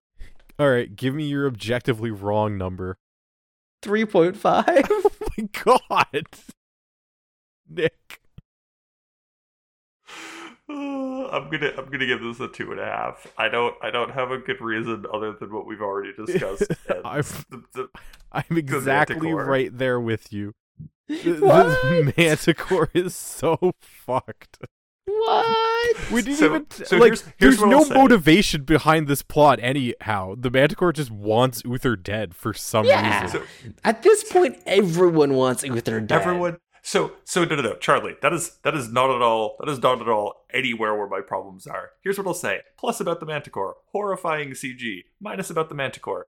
All 0.57 0.69
right, 0.69 0.93
give 0.95 1.15
me 1.15 1.25
your 1.25 1.47
objectively 1.47 2.11
wrong 2.11 2.57
number. 2.57 2.97
3.5. 3.81 4.87
Oh 4.89 5.11
my 5.37 5.49
god. 5.63 6.27
Nick. 7.69 8.19
Uh, 10.69 10.73
I'm 11.31 11.49
gonna 11.49 11.71
I'm 11.77 11.85
gonna 11.89 12.05
give 12.05 12.21
this 12.21 12.39
a 12.39 12.47
two 12.47 12.71
and 12.71 12.79
a 12.79 12.85
half. 12.85 13.27
I 13.37 13.49
don't 13.49 13.75
I 13.81 13.91
don't 13.91 14.11
have 14.11 14.31
a 14.31 14.37
good 14.37 14.61
reason 14.61 15.05
other 15.13 15.33
than 15.33 15.53
what 15.53 15.65
we've 15.65 15.81
already 15.81 16.13
discussed. 16.13 16.63
I've- 17.05 17.27
the- 17.49 17.63
the- 17.73 17.89
I'm 18.31 18.57
exactly 18.57 19.15
Manticore. 19.15 19.45
right 19.45 19.75
there 19.75 19.99
with 19.99 20.31
you. 20.31 20.53
Th- 21.09 21.39
What? 21.39 21.65
This 21.83 22.15
manticore 22.17 22.89
is 22.93 23.15
so 23.15 23.71
fucked. 23.81 24.59
What? 25.07 26.11
We 26.11 26.21
didn't 26.21 26.37
So- 26.37 26.45
even 26.45 26.65
so 26.69 26.97
like. 26.97 27.05
here's- 27.07 27.23
here's 27.39 27.57
there's 27.57 27.61
no 27.61 27.85
motivation 27.85 28.63
behind 28.63 29.07
this 29.07 29.23
plot, 29.23 29.57
anyhow. 29.63 30.35
The 30.37 30.51
manticore 30.51 30.93
just 30.93 31.09
wants 31.09 31.63
Uther 31.65 31.95
dead 31.95 32.35
for 32.35 32.53
some 32.53 32.85
Yeah. 32.85 33.23
reason. 33.23 33.41
so 33.63 33.71
At 33.83 34.03
this 34.03 34.31
point, 34.31 34.59
everyone 34.67 35.33
wants 35.33 35.63
Uther 35.63 35.99
dead. 35.99 36.11
everyone 36.21 36.57
so 36.81 37.13
so 37.25 37.43
no 37.45 37.55
no 37.55 37.61
no 37.61 37.75
Charlie 37.75 38.15
that 38.21 38.33
is 38.33 38.57
that 38.63 38.75
is 38.75 38.91
not 38.91 39.09
at 39.13 39.21
all 39.21 39.55
that 39.59 39.69
is 39.69 39.79
not 39.81 40.01
at 40.01 40.07
all 40.09 40.45
anywhere 40.53 40.95
where 40.95 41.07
my 41.07 41.21
problems 41.21 41.67
are. 41.67 41.91
Here's 42.03 42.17
what 42.17 42.27
I'll 42.27 42.33
say. 42.33 42.61
Plus 42.77 42.99
about 42.99 43.19
the 43.19 43.25
Manticore, 43.25 43.75
horrifying 43.91 44.51
CG. 44.51 45.03
Minus 45.21 45.49
about 45.49 45.69
the 45.69 45.75
Manticore, 45.75 46.27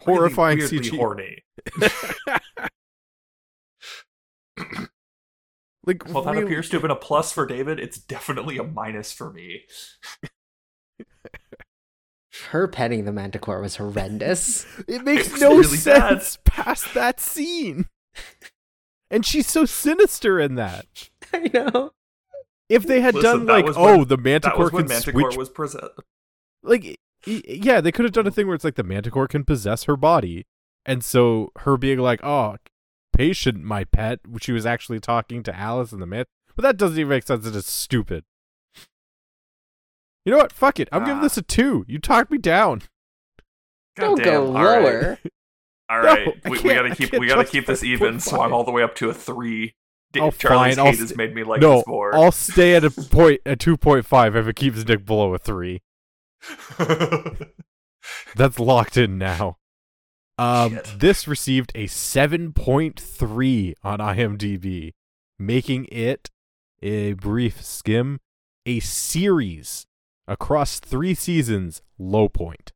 Horrifying 0.00 0.58
weirdly 0.58 0.78
CG. 0.80 0.96
horny. 0.96 1.44
like, 5.86 6.06
Well, 6.08 6.22
that 6.24 6.32
really- 6.32 6.44
appears 6.44 6.68
to 6.70 6.76
have 6.76 6.82
been 6.82 6.90
a 6.90 6.96
plus 6.96 7.32
for 7.32 7.46
David. 7.46 7.78
It's 7.80 7.98
definitely 7.98 8.58
a 8.58 8.64
minus 8.64 9.12
for 9.12 9.32
me. 9.32 9.62
Her 12.50 12.66
petting 12.66 13.04
the 13.04 13.12
manticore 13.12 13.60
was 13.60 13.76
horrendous. 13.76 14.66
It 14.88 15.04
makes 15.04 15.28
It's 15.28 15.40
no 15.40 15.50
really 15.56 15.62
bad. 15.78 16.20
sense 16.22 16.38
past 16.44 16.92
that 16.94 17.20
scene. 17.20 17.86
And 19.14 19.24
she's 19.24 19.46
so 19.46 19.64
sinister 19.64 20.40
in 20.40 20.56
that. 20.56 20.86
I 21.32 21.48
know. 21.54 21.92
If 22.68 22.84
they 22.86 23.00
had 23.00 23.14
Listen, 23.14 23.46
done 23.46 23.46
like, 23.46 23.64
was 23.66 23.76
oh, 23.76 23.98
when- 23.98 24.08
the 24.08 24.16
That 24.16 24.22
manticore 24.22 24.64
was 24.64 24.72
when 24.72 24.84
can 24.84 24.88
Manticore 24.94 25.20
switch, 25.30 25.36
was 25.36 25.50
present. 25.50 25.84
like, 26.62 26.98
yeah, 27.26 27.80
they 27.80 27.92
could 27.92 28.04
have 28.04 28.12
done 28.12 28.26
a 28.26 28.30
thing 28.30 28.46
where 28.46 28.54
it's 28.56 28.64
like 28.64 28.74
the 28.74 28.82
manticore 28.82 29.28
can 29.28 29.44
possess 29.44 29.84
her 29.84 29.96
body, 29.96 30.46
and 30.84 31.04
so 31.04 31.52
her 31.60 31.76
being 31.76 31.98
like, 32.00 32.22
oh, 32.24 32.56
patient, 33.12 33.62
my 33.62 33.84
pet. 33.84 34.18
She 34.40 34.50
was 34.52 34.66
actually 34.66 34.98
talking 35.00 35.42
to 35.44 35.54
Alice 35.56 35.92
in 35.92 36.00
the 36.00 36.06
myth. 36.06 36.26
But 36.56 36.62
that 36.62 36.76
doesn't 36.76 36.98
even 36.98 37.08
make 37.10 37.24
sense. 37.26 37.46
It 37.46 37.54
is 37.54 37.66
stupid. 37.66 38.24
You 40.24 40.32
know 40.32 40.38
what? 40.38 40.52
Fuck 40.52 40.80
it. 40.80 40.88
I'm 40.90 41.02
giving 41.04 41.18
Ah. 41.18 41.22
this 41.22 41.36
a 41.36 41.42
two. 41.42 41.84
You 41.86 41.98
talked 41.98 42.30
me 42.30 42.38
down. 42.38 42.82
Don't 43.96 44.16
Goddamn, 44.16 44.52
go 44.52 44.56
all 44.56 44.64
right. 44.64 45.18
All 45.90 46.00
No, 46.02 46.08
right, 46.08 46.28
I 46.44 46.48
we, 46.48 46.60
we 46.60 46.74
gotta 46.74 46.94
keep 46.94 47.12
we 47.12 47.26
gotta 47.26 47.44
keep 47.44 47.66
this 47.66 47.82
even. 47.84 48.12
point 48.12 48.22
So 48.22 48.40
I'm 48.40 48.52
all 48.52 48.64
the 48.64 48.70
way 48.72 48.82
up 48.82 48.94
to 48.96 49.10
a 49.10 49.14
three. 49.14 49.74
Oh, 50.16 50.30
Charlie's 50.30 50.76
fine, 50.76 50.86
hate 50.86 50.94
st- 50.96 51.08
has 51.08 51.16
made 51.16 51.34
me 51.34 51.42
like 51.42 51.60
no, 51.60 51.76
this 51.78 51.86
more. 51.88 52.14
I'll 52.14 52.30
stay 52.32 52.74
at 52.76 52.84
a 52.84 52.90
point 52.90 53.40
at 53.44 53.58
two 53.58 53.76
point 53.76 54.06
five 54.06 54.36
if 54.36 54.46
it 54.46 54.56
keeps 54.56 54.84
Nick 54.86 55.04
below 55.04 55.34
a 55.34 55.38
three. 55.38 55.82
That's 58.36 58.58
locked 58.58 58.96
in 58.96 59.18
now. 59.18 59.58
Um, 60.36 60.74
Shit. 60.74 60.94
this 60.98 61.28
received 61.28 61.70
a 61.74 61.84
7.3 61.86 63.74
on 63.84 63.98
IMDb, 64.00 64.92
making 65.38 65.86
it 65.92 66.30
a 66.82 67.12
brief 67.14 67.62
skim, 67.64 68.20
a 68.66 68.80
series 68.80 69.86
across 70.26 70.80
three 70.80 71.14
seasons 71.14 71.82
low 71.98 72.28
point. 72.28 72.72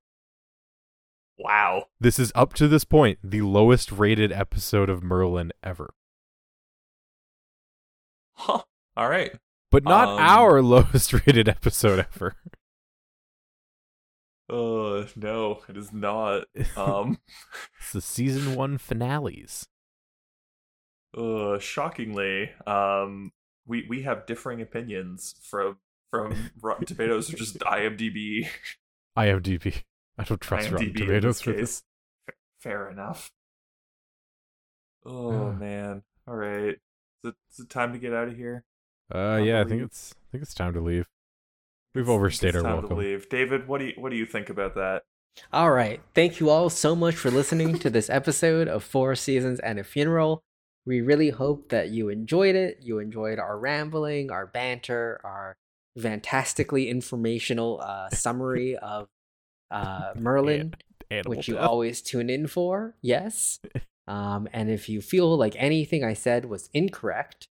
Wow. 1.39 1.86
This 2.01 2.19
is 2.19 2.32
up 2.35 2.52
to 2.55 2.69
this 2.69 2.85
point 2.85 3.19
the 3.23 3.43
lowest 3.43 3.93
rated 3.93 4.32
episode 4.32 4.90
of 4.90 5.02
Merlin 5.02 5.52
ever. 5.62 5.94
Huh. 8.35 8.62
All 8.97 9.09
right. 9.09 9.32
But 9.70 9.85
not 9.85 10.09
Um, 10.09 10.19
our 10.19 10.62
lowest 10.62 11.12
rated 11.12 11.48
episode 11.48 11.98
ever. 12.15 12.36
Uh, 14.51 15.06
no, 15.15 15.60
it 15.69 15.77
is 15.77 15.93
not. 15.93 16.44
Um, 16.77 17.19
It's 17.81 17.93
the 17.93 18.01
season 18.01 18.55
one 18.55 18.78
finales. 18.78 19.66
uh, 21.16 21.59
shockingly, 21.59 22.51
um, 22.66 23.32
we 23.66 23.86
we 23.89 24.02
have 24.02 24.27
differing 24.27 24.60
opinions 24.62 25.35
from 25.43 25.78
from 26.10 26.51
Rotten 26.62 26.86
Tomatoes 26.86 27.32
or 27.32 27.36
just 27.36 27.59
IMDb. 27.60 28.47
IMDb. 29.19 29.82
I 30.18 30.24
don't 30.24 30.40
trust 30.40 30.70
Rotten 30.70 30.88
IMDb 30.88 31.00
in 31.00 31.06
Tomatoes 31.06 31.36
this 31.36 31.42
for 31.42 31.52
this. 31.52 31.60
case. 31.60 31.82
F- 32.28 32.34
Fair 32.60 32.90
enough. 32.90 33.30
Oh 35.04 35.52
man. 35.52 36.02
All 36.26 36.34
right. 36.34 36.76
Is 37.24 37.30
it, 37.30 37.34
is 37.52 37.60
it 37.60 37.70
time 37.70 37.92
to 37.92 37.98
get 37.98 38.12
out 38.12 38.28
of 38.28 38.36
here? 38.36 38.64
Uh, 39.12 39.36
Time 39.38 39.44
yeah, 39.46 39.60
I 39.60 39.64
think 39.64 39.82
it's 39.82 40.14
I 40.14 40.24
think 40.32 40.42
it's 40.42 40.54
time 40.54 40.74
to 40.74 40.80
leave. 40.80 41.06
We've 41.94 42.08
overstayed 42.08 42.50
it's 42.50 42.56
our 42.58 42.62
time 42.62 42.72
welcome. 42.80 42.96
To 42.96 43.02
leave. 43.02 43.28
David, 43.28 43.66
what 43.68 43.78
do 43.78 43.86
you 43.86 43.92
what 43.96 44.10
do 44.10 44.16
you 44.16 44.26
think 44.26 44.50
about 44.50 44.74
that? 44.74 45.02
All 45.52 45.70
right. 45.70 46.00
Thank 46.14 46.40
you 46.40 46.50
all 46.50 46.68
so 46.68 46.96
much 46.96 47.14
for 47.14 47.30
listening 47.30 47.78
to 47.78 47.90
this 47.90 48.10
episode 48.10 48.66
of 48.68 48.82
Four 48.82 49.14
Seasons 49.14 49.60
and 49.60 49.78
a 49.78 49.84
Funeral. 49.84 50.42
We 50.84 51.00
really 51.00 51.30
hope 51.30 51.68
that 51.68 51.90
you 51.90 52.08
enjoyed 52.08 52.56
it. 52.56 52.78
You 52.82 52.98
enjoyed 52.98 53.38
our 53.38 53.58
rambling, 53.58 54.30
our 54.32 54.46
banter, 54.46 55.20
our 55.22 55.56
fantastically 55.98 56.88
informational 56.88 57.80
uh, 57.82 58.08
summary 58.10 58.76
of 58.82 59.08
uh, 59.70 60.12
Merlin, 60.16 60.74
Animal 61.10 61.36
which 61.36 61.48
you 61.48 61.54
death. 61.54 61.64
always 61.64 62.02
tune 62.02 62.30
in 62.30 62.46
for. 62.46 62.96
Yes. 63.02 63.60
Um, 64.08 64.48
and 64.54 64.70
if 64.70 64.88
you 64.88 65.02
feel 65.02 65.36
like 65.36 65.52
anything 65.58 66.02
I 66.02 66.14
said 66.14 66.46
was 66.46 66.70
incorrect 66.72 67.46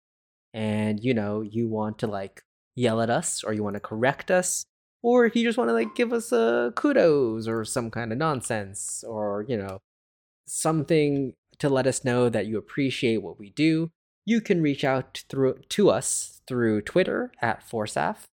and, 0.53 1.03
you 1.03 1.15
know, 1.15 1.41
you 1.41 1.67
want 1.67 1.99
to 2.01 2.07
like 2.07 2.43
yell 2.77 3.01
at 3.01 3.09
us 3.09 3.43
or 3.43 3.55
you 3.55 3.65
want 3.65 3.73
to 3.73 3.81
correct 3.81 4.31
us, 4.31 4.67
or 5.03 5.27
if 5.27 5.35
you 5.35 5.45
just 5.45 5.59
want 5.59 5.69
to 5.69 5.75
like 5.75 5.95
give 5.95 6.13
us 6.13 6.33
a 6.33 6.73
kudos 6.77 7.49
or 7.49 7.65
some 7.65 7.91
kind 7.91 8.13
of 8.13 8.19
nonsense 8.19 9.05
or 9.07 9.45
you 9.49 9.57
know 9.57 9.81
something 10.47 11.35
to 11.59 11.69
let 11.69 11.87
us 11.87 12.05
know 12.05 12.29
that 12.29 12.47
you 12.47 12.59
appreciate 12.59 13.19
what 13.19 13.39
we 13.39 13.51
do 13.51 13.91
you 14.25 14.41
can 14.41 14.63
reach 14.63 14.85
out 14.85 15.25
through 15.29 15.59
to 15.69 15.91
us 15.91 16.41
through 16.47 16.81
twitter 16.81 17.33
at 17.41 17.67
forsaf 17.69 18.25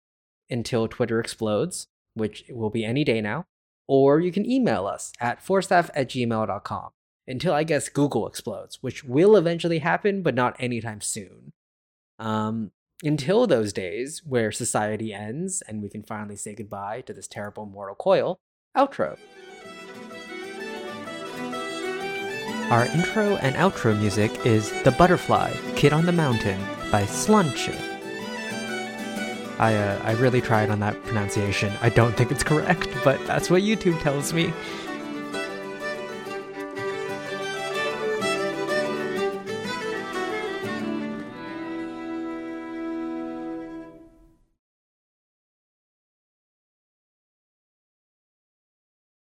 until 0.50 0.88
twitter 0.88 1.20
explodes 1.20 1.88
which 2.14 2.44
will 2.50 2.70
be 2.70 2.86
any 2.86 3.04
day 3.04 3.22
now 3.22 3.46
or 3.90 4.20
you 4.20 4.32
can 4.32 4.50
email 4.50 4.86
us 4.86 5.12
at 5.20 5.44
forsaf 5.44 5.90
at 5.96 6.10
gmail.com 6.10 6.90
until 7.28 7.54
i 7.54 7.64
guess 7.64 7.90
google 7.90 8.28
explodes 8.28 8.78
which 8.82 9.04
will 9.04 9.36
eventually 9.36 9.80
happen 9.80 10.22
but 10.22 10.36
not 10.36 10.56
anytime 10.60 11.02
soon 11.02 11.52
um, 12.20 12.72
until 13.04 13.48
those 13.48 13.72
days 13.72 14.22
where 14.26 14.52
society 14.52 15.14
ends 15.14 15.62
and 15.68 15.82
we 15.82 15.90
can 15.90 16.04
finally 16.04 16.36
say 16.36 16.54
goodbye 16.54 17.02
to 17.02 17.14
this 17.14 17.28
terrible 17.28 17.66
mortal 17.66 17.96
coil, 17.96 18.40
outro. 18.76 19.18
Our 22.70 22.86
intro 22.88 23.38
and 23.38 23.56
outro 23.56 23.98
music 23.98 24.46
is 24.46 24.72
The 24.84 24.92
Butterfly, 24.92 25.54
Kid 25.76 25.94
on 25.94 26.06
the 26.06 26.12
Mountain 26.12 26.60
by 26.92 27.04
Slunch. 27.04 27.89
I, 29.60 29.76
uh, 29.76 30.02
I 30.04 30.12
really 30.14 30.42
tried 30.42 30.70
on 30.70 30.80
that 30.80 31.02
pronunciation. 31.04 31.74
I 31.82 31.90
don't 31.90 32.16
think 32.16 32.32
it's 32.32 32.44
correct, 32.44 32.88
but 33.04 33.20
that's 33.28 33.50
what 33.50 33.62
YouTube 33.62 34.02
tells 34.02 34.34
me. 34.34 34.54